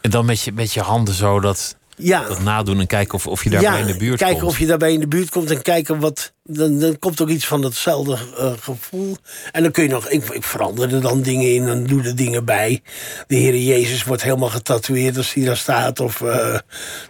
En 0.00 0.10
dan 0.10 0.24
met 0.24 0.40
je, 0.40 0.52
met 0.52 0.72
je 0.72 0.80
handen 0.80 1.14
zo 1.14 1.40
dat, 1.40 1.76
ja. 1.96 2.28
dat 2.28 2.42
nadoen 2.42 2.80
en 2.80 2.86
kijken 2.86 3.14
of, 3.14 3.26
of 3.26 3.44
je 3.44 3.50
daarbij 3.50 3.80
in 3.80 3.86
de 3.86 3.96
buurt 3.96 4.18
kijken 4.18 4.38
komt. 4.38 4.50
of 4.50 4.58
je 4.58 4.66
daarbij 4.66 4.92
in 4.92 5.00
de 5.00 5.08
buurt 5.08 5.30
komt 5.30 5.50
en 5.50 5.62
kijken 5.62 6.00
wat... 6.00 6.32
Dan, 6.42 6.78
dan 6.78 6.98
komt 6.98 7.20
ook 7.20 7.28
iets 7.28 7.46
van 7.46 7.62
hetzelfde 7.62 8.18
uh, 8.38 8.52
gevoel. 8.60 9.16
En 9.52 9.62
dan 9.62 9.72
kun 9.72 9.82
je 9.82 9.88
nog... 9.88 10.08
Ik, 10.08 10.24
ik 10.24 10.44
verander 10.44 10.94
er 10.94 11.00
dan 11.00 11.22
dingen 11.22 11.54
in 11.54 11.68
en 11.68 11.86
doe 11.86 12.02
er 12.02 12.16
dingen 12.16 12.44
bij. 12.44 12.82
De 13.26 13.36
Heer 13.36 13.56
Jezus 13.56 14.04
wordt 14.04 14.22
helemaal 14.22 14.48
getatoeëerd 14.48 15.16
als 15.16 15.34
hij 15.34 15.44
daar 15.44 15.56
staat. 15.56 16.00
Of, 16.00 16.20
uh, 16.20 16.58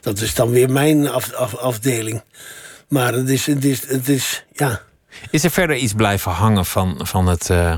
dat 0.00 0.20
is 0.20 0.34
dan 0.34 0.50
weer 0.50 0.70
mijn 0.70 1.08
af, 1.08 1.32
af, 1.32 1.56
afdeling. 1.56 2.22
Maar 2.88 3.12
het 3.12 3.28
is, 3.28 3.46
het 3.46 3.64
is, 3.64 3.88
het 3.88 4.08
is, 4.08 4.44
ja. 4.52 4.80
Is 5.30 5.44
er 5.44 5.50
verder 5.50 5.76
iets 5.76 5.92
blijven 5.92 6.32
hangen 6.32 6.64
van, 6.64 7.00
van 7.02 7.26
het 7.26 7.48
uh, 7.48 7.76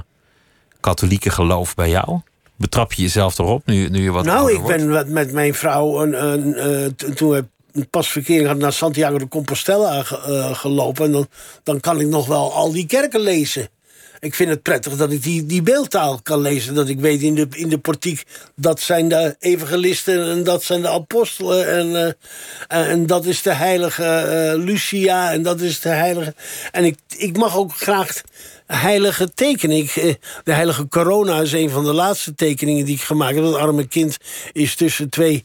katholieke 0.80 1.30
geloof 1.30 1.74
bij 1.74 1.88
jou? 1.88 2.20
Betrap 2.56 2.92
je 2.92 3.02
jezelf 3.02 3.38
erop 3.38 3.66
nu, 3.66 3.88
nu 3.88 4.02
je 4.02 4.10
wat 4.10 4.24
Nou, 4.24 4.52
ik 4.52 4.60
wordt? 4.60 4.76
ben 4.76 5.12
met 5.12 5.32
mijn 5.32 5.54
vrouw, 5.54 6.02
een, 6.02 6.24
een, 6.24 6.70
uh, 7.08 7.12
toen 7.14 7.30
we 7.30 7.44
pas 7.90 8.08
verkering 8.08 8.44
hadden, 8.44 8.62
naar 8.62 8.72
Santiago 8.72 9.18
de 9.18 9.28
Compostela 9.28 10.04
uh, 10.28 10.54
gelopen. 10.54 11.04
En 11.04 11.12
dan, 11.12 11.28
dan 11.62 11.80
kan 11.80 12.00
ik 12.00 12.06
nog 12.06 12.26
wel 12.26 12.52
al 12.52 12.72
die 12.72 12.86
kerken 12.86 13.20
lezen 13.20 13.68
ik 14.20 14.34
vind 14.34 14.50
het 14.50 14.62
prettig 14.62 14.96
dat 14.96 15.12
ik 15.12 15.22
die, 15.22 15.46
die 15.46 15.62
beeldtaal 15.62 16.20
kan 16.22 16.40
lezen. 16.40 16.74
Dat 16.74 16.88
ik 16.88 17.00
weet 17.00 17.22
in 17.22 17.34
de, 17.34 17.46
in 17.50 17.68
de 17.68 17.78
portiek, 17.78 18.22
dat 18.54 18.80
zijn 18.80 19.08
de 19.08 19.36
evangelisten 19.38 20.30
en 20.30 20.44
dat 20.44 20.62
zijn 20.62 20.82
de 20.82 20.88
apostelen. 20.88 21.68
En, 21.68 22.16
uh, 22.68 22.90
en 22.90 23.06
dat 23.06 23.24
is 23.24 23.42
de 23.42 23.52
heilige 23.52 24.02
uh, 24.56 24.64
Lucia 24.64 25.32
en 25.32 25.42
dat 25.42 25.60
is 25.60 25.80
de 25.80 25.88
heilige... 25.88 26.34
En 26.70 26.84
ik, 26.84 26.98
ik 27.16 27.36
mag 27.36 27.56
ook 27.56 27.76
graag 27.76 28.22
heilige 28.66 29.34
tekenen. 29.34 29.76
Ik, 29.76 29.96
eh, 29.96 30.14
de 30.44 30.52
heilige 30.52 30.88
corona 30.88 31.40
is 31.40 31.52
een 31.52 31.70
van 31.70 31.84
de 31.84 31.92
laatste 31.92 32.34
tekeningen 32.34 32.84
die 32.84 32.94
ik 32.94 33.02
gemaakt 33.02 33.34
heb. 33.34 33.44
Dat 33.44 33.54
arme 33.54 33.86
kind 33.86 34.16
is 34.52 34.74
tussen 34.74 35.10
twee 35.10 35.44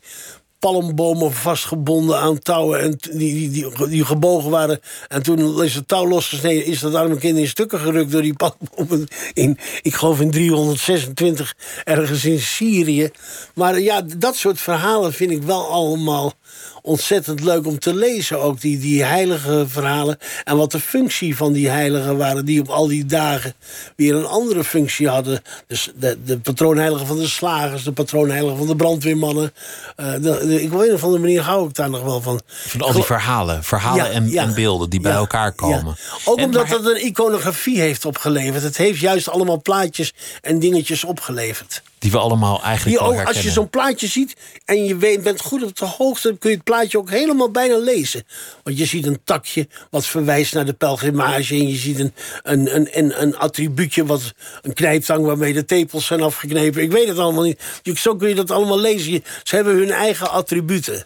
palmbomen 0.61 1.33
vastgebonden 1.33 2.19
aan 2.19 2.39
touwen 2.39 2.81
en 2.81 2.97
die, 3.11 3.49
die, 3.49 3.87
die, 3.87 4.05
gebogen 4.05 4.49
waren. 4.49 4.79
En 5.07 5.23
toen 5.23 5.63
is 5.63 5.75
het 5.75 5.87
touw 5.87 6.07
losgesneden, 6.07 6.65
is 6.65 6.79
dat 6.79 6.95
arme 6.95 7.17
kind 7.17 7.37
in 7.37 7.47
stukken 7.47 7.79
gerukt 7.79 8.11
door 8.11 8.21
die 8.21 8.33
palmbomen. 8.33 9.07
In, 9.33 9.57
ik 9.81 9.93
geloof 9.93 10.19
in 10.19 10.31
326 10.31 11.55
ergens 11.83 12.25
in 12.25 12.39
Syrië. 12.39 13.11
Maar 13.53 13.79
ja, 13.79 14.01
dat 14.17 14.35
soort 14.35 14.61
verhalen 14.61 15.13
vind 15.13 15.31
ik 15.31 15.43
wel 15.43 15.67
allemaal 15.67 16.33
ontzettend 16.81 17.39
leuk 17.39 17.65
om 17.67 17.79
te 17.79 17.95
lezen. 17.95 18.41
Ook 18.41 18.61
die, 18.61 18.79
die 18.79 19.03
heilige 19.03 19.65
verhalen. 19.67 20.17
En 20.43 20.57
wat 20.57 20.71
de 20.71 20.79
functie 20.79 21.35
van 21.35 21.53
die 21.53 21.69
heiligen 21.69 22.17
waren. 22.17 22.45
Die 22.45 22.59
op 22.59 22.69
al 22.69 22.87
die 22.87 23.05
dagen 23.05 23.53
weer 23.95 24.15
een 24.15 24.25
andere 24.25 24.63
functie 24.63 25.07
hadden. 25.07 25.41
Dus 25.67 25.91
de, 25.95 26.17
de 26.25 26.39
patroonheilige 26.39 27.05
van 27.05 27.17
de 27.17 27.27
slagers. 27.27 27.83
De 27.83 27.91
patroonheilige 27.91 28.55
van 28.55 28.67
de 28.67 28.75
brandweermannen. 28.75 29.53
Uh, 29.97 30.13
de, 30.21 30.61
ik 30.61 30.73
op 30.73 30.79
een 30.79 30.93
of 30.93 31.03
andere 31.03 31.21
manier 31.21 31.41
hou 31.41 31.67
ik 31.67 31.75
daar 31.75 31.89
nog 31.89 32.03
wel 32.03 32.21
van. 32.21 32.41
Van 32.47 32.81
al 32.81 32.93
die 32.93 33.03
verhalen. 33.03 33.63
Verhalen 33.63 34.05
ja, 34.05 34.11
en, 34.11 34.29
ja, 34.29 34.43
en, 34.43 34.53
beelden 34.53 34.89
die 34.89 35.01
bij 35.01 35.11
elkaar 35.11 35.51
komen. 35.51 35.95
Ook 36.25 36.37
en, 36.37 36.45
omdat 36.45 36.67
dat 36.67 36.85
een 36.85 37.05
iconografie 37.05 37.79
heeft 37.79 38.05
opgeleverd. 38.05 38.63
Het 38.63 38.77
heeft 38.77 38.99
juist 38.99 39.29
allemaal 39.29 39.61
plaatjes 39.61 40.13
en 40.41 40.59
dingetjes 40.59 41.03
opgeleverd. 41.03 41.81
Die 42.01 42.11
we 42.11 42.17
allemaal 42.17 42.63
eigenlijk 42.63 42.99
die 42.99 43.07
ook, 43.07 43.27
Als 43.27 43.41
je 43.41 43.51
zo'n 43.51 43.69
plaatje 43.69 44.07
ziet 44.07 44.35
en 44.65 44.85
je 44.85 44.97
weet, 44.97 45.23
bent 45.23 45.41
goed 45.41 45.63
op 45.63 45.77
de 45.77 45.85
hoogte... 45.85 46.27
dan 46.27 46.37
kun 46.37 46.49
je 46.49 46.55
het 46.55 46.65
plaatje 46.65 46.97
ook 46.97 47.09
helemaal 47.09 47.51
bijna 47.51 47.77
lezen. 47.77 48.23
Want 48.63 48.77
je 48.77 48.85
ziet 48.85 49.05
een 49.05 49.21
takje 49.23 49.67
wat 49.89 50.05
verwijst 50.05 50.53
naar 50.53 50.65
de 50.65 50.73
pelgrimage... 50.73 51.53
en 51.53 51.67
je 51.67 51.75
ziet 51.75 51.99
een, 51.99 52.13
een, 52.43 52.75
een, 52.75 52.97
een, 52.97 53.21
een 53.21 53.37
attribuutje, 53.37 54.05
wat, 54.05 54.33
een 54.61 54.73
knijptang... 54.73 55.25
waarmee 55.25 55.53
de 55.53 55.65
tepels 55.65 56.05
zijn 56.05 56.21
afgeknepen. 56.21 56.81
Ik 56.81 56.91
weet 56.91 57.07
het 57.07 57.17
allemaal 57.17 57.43
niet. 57.43 57.61
Zo 57.95 58.15
kun 58.15 58.29
je 58.29 58.35
dat 58.35 58.51
allemaal 58.51 58.79
lezen. 58.79 59.23
Ze 59.43 59.55
hebben 59.55 59.75
hun 59.75 59.91
eigen 59.91 60.31
attributen. 60.31 61.05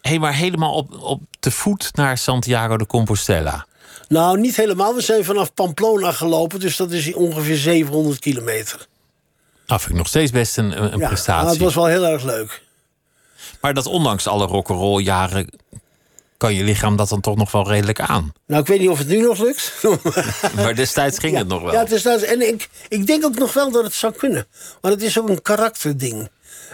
Hey, 0.00 0.18
maar 0.18 0.34
helemaal 0.34 0.74
op, 0.74 1.02
op 1.02 1.22
de 1.40 1.50
voet 1.50 1.90
naar 1.92 2.18
Santiago 2.18 2.76
de 2.76 2.86
Compostela... 2.86 3.66
Nou, 4.08 4.40
niet 4.40 4.56
helemaal. 4.56 4.94
We 4.94 5.00
zijn 5.00 5.24
vanaf 5.24 5.54
Pamplona 5.54 6.12
gelopen, 6.12 6.60
dus 6.60 6.76
dat 6.76 6.90
is 6.90 7.14
ongeveer 7.14 7.56
700 7.56 8.18
kilometer. 8.18 8.86
Nou, 9.66 9.80
vind 9.80 9.92
ik 9.92 9.96
nog 9.96 10.08
steeds 10.08 10.30
best 10.30 10.56
een, 10.56 10.82
een 10.82 10.98
ja, 10.98 11.06
prestatie. 11.06 11.48
het 11.48 11.58
was 11.58 11.74
wel 11.74 11.86
heel 11.86 12.06
erg 12.06 12.22
leuk. 12.22 12.62
Maar 13.60 13.74
dat 13.74 13.86
ondanks 13.86 14.26
alle 14.26 14.46
rock'n'roll 14.46 15.02
jaren 15.02 15.48
kan 16.36 16.54
je 16.54 16.64
lichaam 16.64 16.96
dat 16.96 17.08
dan 17.08 17.20
toch 17.20 17.36
nog 17.36 17.52
wel 17.52 17.68
redelijk 17.68 18.00
aan. 18.00 18.32
Nou, 18.46 18.60
ik 18.60 18.68
weet 18.68 18.80
niet 18.80 18.88
of 18.88 18.98
het 18.98 19.08
nu 19.08 19.20
nog 19.20 19.38
lukt. 19.38 19.72
maar 20.56 20.74
destijds 20.74 21.18
ging 21.18 21.32
ja, 21.32 21.38
het 21.38 21.48
nog 21.48 21.62
wel. 21.62 21.72
Ja, 21.72 21.84
destijds, 21.84 22.22
en 22.22 22.48
ik, 22.48 22.68
ik 22.88 23.06
denk 23.06 23.24
ook 23.24 23.38
nog 23.38 23.52
wel 23.52 23.70
dat 23.70 23.84
het 23.84 23.94
zou 23.94 24.12
kunnen. 24.12 24.46
Maar 24.80 24.90
het 24.90 25.02
is 25.02 25.18
ook 25.18 25.28
een 25.28 25.42
karakterding. 25.42 26.28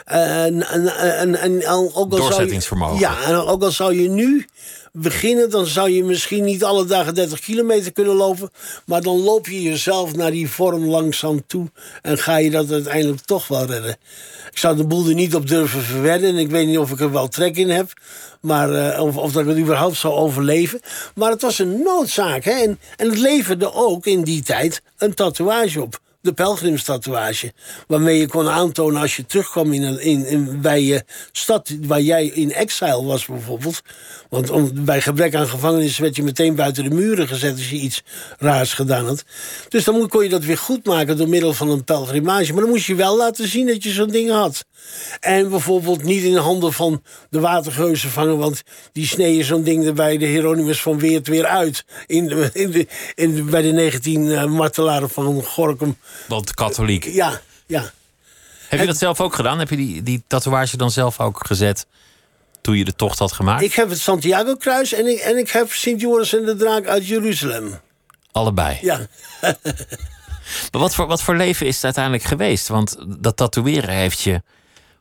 En, 0.04 0.68
en, 0.68 0.86
en, 0.96 1.34
en 1.34 1.66
ook 1.68 1.92
al 1.94 2.08
Doorzettingsvermogen. 2.08 2.98
Zou 2.98 3.14
je, 3.14 3.20
ja, 3.20 3.28
en 3.28 3.34
ook 3.34 3.62
al 3.62 3.70
zou 3.70 3.94
je 3.94 4.08
nu 4.08 4.46
beginnen, 4.92 5.50
dan 5.50 5.66
zou 5.66 5.90
je 5.90 6.04
misschien 6.04 6.44
niet 6.44 6.64
alle 6.64 6.84
dagen 6.84 7.14
30 7.14 7.40
kilometer 7.40 7.92
kunnen 7.92 8.14
lopen. 8.14 8.50
Maar 8.86 9.02
dan 9.02 9.22
loop 9.22 9.46
je 9.46 9.62
jezelf 9.62 10.16
naar 10.16 10.30
die 10.30 10.50
vorm 10.50 10.84
langzaam 10.84 11.46
toe. 11.46 11.70
En 12.02 12.18
ga 12.18 12.36
je 12.36 12.50
dat 12.50 12.70
uiteindelijk 12.70 13.20
toch 13.20 13.48
wel 13.48 13.64
redden. 13.64 13.96
Ik 14.50 14.58
zou 14.58 14.76
de 14.76 14.86
boel 14.86 15.08
er 15.08 15.14
niet 15.14 15.34
op 15.34 15.48
durven 15.48 15.82
verwedden. 15.82 16.28
En 16.28 16.36
ik 16.36 16.50
weet 16.50 16.66
niet 16.66 16.78
of 16.78 16.90
ik 16.90 17.00
er 17.00 17.12
wel 17.12 17.28
trek 17.28 17.56
in 17.56 17.70
heb. 17.70 17.92
Maar, 18.40 18.70
uh, 18.70 19.02
of, 19.02 19.16
of 19.16 19.32
dat 19.32 19.42
ik 19.42 19.48
het 19.48 19.58
überhaupt 19.58 19.96
zou 19.96 20.14
overleven. 20.14 20.80
Maar 21.14 21.30
het 21.30 21.42
was 21.42 21.58
een 21.58 21.82
noodzaak. 21.82 22.44
Hè? 22.44 22.52
En, 22.52 22.78
en 22.96 23.08
het 23.08 23.18
leverde 23.18 23.72
ook 23.72 24.06
in 24.06 24.22
die 24.22 24.42
tijd 24.42 24.82
een 24.98 25.14
tatoeage 25.14 25.82
op 25.82 26.00
de 26.20 26.32
pelgrimstatoeage. 26.32 27.52
Waarmee 27.86 28.18
je 28.18 28.28
kon 28.28 28.48
aantonen 28.48 29.00
als 29.00 29.16
je 29.16 29.26
terugkwam 29.26 29.72
in, 29.72 29.82
een, 29.82 30.00
in, 30.00 30.26
in, 30.26 30.60
bij 30.60 30.82
je 30.82 31.04
stad 31.32 31.70
waar 31.80 32.00
jij 32.00 32.26
in 32.26 32.52
exile 32.52 33.04
was 33.04 33.26
bijvoorbeeld. 33.26 33.80
Want 34.28 34.50
om, 34.50 34.84
bij 34.84 35.00
gebrek 35.00 35.34
aan 35.34 35.48
gevangenis 35.48 35.98
werd 35.98 36.16
je 36.16 36.22
meteen 36.22 36.54
buiten 36.54 36.84
de 36.84 36.94
muren 36.94 37.28
gezet 37.28 37.52
als 37.52 37.70
je 37.70 37.76
iets 37.76 38.02
raars 38.38 38.74
gedaan 38.74 39.06
had. 39.06 39.24
Dus 39.68 39.84
dan 39.84 40.08
kon 40.08 40.22
je 40.22 40.28
dat 40.28 40.44
weer 40.44 40.58
goed 40.58 40.84
maken 40.84 41.16
door 41.16 41.28
middel 41.28 41.52
van 41.52 41.70
een 41.70 41.84
pelgrimage. 41.84 42.52
Maar 42.52 42.62
dan 42.62 42.70
moest 42.70 42.86
je 42.86 42.94
wel 42.94 43.16
laten 43.16 43.48
zien 43.48 43.66
dat 43.66 43.82
je 43.82 43.90
zo'n 43.90 44.10
ding 44.10 44.30
had. 44.30 44.64
En 45.20 45.50
bijvoorbeeld 45.50 46.02
niet 46.02 46.22
in 46.22 46.32
de 46.32 46.40
handen 46.40 46.72
van 46.72 47.02
de 47.30 47.40
watergeuzen 47.40 48.10
vangen, 48.10 48.38
want 48.38 48.62
die 48.92 49.06
sneden 49.06 49.44
zo'n 49.44 49.62
ding 49.62 49.86
er 49.86 49.94
bij 49.94 50.18
de 50.18 50.26
Hieronymus 50.26 50.82
van 50.82 50.98
Weert 50.98 51.28
weer 51.28 51.46
uit. 51.46 51.84
In 52.06 52.26
de, 52.26 52.50
in 52.52 52.70
de, 52.70 52.86
in 53.14 53.50
bij 53.50 53.62
de 53.62 53.72
19 53.72 54.26
uh, 54.26 54.44
martelaren 54.44 55.10
van 55.10 55.42
Gorkum. 55.42 55.96
Want 56.28 56.54
katholiek. 56.54 57.04
Ja, 57.04 57.40
ja. 57.66 57.90
Heb 58.68 58.80
je 58.80 58.86
dat 58.86 58.98
zelf 58.98 59.20
ook 59.20 59.34
gedaan? 59.34 59.58
Heb 59.58 59.70
je 59.70 59.76
die, 59.76 60.02
die 60.02 60.22
tatoeage 60.26 60.76
dan 60.76 60.90
zelf 60.90 61.20
ook 61.20 61.46
gezet 61.46 61.86
toen 62.60 62.76
je 62.76 62.84
de 62.84 62.94
tocht 62.94 63.18
had 63.18 63.32
gemaakt? 63.32 63.62
Ik 63.62 63.72
heb 63.74 63.88
het 63.88 63.98
Santiago-kruis 64.00 64.92
en 64.92 65.06
ik, 65.06 65.18
en 65.18 65.36
ik 65.38 65.50
heb 65.50 65.72
Sint 65.72 66.00
Joris 66.00 66.34
en 66.34 66.44
de 66.44 66.56
Draak 66.56 66.86
uit 66.86 67.06
Jeruzalem. 67.06 67.80
Allebei? 68.32 68.78
Ja. 68.82 69.00
maar 70.70 70.80
wat 70.80 70.94
voor, 70.94 71.06
wat 71.06 71.22
voor 71.22 71.36
leven 71.36 71.66
is 71.66 71.74
het 71.74 71.84
uiteindelijk 71.84 72.24
geweest? 72.24 72.68
Want 72.68 72.96
dat 73.06 73.36
tatoeëren 73.36 73.94
heeft 73.94 74.20
je 74.20 74.42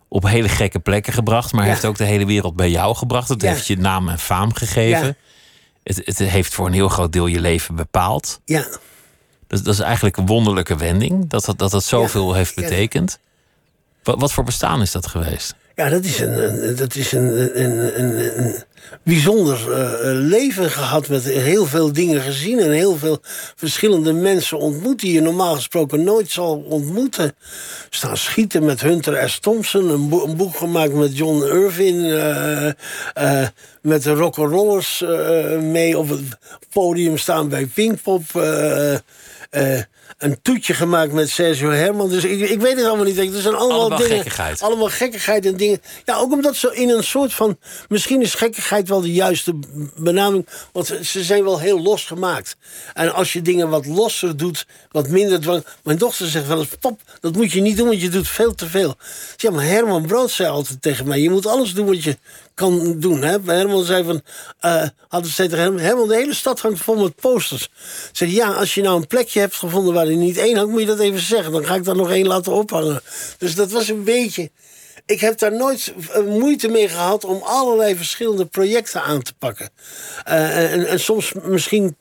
op 0.08 0.24
hele 0.24 0.50
gekke 0.50 0.80
plekken 0.80 1.14
gebracht, 1.14 1.52
maar 1.54 1.64
Ja. 1.66 1.70
heeft 1.70 1.86
ook 1.86 1.98
de 1.98 2.04
hele 2.04 2.26
wereld 2.26 2.56
bij 2.56 2.70
jou 2.70 2.96
gebracht. 2.96 3.30
Het 3.30 3.42
Ja. 3.42 3.50
heeft 3.50 3.68
je 3.68 3.78
naam 3.78 4.10
en 4.10 4.20
faam 4.20 4.54
gegeven. 4.54 5.06
Ja. 5.06 5.16
Het, 5.84 6.02
het 6.06 6.18
heeft 6.18 6.54
voor 6.54 6.68
een 6.68 6.74
heel 6.74 6.90
groot 6.90 7.12
deel 7.14 7.26
je 7.26 7.40
leven 7.40 7.76
bepaald. 7.76 8.40
Ja, 8.46 8.66
Dat, 9.50 9.64
dat 9.64 9.74
is 9.74 9.80
eigenlijk 9.80 10.18
een 10.18 10.26
wonderlijke 10.26 10.76
wending, 10.76 11.30
dat 11.30 11.46
dat, 11.46 11.58
dat, 11.58 11.72
dat 11.72 11.84
zoveel 11.84 12.34
heeft 12.34 12.56
betekend. 12.56 13.20
Wat, 14.04 14.20
wat 14.20 14.34
voor 14.34 14.44
bestaan 14.44 14.82
is 14.82 14.92
dat 14.92 15.08
geweest? 15.08 15.56
ja 15.80 15.90
dat 15.90 16.04
is 16.04 16.20
een, 16.20 16.76
dat 16.76 16.96
is 16.96 17.12
een, 17.12 17.62
een, 17.62 18.00
een, 18.00 18.44
een 18.44 18.64
bijzonder 19.04 19.72
eh, 19.72 19.90
leven 20.04 20.72
gehad. 20.72 21.08
Met 21.08 21.24
heel 21.24 21.66
veel 21.66 21.94
dingen 21.94 22.22
gezien 22.22 22.60
en 22.60 22.72
heel 22.72 22.98
veel 22.98 23.20
verschillende 23.56 24.14
mensen 24.14 24.58
ontmoet. 24.58 25.00
die 25.00 25.14
je 25.14 25.22
normaal 25.22 25.56
gesproken 25.56 26.04
nooit 26.04 26.32
zal 26.32 26.64
ontmoeten. 26.68 27.36
Staan 27.90 28.18
schieten 28.18 28.66
met 28.66 28.82
Hunter 28.82 29.30
S. 29.30 29.40
Thompson. 29.40 29.90
Een, 29.90 30.10
boek, 30.10 30.24
een 30.24 30.38
boek 30.38 30.56
gemaakt 30.56 30.94
met 30.94 31.18
John 31.18 31.44
Irvin. 31.44 32.06
eh, 32.06 32.68
eh, 33.14 33.48
met 33.82 34.04
de 34.04 34.14
rock'n'rollers 34.14 35.02
eh 35.02 35.60
mee 35.60 35.98
op 35.98 36.10
het 36.10 36.22
podium 36.74 37.18
staan 37.18 37.50
bij 37.50 37.66
Pinkpop. 37.66 38.24
Eh, 39.50 39.82
een 40.18 40.42
toetje 40.42 40.74
gemaakt 40.74 41.12
met 41.12 41.30
Sergio 41.30 41.70
Herman. 41.70 42.10
Dus 42.10 42.24
ik, 42.24 42.50
ik 42.50 42.62
weet 42.62 42.76
het 42.76 42.86
allemaal 42.86 43.06
niet. 43.06 43.16
Het 43.18 43.34
zijn 43.34 43.56
allemaal, 43.56 43.80
Allemaal 43.80 43.98
dingen. 43.98 44.16
gekkigheid. 44.16 44.62
Allemaal 44.62 44.90
gekkigheid 44.90 45.46
en 45.46 45.58
dingen. 45.58 45.82
Ja, 46.06 46.16
ook 46.16 46.32
omdat 46.32 46.56
ze 46.56 46.76
in 46.76 46.90
een 46.90 47.04
soort 47.04 47.34
van. 47.34 47.58
Misschien 47.88 48.22
is 48.22 48.34
gekkigheid 48.34 48.88
wel 48.90 49.02
de 49.02 49.14
juiste 49.14 49.54
benaming. 49.96 50.48
Want 50.72 50.94
ze 51.02 51.24
zijn 51.24 51.44
wel 51.44 51.60
heel 51.60 51.82
los 51.82 52.06
gemaakt. 52.06 52.56
En 52.94 53.14
als 53.14 53.34
je 53.34 53.42
dingen 53.42 53.70
wat 53.70 53.86
losser 53.86 54.38
doet, 54.38 54.66
wat 54.92 55.08
minder 55.08 55.42
dwang. 55.42 55.66
Mijn 55.84 55.98
dochter 55.98 56.28
zegt 56.28 56.48
wel 56.48 56.60
eens: 56.60 56.70
Pap, 56.80 57.02
dat 57.20 57.36
moet 57.36 57.52
je 57.52 57.62
niet 57.62 57.78
doen, 57.78 57.88
want 57.88 58.02
je 58.02 58.10
doet 58.10 58.28
veel 58.28 58.56
te 58.56 58.68
veel. 58.70 58.96
Ja, 59.38 59.52
maar 59.52 59.66
Herman 59.66 60.06
Brood 60.08 60.32
zei 60.32 60.50
altijd 60.50 60.82
tegen 60.82 61.08
mij: 61.08 61.20
Je 61.20 61.30
moet 61.30 61.46
alles 61.46 61.74
doen 61.74 61.86
wat 61.86 62.04
je 62.04 62.18
kan 62.60 63.00
doen. 63.00 63.22
Hè? 63.22 63.38
Herman 63.46 63.84
zei 63.84 64.04
van. 64.04 64.22
had 65.08 65.26
het 65.26 65.36
tegen 65.36 65.58
Herman: 65.58 65.80
Herman, 65.80 66.08
de 66.08 66.16
hele 66.16 66.34
stad 66.34 66.60
hangt 66.60 66.80
vol 66.80 66.96
met 66.96 67.16
posters. 67.16 67.70
Zei 68.12 68.34
ja, 68.34 68.52
als 68.52 68.74
je 68.74 68.82
nou 68.82 68.96
een 68.96 69.08
plekje 69.08 69.40
hebt 69.40 69.56
gevonden 69.56 69.94
waar 69.94 70.08
er 70.08 70.16
niet 70.16 70.38
één 70.38 70.56
hangt, 70.56 70.72
moet 70.72 70.82
je 70.82 70.88
dat 70.88 71.00
even 71.00 71.20
zeggen. 71.20 71.52
Dan 71.52 71.66
ga 71.66 71.76
ik 71.76 71.84
daar 71.84 71.96
nog 71.96 72.12
één 72.12 72.28
laten 72.28 72.52
ophangen. 72.52 73.02
Dus 73.38 73.56
dat 73.56 73.72
was 73.72 73.88
een 73.90 74.04
beetje. 74.04 74.52
Ik 75.06 75.20
heb 75.20 75.38
daar 75.40 75.54
nooit 75.54 75.94
eh, 76.12 76.24
moeite 76.24 76.68
mee 76.68 76.88
gehad 76.88 77.26
om 77.26 77.42
allerlei 77.44 77.96
verschillende 77.96 78.46
projecten 78.46 79.04
aan 79.04 79.22
te 79.22 79.34
pakken. 79.34 79.70
Eh, 80.24 80.92
en, 80.92 81.00
soms 81.00 81.34
misschien 81.44 81.96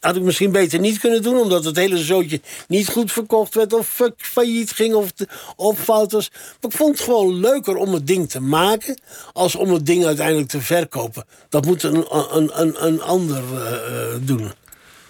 had 0.00 0.16
ik 0.16 0.22
misschien 0.22 0.52
beter 0.52 0.78
niet 0.78 0.98
kunnen 0.98 1.22
doen, 1.22 1.36
omdat 1.38 1.64
het 1.64 1.76
hele 1.76 1.98
zootje 1.98 2.40
niet 2.68 2.88
goed 2.88 3.12
verkocht 3.12 3.54
werd, 3.54 3.72
of 3.72 3.88
fa- 3.88 4.12
failliet 4.16 4.70
ging, 4.70 4.94
of, 4.94 5.12
de- 5.12 5.28
of 5.56 5.78
fout 5.78 6.12
was. 6.12 6.30
Maar 6.32 6.70
ik 6.70 6.76
vond 6.76 6.96
het 6.98 7.04
gewoon 7.04 7.34
leuker 7.40 7.76
om 7.76 7.92
het 7.94 8.06
ding 8.06 8.30
te 8.30 8.40
maken, 8.40 8.98
als 9.32 9.54
om 9.54 9.72
het 9.72 9.86
ding 9.86 10.04
uiteindelijk 10.04 10.48
te 10.48 10.60
verkopen. 10.60 11.24
Dat 11.48 11.64
moet 11.66 11.82
een, 11.82 12.04
een, 12.36 12.60
een, 12.60 12.84
een 12.86 13.02
ander 13.02 13.42
eh, 13.54 13.72
eh, 13.74 14.14
doen. 14.20 14.52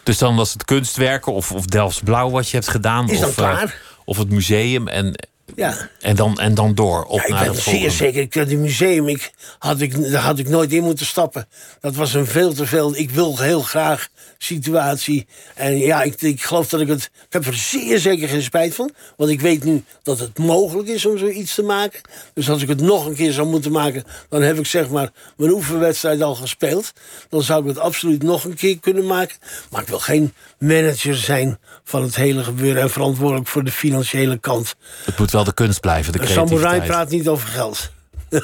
Dus 0.03 0.19
dan 0.19 0.37
was 0.37 0.53
het 0.53 0.65
kunstwerken 0.65 1.33
of, 1.33 1.53
of 1.53 1.65
Delfts 1.67 2.01
Blauw 2.01 2.31
wat 2.31 2.49
je 2.49 2.57
hebt 2.57 2.69
gedaan. 2.69 3.09
Is 3.11 3.19
of, 3.19 3.39
eh, 3.39 3.63
of 4.05 4.17
het 4.19 4.31
museum 4.31 4.89
en, 4.89 5.15
Ja. 5.57 5.89
en, 6.01 6.17
dan, 6.17 6.39
en 6.39 6.55
dan 6.55 6.75
door. 6.75 7.05
Op 7.05 7.19
Ja, 7.19 7.25
ik 7.25 7.31
naar 7.31 7.45
het 7.45 7.55
zeer 7.55 7.63
volgende. 7.65 7.91
zeker. 7.91 8.21
Ik, 8.21 8.33
dat 8.33 8.49
museum, 8.49 9.09
ik, 9.09 9.31
had 9.59 9.81
ik, 9.81 10.11
daar 10.11 10.23
had 10.23 10.39
ik 10.39 10.49
nooit 10.49 10.73
in 10.73 10.83
moeten 10.83 11.07
stappen. 11.07 11.49
Dat 11.81 11.95
was 11.95 12.15
een 12.15 12.27
veel 12.27 12.53
te 12.53 12.67
veel. 12.67 12.97
Ik 12.97 13.11
wil 13.11 13.39
heel 13.39 13.63
graag 13.63 14.09
situatie. 14.39 15.27
En 15.55 15.79
ja, 15.79 16.03
ik, 16.03 16.23
ik 16.23 16.43
geloof 16.43 16.69
dat 16.69 16.81
ik 16.81 16.89
het. 16.89 17.03
Ik 17.03 17.33
heb 17.33 17.47
er 17.47 17.55
zeer 17.55 17.99
zeker 17.99 18.29
geen 18.29 18.43
spijt 18.43 18.75
van. 18.75 18.91
Want 19.17 19.31
ik 19.31 19.41
weet 19.41 19.65
nu 19.65 19.85
dat 20.03 20.19
het 20.19 20.39
mogelijk 20.39 20.89
is 20.89 21.07
om 21.07 21.19
zoiets 21.19 21.55
te 21.55 21.63
maken. 21.63 22.01
Dus 22.35 22.51
als 22.51 22.63
ik 22.63 22.69
het 22.69 22.81
nog 22.81 23.07
een 23.07 23.15
keer 23.15 23.33
zou 23.33 23.49
moeten 23.49 23.73
maken. 23.73 24.05
dan 24.29 24.43
heb 24.43 24.59
ik 24.59 24.67
zeg 24.67 24.89
maar 24.89 25.11
mijn 25.37 25.51
oefenwedstrijd 25.51 26.23
al 26.23 26.35
gespeeld. 26.35 26.93
Dan 27.29 27.43
zou 27.43 27.63
ik 27.63 27.69
het 27.69 27.79
absoluut 27.79 28.23
nog 28.23 28.45
een 28.45 28.55
keer 28.55 28.79
kunnen 28.79 29.07
maken. 29.07 29.37
Maar 29.71 29.83
ik 29.83 29.89
wil 29.89 29.99
geen 29.99 30.33
manager 30.63 31.17
zijn 31.17 31.59
van 31.85 32.03
het 32.03 32.15
hele 32.17 32.45
gebeuren. 32.45 32.83
en 32.83 32.91
verantwoordelijk 32.91 33.49
voor 33.49 33.65
de 33.65 33.71
financiële 33.73 34.39
kant. 34.39 34.75
Het 35.05 35.19
moet 35.19 35.31
wel 35.31 35.45
de 35.45 35.55
kunst 35.55 35.81
blijven, 35.81 36.13
de 36.13 36.21
Een 36.21 36.27
samurai 36.27 36.59
creativiteit. 36.59 36.91
praat 36.91 37.11
niet 37.11 37.29
over 37.29 37.49
geld. 37.49 37.91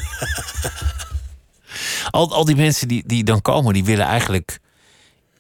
Al, 2.11 2.33
al 2.35 2.45
die 2.45 2.57
mensen 2.57 2.89
die, 2.89 3.03
die 3.07 3.25
dan 3.25 3.43
komen, 3.43 3.73
die 3.75 3.85
willen 3.85 4.07
eigenlijk 4.07 4.59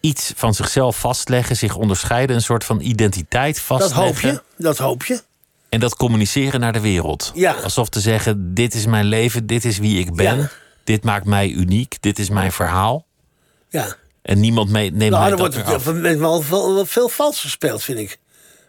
iets 0.00 0.32
van 0.36 0.54
zichzelf 0.54 0.98
vastleggen, 0.98 1.56
zich 1.56 1.74
onderscheiden, 1.76 2.36
een 2.36 2.42
soort 2.42 2.64
van 2.64 2.80
identiteit 2.80 3.54
Dat 3.54 3.64
vastleggen. 3.64 4.02
hoop 4.04 4.18
je, 4.20 4.42
dat 4.56 4.78
hoop 4.78 5.04
je. 5.04 5.22
En 5.68 5.80
dat 5.80 5.96
communiceren 5.96 6.60
naar 6.60 6.72
de 6.72 6.80
wereld. 6.80 7.30
Ja. 7.34 7.52
Alsof 7.52 7.88
te 7.88 8.00
zeggen: 8.00 8.54
dit 8.54 8.74
is 8.74 8.86
mijn 8.86 9.04
leven, 9.04 9.46
dit 9.46 9.64
is 9.64 9.78
wie 9.78 9.98
ik 9.98 10.14
ben, 10.14 10.38
Ja. 10.38 10.50
dit 10.84 11.04
maakt 11.04 11.24
mij 11.26 11.48
uniek, 11.48 11.96
dit 12.00 12.18
is 12.18 12.28
mijn 12.30 12.52
verhaal. 12.52 13.06
Ja. 13.68 13.94
En 14.28 14.40
niemand 14.40 14.70
mee, 14.70 14.90
neemt 14.90 14.98
Nou, 14.98 15.12
mij 15.22 15.22
er 15.22 15.30
dat 15.30 15.38
wordt 15.38 15.54
het 15.54 15.64
af. 15.74 16.18
wel 16.18 16.42
veel, 16.42 16.86
veel 16.86 17.08
vals 17.08 17.40
gespeeld, 17.40 17.82
vind 17.82 17.98
ik. 17.98 18.18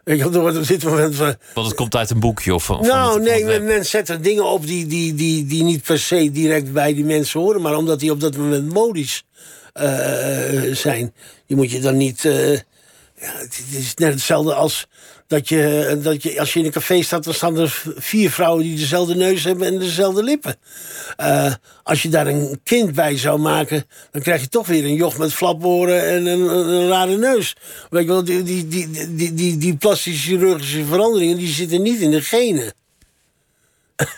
Weet 0.04 0.18
je, 0.18 0.24
wel, 0.24 0.34
er 0.34 0.40
wordt 0.40 0.58
op 0.58 0.68
dit 0.68 0.84
moment. 0.84 1.16
van- 1.16 1.36
Want 1.54 1.68
het 1.68 1.76
komt 1.76 1.96
uit 1.96 2.10
een 2.10 2.20
boekje 2.20 2.54
of 2.54 2.64
van. 2.66 2.82
nou, 2.82 3.12
van 3.14 3.22
nee, 3.24 3.46
men, 3.46 3.64
men 3.64 3.86
zet 3.86 4.10
er 4.10 4.22
dingen 4.22 4.46
op 4.46 4.66
die, 4.68 4.86
die, 4.88 5.14
die, 5.16 5.46
die 5.46 5.64
niet 5.64 5.84
per 5.84 6.00
se 6.00 6.32
direct 6.32 6.74
bij 6.74 6.94
die 6.94 7.06
mensen 7.06 7.40
horen, 7.40 7.62
maar 7.62 7.76
omdat 7.76 8.00
die 8.00 8.12
op 8.12 8.20
dat 8.20 8.38
moment 8.38 8.74
modisch 8.74 9.24
eh, 9.74 10.74
zijn. 10.74 11.14
Je 11.46 11.56
moet 11.56 11.72
je 11.72 11.80
dan 11.80 11.98
niet. 11.98 12.26
eh, 12.26 12.52
ja, 13.22 13.32
het 13.38 13.62
is 13.72 13.94
net 13.94 14.14
hetzelfde 14.14 14.54
als 14.54 14.88
dat 15.30 15.50
je, 15.50 15.98
dat 16.02 16.24
je. 16.24 16.40
Als 16.40 16.54
je 16.54 16.60
in 16.60 16.66
een 16.66 16.72
café 16.72 17.02
staat, 17.02 17.24
dan 17.24 17.34
staan 17.34 17.58
er 17.58 17.84
vier 17.98 18.32
vrouwen 18.32 18.64
die 18.64 18.76
dezelfde 18.76 19.16
neus 19.16 19.44
hebben 19.44 19.68
en 19.68 19.80
dezelfde 19.80 20.24
lippen. 20.24 20.56
Eh, 21.18 21.54
als 21.84 22.02
je 22.02 22.10
daar 22.10 22.28
een 22.28 22.60
kind 22.64 22.94
bij 22.94 23.18
zou 23.18 23.40
maken, 23.40 23.86
dan 24.12 24.22
krijg 24.22 24.42
je 24.42 24.48
toch 24.48 24.68
weer 24.68 24.84
een 24.84 24.96
joch 24.96 25.18
met 25.18 25.34
flaporen 25.34 26.08
en 26.08 26.26
een, 26.26 26.88
rare 26.88 27.18
neus. 27.18 27.56
Weet 27.90 28.04
je 28.04 28.08
wel, 28.08 28.24
die, 28.24 28.44
die, 28.44 28.68
die, 28.68 29.16
die, 29.16 29.34
die, 29.34 29.58
die 29.58 29.78
plastische 29.78 30.28
chirurgische 30.28 30.86
veranderingen 30.86 31.38
die 31.38 31.54
zitten 31.54 31.82
niet 31.82 32.00
in 32.00 32.12
de 32.12 32.22
genen. 32.22 32.74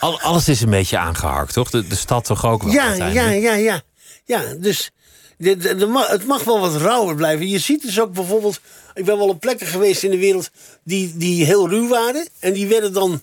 Al- 0.00 0.20
alles 0.20 0.48
is 0.48 0.60
een 0.60 0.70
beetje 0.70 0.98
aangeharkt, 0.98 1.52
toch? 1.52 1.70
De, 1.70 1.86
de 1.86 1.96
stad 1.96 2.24
toch 2.24 2.46
ook 2.46 2.62
wel. 2.62 2.72
Ja, 2.72 2.92
ja, 2.92 3.30
ja, 3.30 3.54
ja. 3.54 3.82
Ja, 4.24 4.42
dus 4.58 4.90
de, 5.38 5.56
de, 5.56 6.04
het 6.08 6.26
mag 6.26 6.44
wel 6.44 6.60
wat 6.60 6.76
rauwer 6.76 7.14
blijven. 7.14 7.48
Je 7.48 7.58
ziet 7.58 7.82
dus 7.82 8.00
ook 8.00 8.12
bijvoorbeeld... 8.12 8.60
Ik 8.96 9.04
ben 9.04 9.18
wel 9.18 9.28
op 9.28 9.40
plekken 9.40 9.66
geweest 9.66 10.02
in 10.02 10.10
de 10.10 10.18
wereld 10.18 10.50
die, 10.84 11.16
die 11.16 11.44
heel 11.44 11.68
ruw 11.68 11.88
waren. 11.88 12.28
En 12.38 12.52
die 12.52 12.66
werden 12.66 12.92
dan 12.92 13.22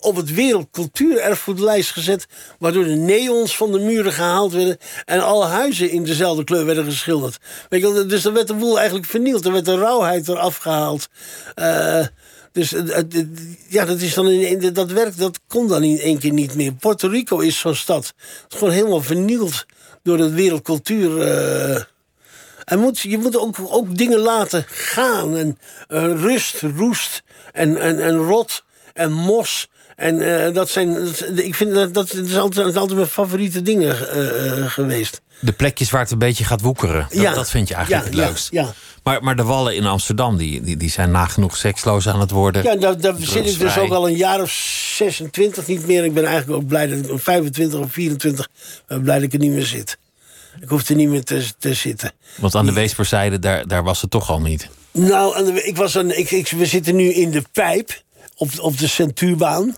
op 0.00 0.16
het 0.16 0.34
wereldcultuurerfgoedlijst 0.34 1.90
gezet... 1.90 2.26
waardoor 2.58 2.84
de 2.84 2.94
neons 2.94 3.56
van 3.56 3.72
de 3.72 3.78
muren 3.78 4.12
gehaald 4.12 4.52
werden... 4.52 4.78
en 5.04 5.24
alle 5.24 5.46
huizen 5.46 5.90
in 5.90 6.04
dezelfde 6.04 6.44
kleur 6.44 6.64
werden 6.64 6.84
geschilderd. 6.84 7.38
Weet 7.68 7.82
je 7.82 8.06
dus 8.06 8.22
dan 8.22 8.34
werd 8.34 8.46
de 8.46 8.54
boel 8.54 8.78
eigenlijk 8.78 9.08
vernield. 9.08 9.44
Er 9.44 9.52
werd 9.52 9.64
de 9.64 9.76
rauwheid 9.78 10.28
eraf 10.28 10.56
gehaald. 10.56 11.08
Eh, 11.54 12.06
dus 12.52 12.74
ja, 13.68 13.84
dat, 13.84 14.00
is 14.00 14.14
dan 14.14 14.28
in, 14.30 14.72
dat 14.72 14.90
werk 14.90 15.16
dat 15.16 15.40
kon 15.46 15.68
dan 15.68 15.82
in 15.82 15.98
één 15.98 16.18
keer 16.18 16.32
niet 16.32 16.54
meer. 16.54 16.72
Puerto 16.72 17.08
Rico 17.08 17.38
is 17.38 17.58
zo'n 17.58 17.74
stad. 17.74 18.06
Het 18.42 18.52
is 18.52 18.58
gewoon 18.58 18.74
helemaal 18.74 19.02
vernield 19.02 19.66
door 20.02 20.16
de 20.16 20.30
wereldcultuur. 20.30 21.20
eh. 21.20 21.82
En 22.68 22.78
moet, 22.78 22.98
je 23.00 23.18
moet 23.18 23.38
ook, 23.38 23.56
ook 23.68 23.96
dingen 23.96 24.18
laten 24.18 24.64
gaan. 24.68 25.36
En 25.36 25.58
eh, 25.88 26.02
rust, 26.02 26.62
roest 26.76 27.22
en, 27.52 27.76
en, 27.80 28.02
en 28.02 28.16
rot 28.16 28.64
en 28.92 29.12
mos. 29.12 29.68
En 29.96 30.44
eh, 30.46 30.54
dat 30.54 30.68
zijn, 30.70 30.94
dat- 30.94 31.24
ik 31.34 31.54
vind 31.54 31.74
dat, 31.74 31.94
dat 31.94 32.12
is 32.12 32.36
altijd, 32.36 32.54
dat 32.64 32.74
is 32.74 32.80
altijd 32.80 32.98
mijn 32.98 33.10
favoriete 33.10 33.62
dingen 33.62 34.10
eh, 34.10 34.66
geweest. 34.70 35.20
De 35.40 35.52
plekjes 35.52 35.90
waar 35.90 36.00
het 36.00 36.10
een 36.10 36.18
beetje 36.18 36.44
gaat 36.44 36.60
woekeren. 36.60 37.06
Dat, 37.10 37.20
Ja. 37.20 37.34
dat 37.34 37.50
vind 37.50 37.68
je 37.68 37.74
eigenlijk 37.74 38.04
Ja, 38.04 38.10
het 38.10 38.28
leukst. 38.28 38.48
ja. 38.50 38.72
Maar, 39.02 39.22
maar 39.22 39.36
de 39.36 39.42
wallen 39.42 39.74
in 39.76 39.84
Amsterdam, 39.86 40.36
die, 40.36 40.60
die, 40.62 40.76
die 40.76 40.90
zijn 40.90 41.10
nagenoeg 41.10 41.56
seksloos 41.56 42.08
aan 42.08 42.20
het 42.20 42.30
worden. 42.30 42.62
Ja, 42.62 42.76
daar, 42.76 43.00
daar 43.00 43.14
zit 43.18 43.46
ik 43.46 43.58
dus 43.58 43.78
ook 43.78 43.90
al 43.92 44.08
een 44.08 44.16
jaar 44.16 44.42
of 44.42 44.50
26 44.96 45.66
niet 45.66 45.86
meer. 45.86 46.04
Ik 46.04 46.14
ben 46.14 46.24
eigenlijk 46.24 46.62
ook 46.62 46.68
blij 46.68 46.86
dat 46.86 46.98
ik 46.98 47.20
25 47.20 47.78
of 47.80 47.92
24 47.92 48.48
ben 48.86 49.02
blij 49.02 49.14
dat 49.14 49.24
ik 49.24 49.32
er 49.32 49.38
niet 49.38 49.50
meer 49.52 49.66
zit. 49.66 49.98
Ik 50.60 50.68
hoef 50.68 50.88
er 50.88 50.94
niet 50.94 51.08
meer 51.08 51.24
te, 51.24 51.44
te 51.58 51.74
zitten. 51.74 52.12
Want 52.36 52.54
aan 52.54 52.66
de 52.66 52.72
Weesperzijde, 52.72 53.38
daar, 53.38 53.66
daar 53.66 53.82
was 53.82 54.00
het 54.00 54.10
toch 54.10 54.30
al 54.30 54.40
niet. 54.40 54.68
Nou, 54.92 55.36
aan 55.36 55.44
de- 55.44 55.62
ik 55.64 55.76
was 55.76 55.96
aan, 55.98 56.10
ik, 56.10 56.30
ik, 56.30 56.48
we 56.48 56.66
zitten 56.66 56.96
nu 56.96 57.12
in 57.12 57.30
de 57.30 57.42
pijp 57.52 58.02
op, 58.36 58.48
op 58.60 58.78
de 58.78 58.88
Centuurbaan. 58.88 59.74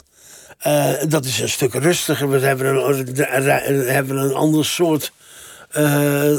Eh, 0.58 0.92
dat 1.08 1.24
is 1.24 1.40
een 1.40 1.48
stuk 1.48 1.74
rustiger. 1.74 2.30
We 2.30 2.38
hebben 2.38 2.66
een, 2.76 3.04
we 3.14 3.90
hebben 3.90 4.16
een 4.16 4.34
ander 4.34 4.64
soort. 4.64 5.12
eh, 5.70 6.32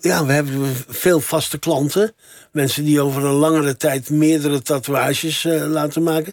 ja, 0.00 0.24
we 0.26 0.32
hebben 0.32 0.76
veel 0.88 1.20
vaste 1.20 1.58
klanten. 1.58 2.12
Mensen 2.52 2.84
die 2.84 3.00
over 3.00 3.24
een 3.24 3.32
langere 3.32 3.76
tijd 3.76 4.10
meerdere 4.10 4.62
tatoeages 4.62 5.44
eh, 5.44 5.64
laten 5.66 6.02
maken. 6.02 6.32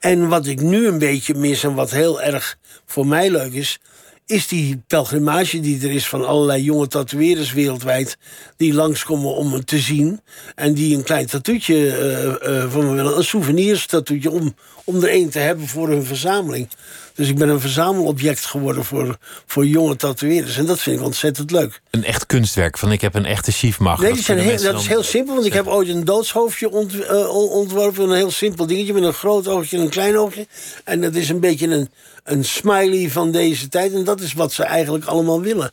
En 0.00 0.28
wat 0.28 0.46
ik 0.46 0.60
nu 0.60 0.86
een 0.86 0.98
beetje 0.98 1.34
mis 1.34 1.64
en 1.64 1.74
wat 1.74 1.90
heel 1.90 2.22
erg 2.22 2.58
voor 2.86 3.06
mij 3.06 3.30
leuk 3.30 3.52
is 3.52 3.78
is 4.26 4.46
die 4.46 4.82
pelgrimage 4.86 5.60
die 5.60 5.82
er 5.82 5.90
is 5.90 6.08
van 6.08 6.26
allerlei 6.26 6.62
jonge 6.62 6.86
tatoeëerders 6.86 7.52
wereldwijd... 7.52 8.16
die 8.56 8.74
langskomen 8.74 9.34
om 9.34 9.52
het 9.52 9.66
te 9.66 9.78
zien. 9.78 10.20
En 10.54 10.74
die 10.74 10.96
een 10.96 11.02
klein 11.02 11.26
tatoetje 11.26 11.96
eh, 11.96 12.62
eh, 12.62 12.70
van 12.70 12.86
me 12.86 12.94
willen. 12.94 13.16
Een 13.16 13.24
souvenirstatoetje 13.24 14.30
om, 14.30 14.54
om 14.84 15.02
er 15.02 15.08
één 15.08 15.30
te 15.30 15.38
hebben 15.38 15.66
voor 15.66 15.88
hun 15.88 16.04
verzameling. 16.04 16.68
Dus 17.16 17.28
ik 17.28 17.38
ben 17.38 17.48
een 17.48 17.60
verzamelobject 17.60 18.44
geworden 18.44 18.84
voor, 18.84 19.16
voor 19.46 19.66
jonge 19.66 19.96
tatoeëerders. 19.96 20.56
En 20.56 20.66
dat 20.66 20.80
vind 20.80 20.98
ik 20.98 21.04
ontzettend 21.04 21.50
leuk. 21.50 21.80
Een 21.90 22.04
echt 22.04 22.26
kunstwerk, 22.26 22.78
van 22.78 22.92
ik 22.92 23.00
heb 23.00 23.14
een 23.14 23.24
echte 23.26 23.52
chiefmacht. 23.52 24.02
Nee, 24.02 24.12
die 24.12 24.22
zijn 24.22 24.38
heel, 24.38 24.62
dat 24.62 24.80
is 24.80 24.86
heel 24.86 25.02
simpel, 25.02 25.34
want 25.34 25.46
ik 25.46 25.52
heb 25.52 25.66
ooit 25.66 25.88
een 25.88 26.04
doodshoofdje 26.04 26.70
ont, 26.70 27.00
eh, 27.00 27.28
on- 27.28 27.48
ontworpen. 27.48 28.04
Een 28.08 28.16
heel 28.16 28.30
simpel 28.30 28.66
dingetje 28.66 28.92
met 28.92 29.02
een 29.02 29.12
groot 29.12 29.48
oogje 29.48 29.76
en 29.76 29.82
een 29.82 29.88
klein 29.88 30.18
oogje. 30.18 30.46
En 30.84 31.00
dat 31.00 31.14
is 31.14 31.28
een 31.28 31.40
beetje 31.40 31.66
een, 31.66 31.90
een 32.24 32.44
smiley 32.44 33.10
van 33.10 33.30
deze 33.30 33.68
tijd. 33.68 33.92
En 33.92 34.04
dat 34.04 34.20
is 34.20 34.32
wat 34.32 34.52
ze 34.52 34.62
eigenlijk 34.64 35.04
allemaal 35.04 35.40
willen. 35.40 35.70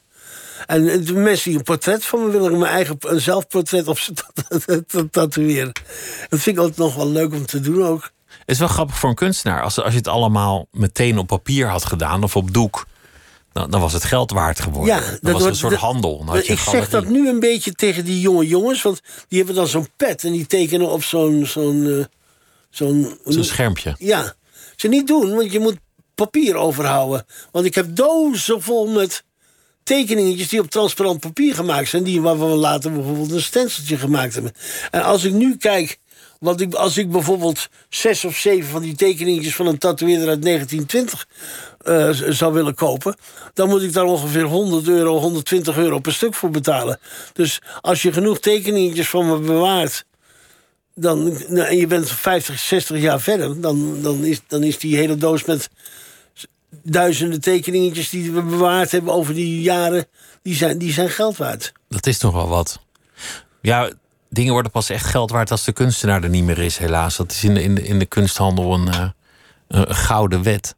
En 0.66 1.04
de 1.06 1.14
mensen 1.14 1.50
die 1.50 1.58
een 1.60 1.64
portret 1.66 2.06
van 2.06 2.26
me 2.26 2.32
willen, 2.32 2.58
mijn 2.58 2.72
eigen 2.72 2.96
een 3.00 3.22
zelfportret 3.22 3.88
op 3.88 4.00
ze 4.00 4.14
tat- 4.20 4.66
tat- 4.88 5.12
tatoeëren. 5.12 5.72
Dat 6.30 6.40
vind 6.40 6.58
ik 6.58 6.64
ook 6.64 6.76
nog 6.76 6.96
wel 6.96 7.10
leuk 7.10 7.34
om 7.34 7.46
te 7.46 7.60
doen 7.60 7.86
ook. 7.86 8.12
Het 8.46 8.52
is 8.56 8.60
wel 8.60 8.68
grappig 8.68 8.98
voor 8.98 9.10
een 9.10 9.16
kunstenaar. 9.16 9.62
Als, 9.62 9.80
als 9.80 9.92
je 9.92 9.98
het 9.98 10.08
allemaal 10.08 10.68
meteen 10.72 11.18
op 11.18 11.28
papier 11.28 11.68
had 11.68 11.86
gedaan 11.86 12.24
of 12.24 12.36
op 12.36 12.54
doek, 12.54 12.86
dan, 13.52 13.70
dan 13.72 13.82
was 13.82 13.94
het 13.94 14.04
geld 14.04 14.32
waard 14.32 14.60
geworden. 14.60 14.96
Ja, 14.96 15.02
dan 15.02 15.18
dat 15.22 15.32
was 15.32 15.42
het 15.42 15.50
een 15.50 15.56
soort 15.56 15.72
dat- 15.72 15.82
handel. 15.82 16.26
Dan 16.26 16.38
ik 16.38 16.60
zeg 16.60 16.90
dat 16.90 17.06
nu 17.08 17.30
een 17.30 17.40
beetje 17.40 17.72
tegen 17.72 18.06
die 18.06 18.20
jonge 18.20 18.48
jongens, 18.48 18.82
want 18.82 19.02
die 19.28 19.38
hebben 19.38 19.56
dan 19.56 19.68
zo'n 19.68 19.88
pet 19.98 20.24
en 20.24 20.32
die 20.32 20.46
tekenen 20.48 20.90
op 20.90 21.04
zo'n. 21.04 21.46
zo'n 21.46 21.88
eh, 22.00 22.06
zo'n 22.70 23.18
Zo'n 23.26 23.44
schermpje. 23.44 23.96
Ja, 23.98 24.34
ze 24.76 24.88
niet 24.88 25.08
doen, 25.08 25.36
want 25.36 25.52
je 25.52 25.60
moet 25.60 25.78
papier 26.16 26.56
overhouden. 26.56 27.26
Want 27.52 27.66
ik 27.66 27.76
heb 27.76 27.96
dozen 27.96 28.62
vol 28.62 28.88
met 28.88 29.24
tekeningetjes 29.84 30.50
die 30.50 30.60
op 30.60 30.70
transparant 30.70 31.20
papier 31.20 31.56
gemaakt 31.56 31.90
zijn. 31.90 32.04
Die 32.04 32.22
waarvan 32.22 32.50
we 32.50 32.56
later 32.56 32.94
bijvoorbeeld 32.94 33.32
een 33.32 33.42
stenciltje 33.42 33.98
gemaakt 33.98 34.34
hebben. 34.34 34.52
En 34.92 35.04
als 35.04 35.24
ik 35.24 35.34
nu 35.34 35.58
kijk, 35.58 36.00
want 36.44 36.62
ik, 36.62 36.74
als 36.74 36.98
ik 36.98 37.12
bijvoorbeeld 37.12 37.68
zes 37.90 38.26
of 38.26 38.38
zeven 38.38 38.70
van 38.70 38.82
die 38.82 38.96
tekeningetjes 38.96 39.56
van 39.56 39.68
een 39.68 39.78
tatoeëerder 39.78 40.28
uit 40.28 40.42
1920 40.42 41.28
eh, 41.78 42.32
zou 42.32 42.54
willen 42.54 42.76
kopen, 42.76 43.16
dan 43.54 43.70
moet 43.70 43.82
ik 43.82 43.94
daar 43.94 44.04
ongeveer 44.04 44.44
100 44.44 44.88
euro, 44.88 45.20
120 45.20 45.78
euro 45.78 46.00
per 46.00 46.14
stuk 46.14 46.34
voor 46.34 46.50
betalen. 46.50 47.00
Dus 47.34 47.62
als 47.82 48.02
je 48.02 48.14
genoeg 48.14 48.40
tekeningetjes 48.40 49.10
van 49.10 49.28
me 49.28 49.40
bewaart 49.40 50.06
dan, 50.96 51.24
nou, 51.48 51.68
en 51.68 51.78
je 51.78 51.88
bent 51.88 52.10
50, 52.10 52.60
60 52.60 53.00
jaar 53.00 53.22
verder, 53.22 53.62
dan, 53.62 54.02
dan, 54.02 54.24
is, 54.24 54.42
dan 54.48 54.64
is 54.64 54.78
die 54.78 54.96
hele 54.96 55.16
doos 55.16 55.46
met 55.46 55.70
duizenden 56.84 57.42
tekeningetjes 57.42 58.10
die 58.10 58.32
we 58.32 58.42
bewaard 58.42 58.92
hebben 58.92 59.14
over 59.14 59.34
die 59.34 59.62
jaren, 59.62 60.06
die 60.42 60.56
zijn, 60.56 60.78
die 60.78 60.94
zijn 60.94 61.10
geld 61.10 61.38
waard. 61.38 61.72
Dat 61.88 62.08
is 62.08 62.18
toch 62.18 62.34
wel 62.34 62.48
wat. 62.48 62.80
Ja, 63.62 63.92
dingen 64.34 64.54
worden 64.54 64.72
pas 64.72 64.90
echt 64.90 65.06
geld 65.06 65.32
waard 65.32 65.52
als 65.52 65.64
de 65.64 65.72
kunstenaar 65.72 66.24
er 66.24 66.30
niet 66.30 66.44
meer 66.44 66.58
is, 66.60 66.78
helaas. 66.78 67.18
Dat 67.18 67.32
is 67.32 67.44
in 67.44 67.54
de, 67.54 67.64
in 67.64 67.76
de, 67.76 67.84
in 67.84 68.00
de 68.00 68.06
kunsthandel 68.06 68.74
een, 68.74 68.88
eh, 68.88 69.00
een, 69.68 69.90
een 69.90 69.96
gouden 69.96 70.44
wet. 70.44 70.76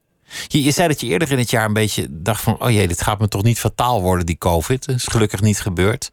Je, 0.47 0.63
je 0.63 0.71
zei 0.71 0.87
dat 0.87 1.01
je 1.01 1.07
eerder 1.07 1.31
in 1.31 1.37
het 1.37 1.49
jaar 1.49 1.65
een 1.65 1.73
beetje 1.73 2.07
dacht 2.09 2.41
van... 2.41 2.61
oh 2.61 2.71
jee, 2.71 2.87
dit 2.87 3.01
gaat 3.01 3.19
me 3.19 3.27
toch 3.27 3.43
niet 3.43 3.59
fataal 3.59 4.01
worden, 4.01 4.25
die 4.25 4.37
covid. 4.37 4.85
Dat 4.85 4.95
is 4.95 5.05
gelukkig 5.07 5.41
niet 5.41 5.59
gebeurd. 5.59 6.11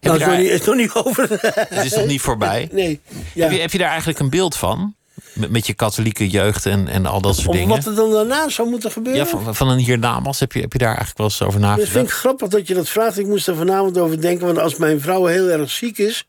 Heb 0.00 0.12
Nou, 0.12 0.18
je 0.18 0.20
is, 0.20 0.26
nog 0.26 0.28
daar- 0.28 0.38
niet, 0.42 0.60
is 0.60 0.66
nog 0.66 0.76
niet 0.76 0.92
over. 1.06 1.38
Het 1.68 1.84
is 1.84 1.94
nog 1.94 2.06
niet 2.06 2.20
voorbij. 2.20 2.68
nee. 2.72 3.00
Ja. 3.32 3.42
Heb, 3.42 3.52
je, 3.52 3.60
heb 3.60 3.72
je 3.72 3.78
daar 3.78 3.88
eigenlijk 3.88 4.18
een 4.18 4.30
beeld 4.30 4.56
van? 4.56 4.94
Met, 5.32 5.50
met 5.50 5.66
je 5.66 5.74
katholieke 5.74 6.28
jeugd 6.28 6.66
en, 6.66 6.88
en 6.88 7.06
al 7.06 7.20
dat 7.20 7.34
soort 7.34 7.48
Of 7.48 7.54
dingen? 7.54 7.68
wat 7.68 7.86
er 7.86 7.94
dan 7.94 8.10
daarna 8.10 8.48
zou 8.48 8.68
moeten 8.68 8.90
gebeuren? 8.90 9.24
Ja, 9.24 9.28
van, 9.30 9.54
van 9.54 9.68
een 9.68 9.78
hiernamaals. 9.78 10.40
Heb 10.40 10.52
je, 10.52 10.60
heb 10.60 10.72
je 10.72 10.78
daar 10.78 10.96
eigenlijk 10.96 11.18
wel 11.18 11.26
eens 11.26 11.42
over 11.42 11.60
Dat 11.60 11.68
vind 11.70 11.80
nagedacht? 11.84 12.06
ik 12.06 12.12
grappig 12.14 12.48
dat 12.48 12.66
je 12.66 12.74
dat 12.74 12.88
vraagt. 12.88 13.18
Ik 13.18 13.26
moest 13.26 13.48
er 13.48 13.56
vanavond 13.56 13.98
over 13.98 14.20
denken. 14.20 14.46
Want 14.46 14.58
als 14.58 14.76
mijn 14.76 15.00
vrouw 15.00 15.24
heel 15.24 15.48
erg 15.48 15.70
ziek 15.70 15.98
is... 15.98 16.26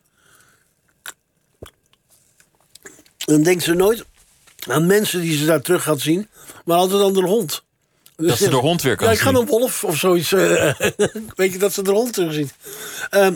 dan 3.26 3.42
denkt 3.42 3.62
ze 3.62 3.74
nooit 3.74 4.04
aan 4.68 4.86
mensen 4.86 5.20
die 5.20 5.36
ze 5.36 5.44
daar 5.44 5.60
terug 5.60 5.82
gaat 5.82 6.00
zien... 6.00 6.28
maar 6.64 6.76
altijd 6.76 7.02
aan 7.02 7.12
de 7.12 7.22
hond. 7.22 7.62
Dat 8.16 8.38
ze 8.38 8.48
de 8.48 8.56
hond 8.56 8.82
weer 8.82 8.96
kan 8.96 9.06
Ja, 9.06 9.12
ik 9.12 9.18
ga 9.18 9.32
een 9.32 9.46
wolf 9.46 9.84
of 9.84 9.96
zoiets. 9.96 10.32
eh, 10.32 10.74
weet 11.36 11.52
je, 11.52 11.58
dat 11.58 11.72
ze 11.72 11.82
de 11.82 11.90
hond 11.90 12.12
terugziet. 12.12 12.54
Ehm 13.10 13.34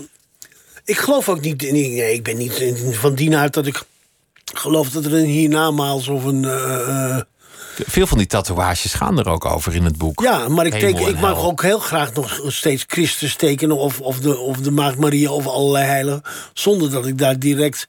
ik 0.85 0.99
geloof 0.99 1.29
ook 1.29 1.41
niet... 1.41 1.63
Nee, 1.63 1.89
nee, 1.89 2.13
ik 2.15 2.23
ben 2.23 2.37
niet 2.37 2.73
van 2.93 3.15
die 3.15 3.37
aard 3.37 3.55
dat 3.55 3.67
ik 3.67 3.83
geloof 4.55 4.91
dat 4.91 5.05
er 5.05 5.15
een 5.15 5.25
hiernamaals 5.25 6.09
of 6.09 6.25
een... 6.25 6.45
eh, 6.45 7.15
eh, 7.17 7.23
Veel 7.87 8.07
van 8.07 8.19
die 8.19 8.27
tatoeages 8.27 8.95
gaan 8.95 9.19
er 9.19 9.29
ook 9.29 9.45
over 9.45 9.75
in 9.75 9.85
het 9.85 9.99
boek. 9.99 10.21
ja, 10.23 10.49
maar 10.49 10.67
ik, 10.67 10.73
teken, 10.73 11.09
ik 11.09 11.21
mag 11.21 11.45
ook 11.45 11.63
heel 11.63 11.79
graag 11.79 12.13
nog 12.15 12.41
steeds 12.47 12.85
Christus 12.87 13.37
tekenen... 13.37 13.77
of, 13.77 14.01
of, 14.01 14.21
de, 14.21 14.39
of 14.39 14.57
de 14.57 14.71
Maagd 14.71 14.99
Maria 14.99 15.31
of 15.31 15.47
allerlei 15.47 15.85
heiligen... 15.85 16.23
zonder 16.53 16.91
dat 16.91 17.07
ik 17.07 17.19
daar 17.19 17.39
direct 17.39 17.89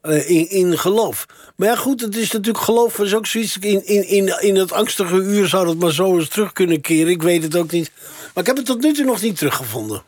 eh, 0.00 0.30
in, 0.30 0.50
in 0.50 0.78
geloof. 0.78 1.26
Maar 1.56 1.68
ja, 1.68 1.76
goed, 1.76 2.00
het 2.00 2.16
is 2.16 2.32
natuurlijk 2.32 2.64
geloof 2.64 2.98
is 2.98 3.14
ook 3.14 3.26
zoiets... 3.26 3.58
In, 3.58 3.86
in, 3.86 4.08
in, 4.08 4.40
in 4.40 4.56
het 4.56 4.72
angstige 4.72 5.16
uur 5.16 5.48
zou 5.48 5.66
dat 5.66 5.76
maar 5.76 5.92
zo 5.92 6.18
eens 6.18 6.28
terug 6.28 6.52
kunnen 6.52 6.80
keren. 6.80 7.12
Ik 7.12 7.22
weet 7.22 7.42
het 7.42 7.56
ook 7.56 7.70
niet. 7.70 7.90
Maar 8.34 8.42
ik 8.42 8.46
heb 8.46 8.56
het 8.56 8.66
tot 8.66 8.82
nu 8.82 8.92
toe 8.92 9.04
nog 9.04 9.20
niet 9.20 9.36
teruggevonden. 9.36 10.02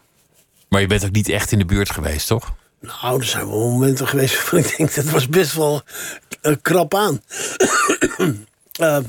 Maar 0.69 0.81
je 0.81 0.87
bent 0.87 1.05
ook 1.05 1.13
niet 1.13 1.29
echt 1.29 1.53
in 1.53 1.59
de 1.59 1.65
buurt 1.65 1.91
geweest, 1.91 2.27
toch? 2.27 2.55
Nou, 2.81 3.21
er 3.21 3.27
zijn 3.27 3.49
wel 3.49 3.59
momenten 3.59 4.09
geweest 4.09 4.35
waarvan 4.35 4.59
ik 4.59 4.75
denk... 4.77 4.95
dat 4.95 5.05
was 5.05 5.29
best 5.29 5.55
wel 5.55 5.83
eh, 6.41 6.55
krap 6.63 6.95
aan. 6.95 7.23
Ehm, 8.73 9.03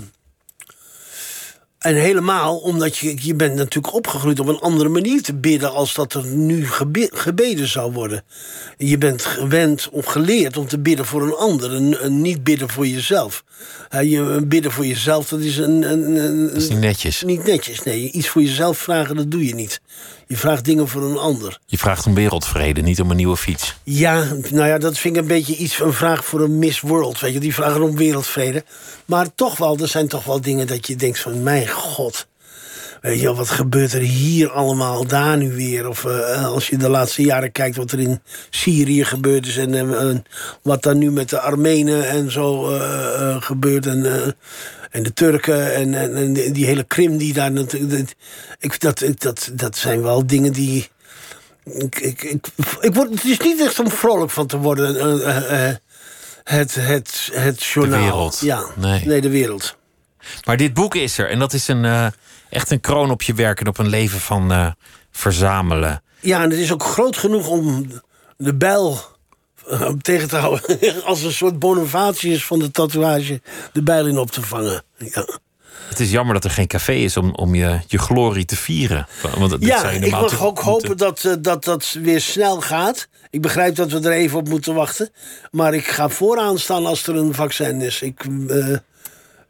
en 1.82 1.96
helemaal 1.96 2.58
omdat 2.58 2.98
je, 2.98 3.16
je 3.20 3.36
bent 3.36 3.56
natuurlijk 3.56 3.94
opgegroeid 3.94 4.40
op 4.40 4.48
een 4.48 4.60
andere 4.60 4.90
manier 4.90 5.22
te 5.22 5.34
bidden... 5.34 5.74
als 5.74 5.94
dat 5.94 6.14
er 6.14 6.26
nu 6.26 6.68
gebe- 6.68 7.10
gebeden 7.14 7.68
zou 7.68 7.92
worden. 7.92 8.24
Je 8.78 8.98
bent 8.98 9.26
gewend 9.26 9.90
of 9.92 10.06
geleerd 10.06 10.58
om 10.58 10.68
te 10.68 10.80
bidden 10.80 11.06
voor 11.06 11.22
een 11.22 11.36
ander... 11.36 11.76
en, 11.76 12.00
en 12.02 12.22
niet 12.22 12.44
bidden 12.44 12.70
voor 12.70 12.88
jezelf. 12.88 13.44
Eh, 13.90 14.12
je, 14.12 14.46
bidden 14.46 14.72
voor 14.72 14.86
jezelf, 14.86 15.28
dat 15.30 15.40
is 15.40 15.58
een... 15.58 15.92
een, 15.92 16.16
een 16.16 16.48
Dat 16.48 16.56
is 16.56 16.70
niet 16.70 16.80
netjes. 16.80 17.24
niet 17.24 17.44
netjes, 17.46 17.84
nee. 17.84 18.12
Iets 18.12 18.28
voor 18.28 18.42
jezelf 18.42 18.78
vragen, 18.78 19.16
dat 19.16 19.32
doe 19.32 19.46
je 19.46 19.56
niet. 19.56 19.82
Je 20.32 20.38
vraagt 20.38 20.66
dingen 20.66 20.88
voor 20.88 21.04
een 21.04 21.18
ander. 21.18 21.60
Je 21.66 21.78
vraagt 21.78 22.06
om 22.06 22.14
wereldvrede, 22.14 22.82
niet 22.82 23.02
om 23.02 23.10
een 23.10 23.16
nieuwe 23.16 23.38
fiets. 23.38 23.76
Ja, 23.84 24.24
nou 24.50 24.68
ja, 24.68 24.78
dat 24.78 24.98
vind 24.98 25.16
ik 25.16 25.22
een 25.22 25.28
beetje 25.28 25.56
iets 25.56 25.80
een 25.80 25.94
vraag 25.94 26.26
voor 26.26 26.42
een 26.42 26.60
Miss 26.60 26.82
World. 26.82 27.20
Weet 27.20 27.34
je, 27.34 27.40
die 27.40 27.54
vragen 27.54 27.82
om 27.82 27.96
wereldvrede. 27.96 28.64
Maar 29.06 29.28
toch 29.36 29.58
wel, 29.58 29.78
er 29.78 29.88
zijn 29.88 30.08
toch 30.08 30.24
wel 30.24 30.42
dingen 30.42 30.68
dat 30.68 30.88
je 30.88 30.96
denkt 30.96 31.20
van, 31.20 31.44
mijn 31.44 31.68
god. 31.68 32.28
Weet 33.02 33.20
je, 33.20 33.24
wel, 33.24 33.36
wat 33.36 33.50
gebeurt 33.50 33.94
er 33.94 34.02
hier 34.02 34.52
allemaal, 34.52 35.08
daar 35.08 35.38
nu 35.38 35.54
weer? 35.54 35.88
Of 35.88 36.06
eh, 36.06 36.46
als 36.46 36.70
je 36.70 36.78
de 36.78 36.90
laatste 36.90 37.22
jaren 37.22 37.52
kijkt 37.52 37.76
wat 37.76 37.92
er 37.92 38.00
in 38.00 38.22
Syrië 38.50 39.06
gebeurd 39.06 39.48
is... 39.48 39.58
en, 39.58 39.98
eh, 40.00 40.16
wat 40.62 40.84
daar 40.84 40.96
nu 40.96 41.12
met 41.12 41.30
de 41.30 41.40
Armenen 41.40 42.10
en 42.10 42.32
zo 42.32 42.76
eh, 42.76 43.42
gebeurt... 43.42 43.86
En, 43.86 44.36
en 44.92 45.04
de 45.04 45.14
Turken 45.14 45.74
en, 45.76 45.94
en, 45.94 46.16
en 46.16 46.34
die, 46.54 46.66
hele 46.66 46.84
Krim 46.84 47.18
die 47.18 47.34
daar 47.34 47.54
dat- 47.54 47.74
Ik, 48.60 48.80
dat, 48.80 49.04
dat, 49.18 49.50
dat 49.54 49.78
zijn 49.78 50.02
wel 50.02 50.28
dingen 50.28 50.54
die... 50.54 50.90
Ik, 51.64 52.00
ik, 52.00 52.24
ik, 52.24 52.48
ik 52.82 52.94
word, 52.96 53.10
het 53.10 53.24
is 53.24 53.38
niet 53.40 53.62
echt 53.62 53.80
om 53.80 53.90
vrolijk 53.90 54.32
van 54.32 54.48
te 54.48 54.58
worden. 54.58 54.96
eh, 55.00 55.38
eh, 55.38 55.70
eh, 55.70 55.76
het, 56.44 56.76
het, 56.76 57.30
het 57.34 57.64
journaal. 57.64 58.02
wereld. 58.04 58.40
Ja, 58.40 58.66
Nee. 58.76 59.22
de 59.22 59.30
wereld. 59.30 59.78
Maar 60.46 60.58
dit 60.58 60.74
boek 60.74 60.96
is 60.96 61.18
er. 61.18 61.30
En 61.30 61.40
dat 61.40 61.54
is 61.54 61.68
een, 61.68 62.12
echt 62.50 62.72
een 62.72 62.80
kroon 62.80 63.12
op 63.12 63.22
je 63.22 63.34
werk 63.34 63.60
en 63.60 63.68
op 63.68 63.78
een 63.78 63.88
leven 63.90 64.20
van 64.20 64.76
verzamelen. 65.12 66.04
Ja, 66.20 66.44
en 66.44 66.50
het 66.50 66.60
is 66.60 66.72
ook 66.72 66.84
groot 66.84 67.18
genoeg 67.18 67.48
om 67.48 67.88
de 68.38 68.56
bijl 68.56 69.00
tegen 70.02 70.28
te 70.28 70.36
houden. 70.38 70.80
Als 71.04 71.24
een 71.24 71.32
soort 71.32 71.60
Bonavatius 71.60 72.46
van 72.46 72.60
de 72.60 72.72
tatoeage 72.72 73.42
de 73.74 73.84
bijl 73.84 74.08
in 74.08 74.18
op 74.18 74.32
te 74.32 74.42
vangen. 74.42 74.84
Ja, 74.98 75.26
Het 75.90 76.00
is 76.00 76.12
jammer 76.12 76.34
dat 76.34 76.44
er 76.44 76.50
geen 76.52 76.68
café 76.68 76.94
is 76.94 77.18
om, 77.18 77.34
om 77.36 77.56
je, 77.56 77.80
je 77.88 77.98
glorie 77.98 78.46
te 78.46 78.56
vieren. 78.56 79.08
Want 79.38 79.56
ja 79.60 79.80
zou 79.80 79.94
je 79.94 80.00
ik 80.00 80.12
mag 80.12 80.24
ook 80.24 80.32
moeten- 80.56 80.64
hopen 80.64 80.98
dat, 80.98 81.26
eh, 81.26 81.34
dat 81.40 81.64
dat 81.64 81.96
weer 82.02 82.22
snel 82.22 82.62
gaat. 82.62 83.08
Ik 83.30 83.42
begrijp 83.42 83.76
dat 83.76 83.92
we 83.92 84.00
er 84.00 84.12
even 84.12 84.38
op 84.38 84.50
moeten 84.50 84.74
wachten. 84.74 85.10
Maar 85.52 85.74
ik 85.74 85.88
ga 85.88 86.10
vooraan 86.10 86.60
staan 86.60 86.86
als 86.86 87.08
er 87.08 87.16
een 87.16 87.34
vaccin 87.34 87.82
is. 87.82 88.02
Ik, 88.02 88.26
eh, 88.48 88.76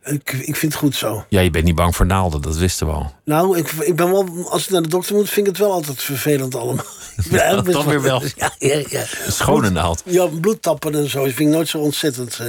ik, 0.04 0.32
ik 0.32 0.56
vind 0.56 0.72
het 0.74 0.82
goed 0.82 0.96
zo. 0.96 1.26
Ja, 1.30 1.40
je 1.42 1.50
bent 1.50 1.66
niet 1.66 1.76
bang 1.76 1.96
voor 1.96 2.06
naalden, 2.06 2.42
dat 2.42 2.58
wisten 2.58 2.88
we 2.88 2.94
al. 2.94 3.14
Nou, 3.26 3.58
ik, 3.58 3.72
ik 3.72 3.96
ben 3.96 4.12
wel, 4.12 4.50
als 4.50 4.64
ik 4.64 4.70
naar 4.70 4.82
de 4.82 4.88
dokter 4.88 5.16
moet, 5.16 5.30
vind 5.30 5.48
ik 5.48 5.54
het 5.54 5.62
wel 5.62 5.72
altijd 5.72 6.02
vervelend 6.02 6.56
allemaal. 6.56 6.86
Ik 7.18 7.32
eigenlijk 7.32 7.64
best 7.64 7.78
dan 7.78 7.88
weer 7.88 8.02
wel. 8.02 8.22
Ja, 8.36 8.52
ja, 8.60 8.82
ja. 8.90 9.00
Een 9.26 9.32
schone 9.32 9.70
naald. 9.70 10.02
Ja, 10.06 10.26
bloedtappen 10.28 10.96
en 10.96 11.10
zo. 11.10 11.24
Dat 11.26 11.34
vind 11.34 11.50
ik 11.50 11.56
nooit 11.56 11.68
zo 11.70 11.78
ontzettend. 11.78 12.40
eh. 12.40 12.48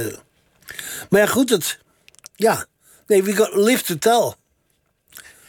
Maar 1.09 1.19
ja, 1.21 1.27
goed, 1.27 1.49
het. 1.49 1.79
Ja. 2.35 2.65
Nee, 3.07 3.23
we 3.23 3.35
got 3.35 3.55
live 3.55 3.83
to 3.83 3.97
tell. 3.97 4.33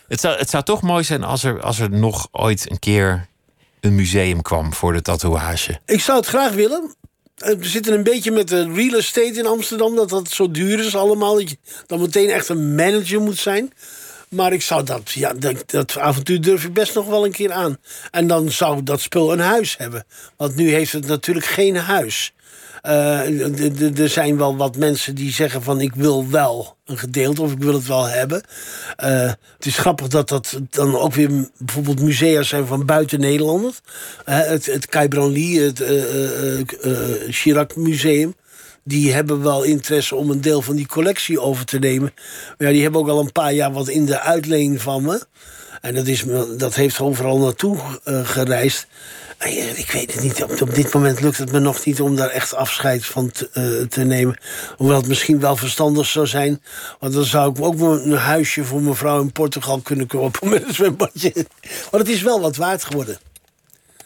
Het 0.09 0.21
zou, 0.21 0.39
het 0.39 0.51
zou 0.51 0.65
toch 0.65 0.83
mooi 0.83 1.05
zijn 1.05 1.25
als 1.25 1.45
er, 1.45 1.61
als 1.63 1.79
er 1.79 1.91
nog 1.91 2.29
ooit 2.31 2.71
een 2.71 2.79
keer 2.79 3.27
een 3.81 3.95
museum 3.95 4.43
kwam 4.43 4.73
voor 4.75 4.93
de 4.93 5.03
tatoeage. 5.03 5.81
Ik 5.87 6.01
zou 6.01 6.19
het 6.19 6.27
graag 6.29 6.53
willen. 6.53 6.95
Eh, 7.45 7.55
We 7.57 7.65
zitten 7.69 7.93
een 7.93 8.03
beetje 8.03 8.31
met 8.31 8.49
de 8.49 8.73
real 8.73 8.99
estate 8.99 9.33
in 9.33 9.47
Amsterdam. 9.47 9.97
Dat 9.97 10.09
dat 10.09 10.31
zo 10.31 10.51
duur 10.51 10.79
is 10.79 10.97
allemaal. 10.97 11.35
Dat 11.35 11.51
je 11.51 11.57
dan 11.87 12.01
meteen 12.01 12.31
echt 12.31 12.49
een 12.49 12.75
manager 12.75 13.21
moet 13.21 13.39
zijn. 13.39 13.73
Maar 14.29 14.53
ik 14.53 14.63
zou 14.63 14.85
dat, 14.85 15.11
ja, 15.11 15.33
dat, 15.35 15.63
dat 15.67 15.99
avontuur 15.99 16.41
durf 16.41 16.65
ik 16.65 16.73
best 16.73 16.95
nog 16.95 17.07
wel 17.07 17.25
een 17.25 17.33
keer 17.33 17.53
aan. 17.53 17.79
En 18.11 18.27
dan 18.27 18.51
zou 18.51 18.83
dat 18.83 19.01
spul 19.01 19.33
een 19.33 19.41
huis 19.41 19.77
hebben. 19.77 20.05
Want 20.37 20.57
nu 20.57 20.73
heeft 20.73 20.93
het 20.93 21.07
natuurlijk 21.07 21.47
geen 21.47 21.77
huis. 21.77 22.33
Uh, 22.87 23.99
er 23.99 24.09
zijn 24.09 24.37
wel 24.37 24.57
wat 24.57 24.77
mensen 24.77 25.15
die 25.15 25.33
zeggen 25.33 25.63
van 25.63 25.81
ik 25.81 25.95
wil 25.95 26.31
wel 26.31 26.77
een 26.85 26.99
gedeelte 26.99 27.43
of 27.43 27.53
ik 27.53 27.59
wil 27.59 27.75
het 27.75 27.87
wel 27.87 28.09
hebben. 28.09 28.43
Uh, 29.05 29.33
het 29.57 29.67
is 29.67 29.79
grappig 29.79 30.09
dat 30.09 30.29
dat 30.29 30.61
dan 30.71 30.99
ook 30.99 31.15
weer 31.15 31.49
bijvoorbeeld 31.59 32.01
musea 32.01 32.43
zijn 32.43 32.67
van 32.67 32.87
buiten 32.87 33.21
Nederland. 33.21 33.65
Uh, 33.65 34.39
het, 34.39 34.67
het 34.67 34.87
het 34.95 36.77
Chirac 37.29 37.77
Museum 37.77 38.35
die 38.83 39.13
hebben 39.13 39.43
wel 39.43 39.63
interesse 39.63 40.15
om 40.15 40.31
een 40.31 40.41
deel 40.41 40.63
van 40.63 40.77
die 40.77 40.87
collectie 40.87 41.41
over 41.41 41.65
te 41.65 41.79
nemen. 41.79 42.13
Maar 42.59 42.67
ja, 42.67 42.73
die 42.73 42.83
hebben 42.83 43.01
ook 43.01 43.09
al 43.09 43.21
een 43.21 43.33
paar 43.33 43.53
jaar 43.53 43.73
wat 43.73 43.89
in 43.89 44.07
de 44.07 44.21
uitleen 44.21 44.81
van 44.81 45.03
me. 45.03 45.27
En 45.81 45.95
dat, 45.95 46.07
is, 46.07 46.25
dat 46.57 46.75
heeft 46.75 47.01
overal 47.01 47.39
naartoe 47.39 47.79
gereisd. 48.05 48.87
En, 49.39 49.79
ik 49.79 49.91
weet 49.91 50.15
het 50.15 50.23
niet. 50.23 50.43
Op, 50.61 50.75
dit 50.75 50.95
moment 50.95 51.21
lukt 51.21 51.39
het 51.39 51.53
me 51.53 51.59
nog 51.59 51.85
niet 51.85 52.01
om 52.01 52.17
daar 52.17 52.29
echt 52.29 52.55
afscheid 52.55 53.07
van 53.07 53.31
te, 53.31 53.87
te, 53.89 54.05
nemen. 54.05 54.39
Hoewel 54.77 54.97
het 54.97 55.09
misschien 55.09 55.41
wel 55.41 55.57
verstandig 55.57 56.07
zou 56.07 56.27
zijn. 56.27 56.63
Want 56.99 57.13
dan 57.13 57.25
zou 57.25 57.51
ik 57.51 57.65
ook 57.65 57.81
een 57.81 58.13
huisje 58.13 58.65
voor 58.65 58.83
mevrouw 58.83 59.21
in 59.21 59.33
Portugal 59.33 59.81
kunnen 59.81 60.07
kopen 60.07 60.49
met 60.51 60.69
een 60.69 60.75
zwembadje. 60.75 61.33
Maar 61.91 62.01
het 62.01 62.09
is 62.09 62.23
wel 62.23 62.41
wat 62.41 62.57
waard 62.57 62.85
geworden. 62.85 63.19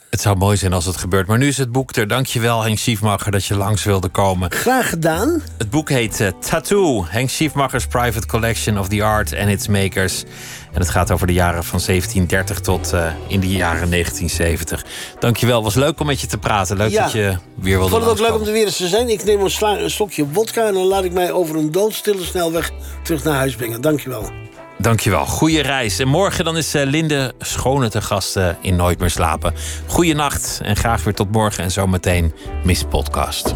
Het 0.09 0.21
zou 0.21 0.37
mooi 0.37 0.57
zijn 0.57 0.73
als 0.73 0.85
het 0.85 0.97
gebeurt. 0.97 1.27
Maar 1.27 1.37
nu 1.37 1.47
is 1.47 1.57
het 1.57 1.71
boek 1.71 1.95
er. 1.95 2.07
Dankjewel, 2.07 2.63
Henk 2.63 2.77
Schiefmacher, 2.77 3.31
dat 3.31 3.45
je 3.45 3.55
langs 3.55 3.83
wilde 3.83 4.07
komen. 4.07 4.51
Graag 4.51 4.89
gedaan. 4.89 5.41
Het 5.57 5.69
boek 5.69 5.89
heet 5.89 6.19
uh, 6.19 6.27
Tattoo. 6.39 7.05
Henk 7.07 7.29
Schiefmacher's 7.29 7.87
Private 7.87 8.27
Collection 8.27 8.79
of 8.79 8.87
the 8.87 9.03
Art 9.03 9.35
and 9.35 9.49
Its 9.49 9.67
Makers. 9.67 10.23
En 10.71 10.79
het 10.79 10.89
gaat 10.89 11.11
over 11.11 11.27
de 11.27 11.33
jaren 11.33 11.63
van 11.63 11.79
1730 11.85 12.59
tot 12.59 12.93
uh, 12.93 13.11
in 13.27 13.39
de 13.39 13.47
jaren 13.47 13.89
1970. 13.89 14.85
Dankjewel, 15.19 15.63
was 15.63 15.75
leuk 15.75 15.99
om 15.99 16.05
met 16.05 16.21
je 16.21 16.27
te 16.27 16.37
praten. 16.37 16.77
Leuk 16.77 16.91
ja. 16.91 17.03
dat 17.03 17.11
je 17.11 17.37
weer 17.55 17.77
wilde 17.77 17.83
Ik 17.83 17.89
vond 17.89 18.03
het 18.03 18.11
ook 18.11 18.19
leuk 18.19 18.39
om 18.41 18.47
er 18.47 18.53
weer 18.53 18.65
eens 18.65 18.77
te 18.77 18.87
zijn. 18.87 19.09
Ik 19.09 19.23
neem 19.23 19.41
een, 19.41 19.83
een 19.83 19.91
stokje 19.91 20.27
wodka 20.31 20.67
en 20.67 20.73
dan 20.73 20.85
laat 20.85 21.03
ik 21.03 21.13
mij 21.13 21.31
over 21.31 21.55
een 21.55 21.71
doodstille 21.71 22.23
snelweg 22.23 22.71
terug 23.03 23.23
naar 23.23 23.35
huis 23.35 23.55
brengen. 23.55 23.81
Dankjewel. 23.81 24.48
Dankjewel. 24.81 25.25
Goeie 25.25 25.61
reis. 25.61 25.99
En 25.99 26.07
morgen 26.07 26.45
dan 26.45 26.57
is 26.57 26.71
Linde 26.73 27.33
Schone 27.39 27.89
te 27.89 28.01
gast 28.01 28.39
in 28.61 28.75
Nooit 28.75 28.99
meer 28.99 29.09
slapen. 29.09 29.53
Goeie 29.87 30.15
nacht 30.15 30.59
en 30.63 30.75
graag 30.75 31.03
weer 31.03 31.13
tot 31.13 31.31
morgen 31.31 31.63
en 31.63 31.71
zometeen 31.71 32.33
Miss 32.63 32.83
Podcast. 32.83 33.55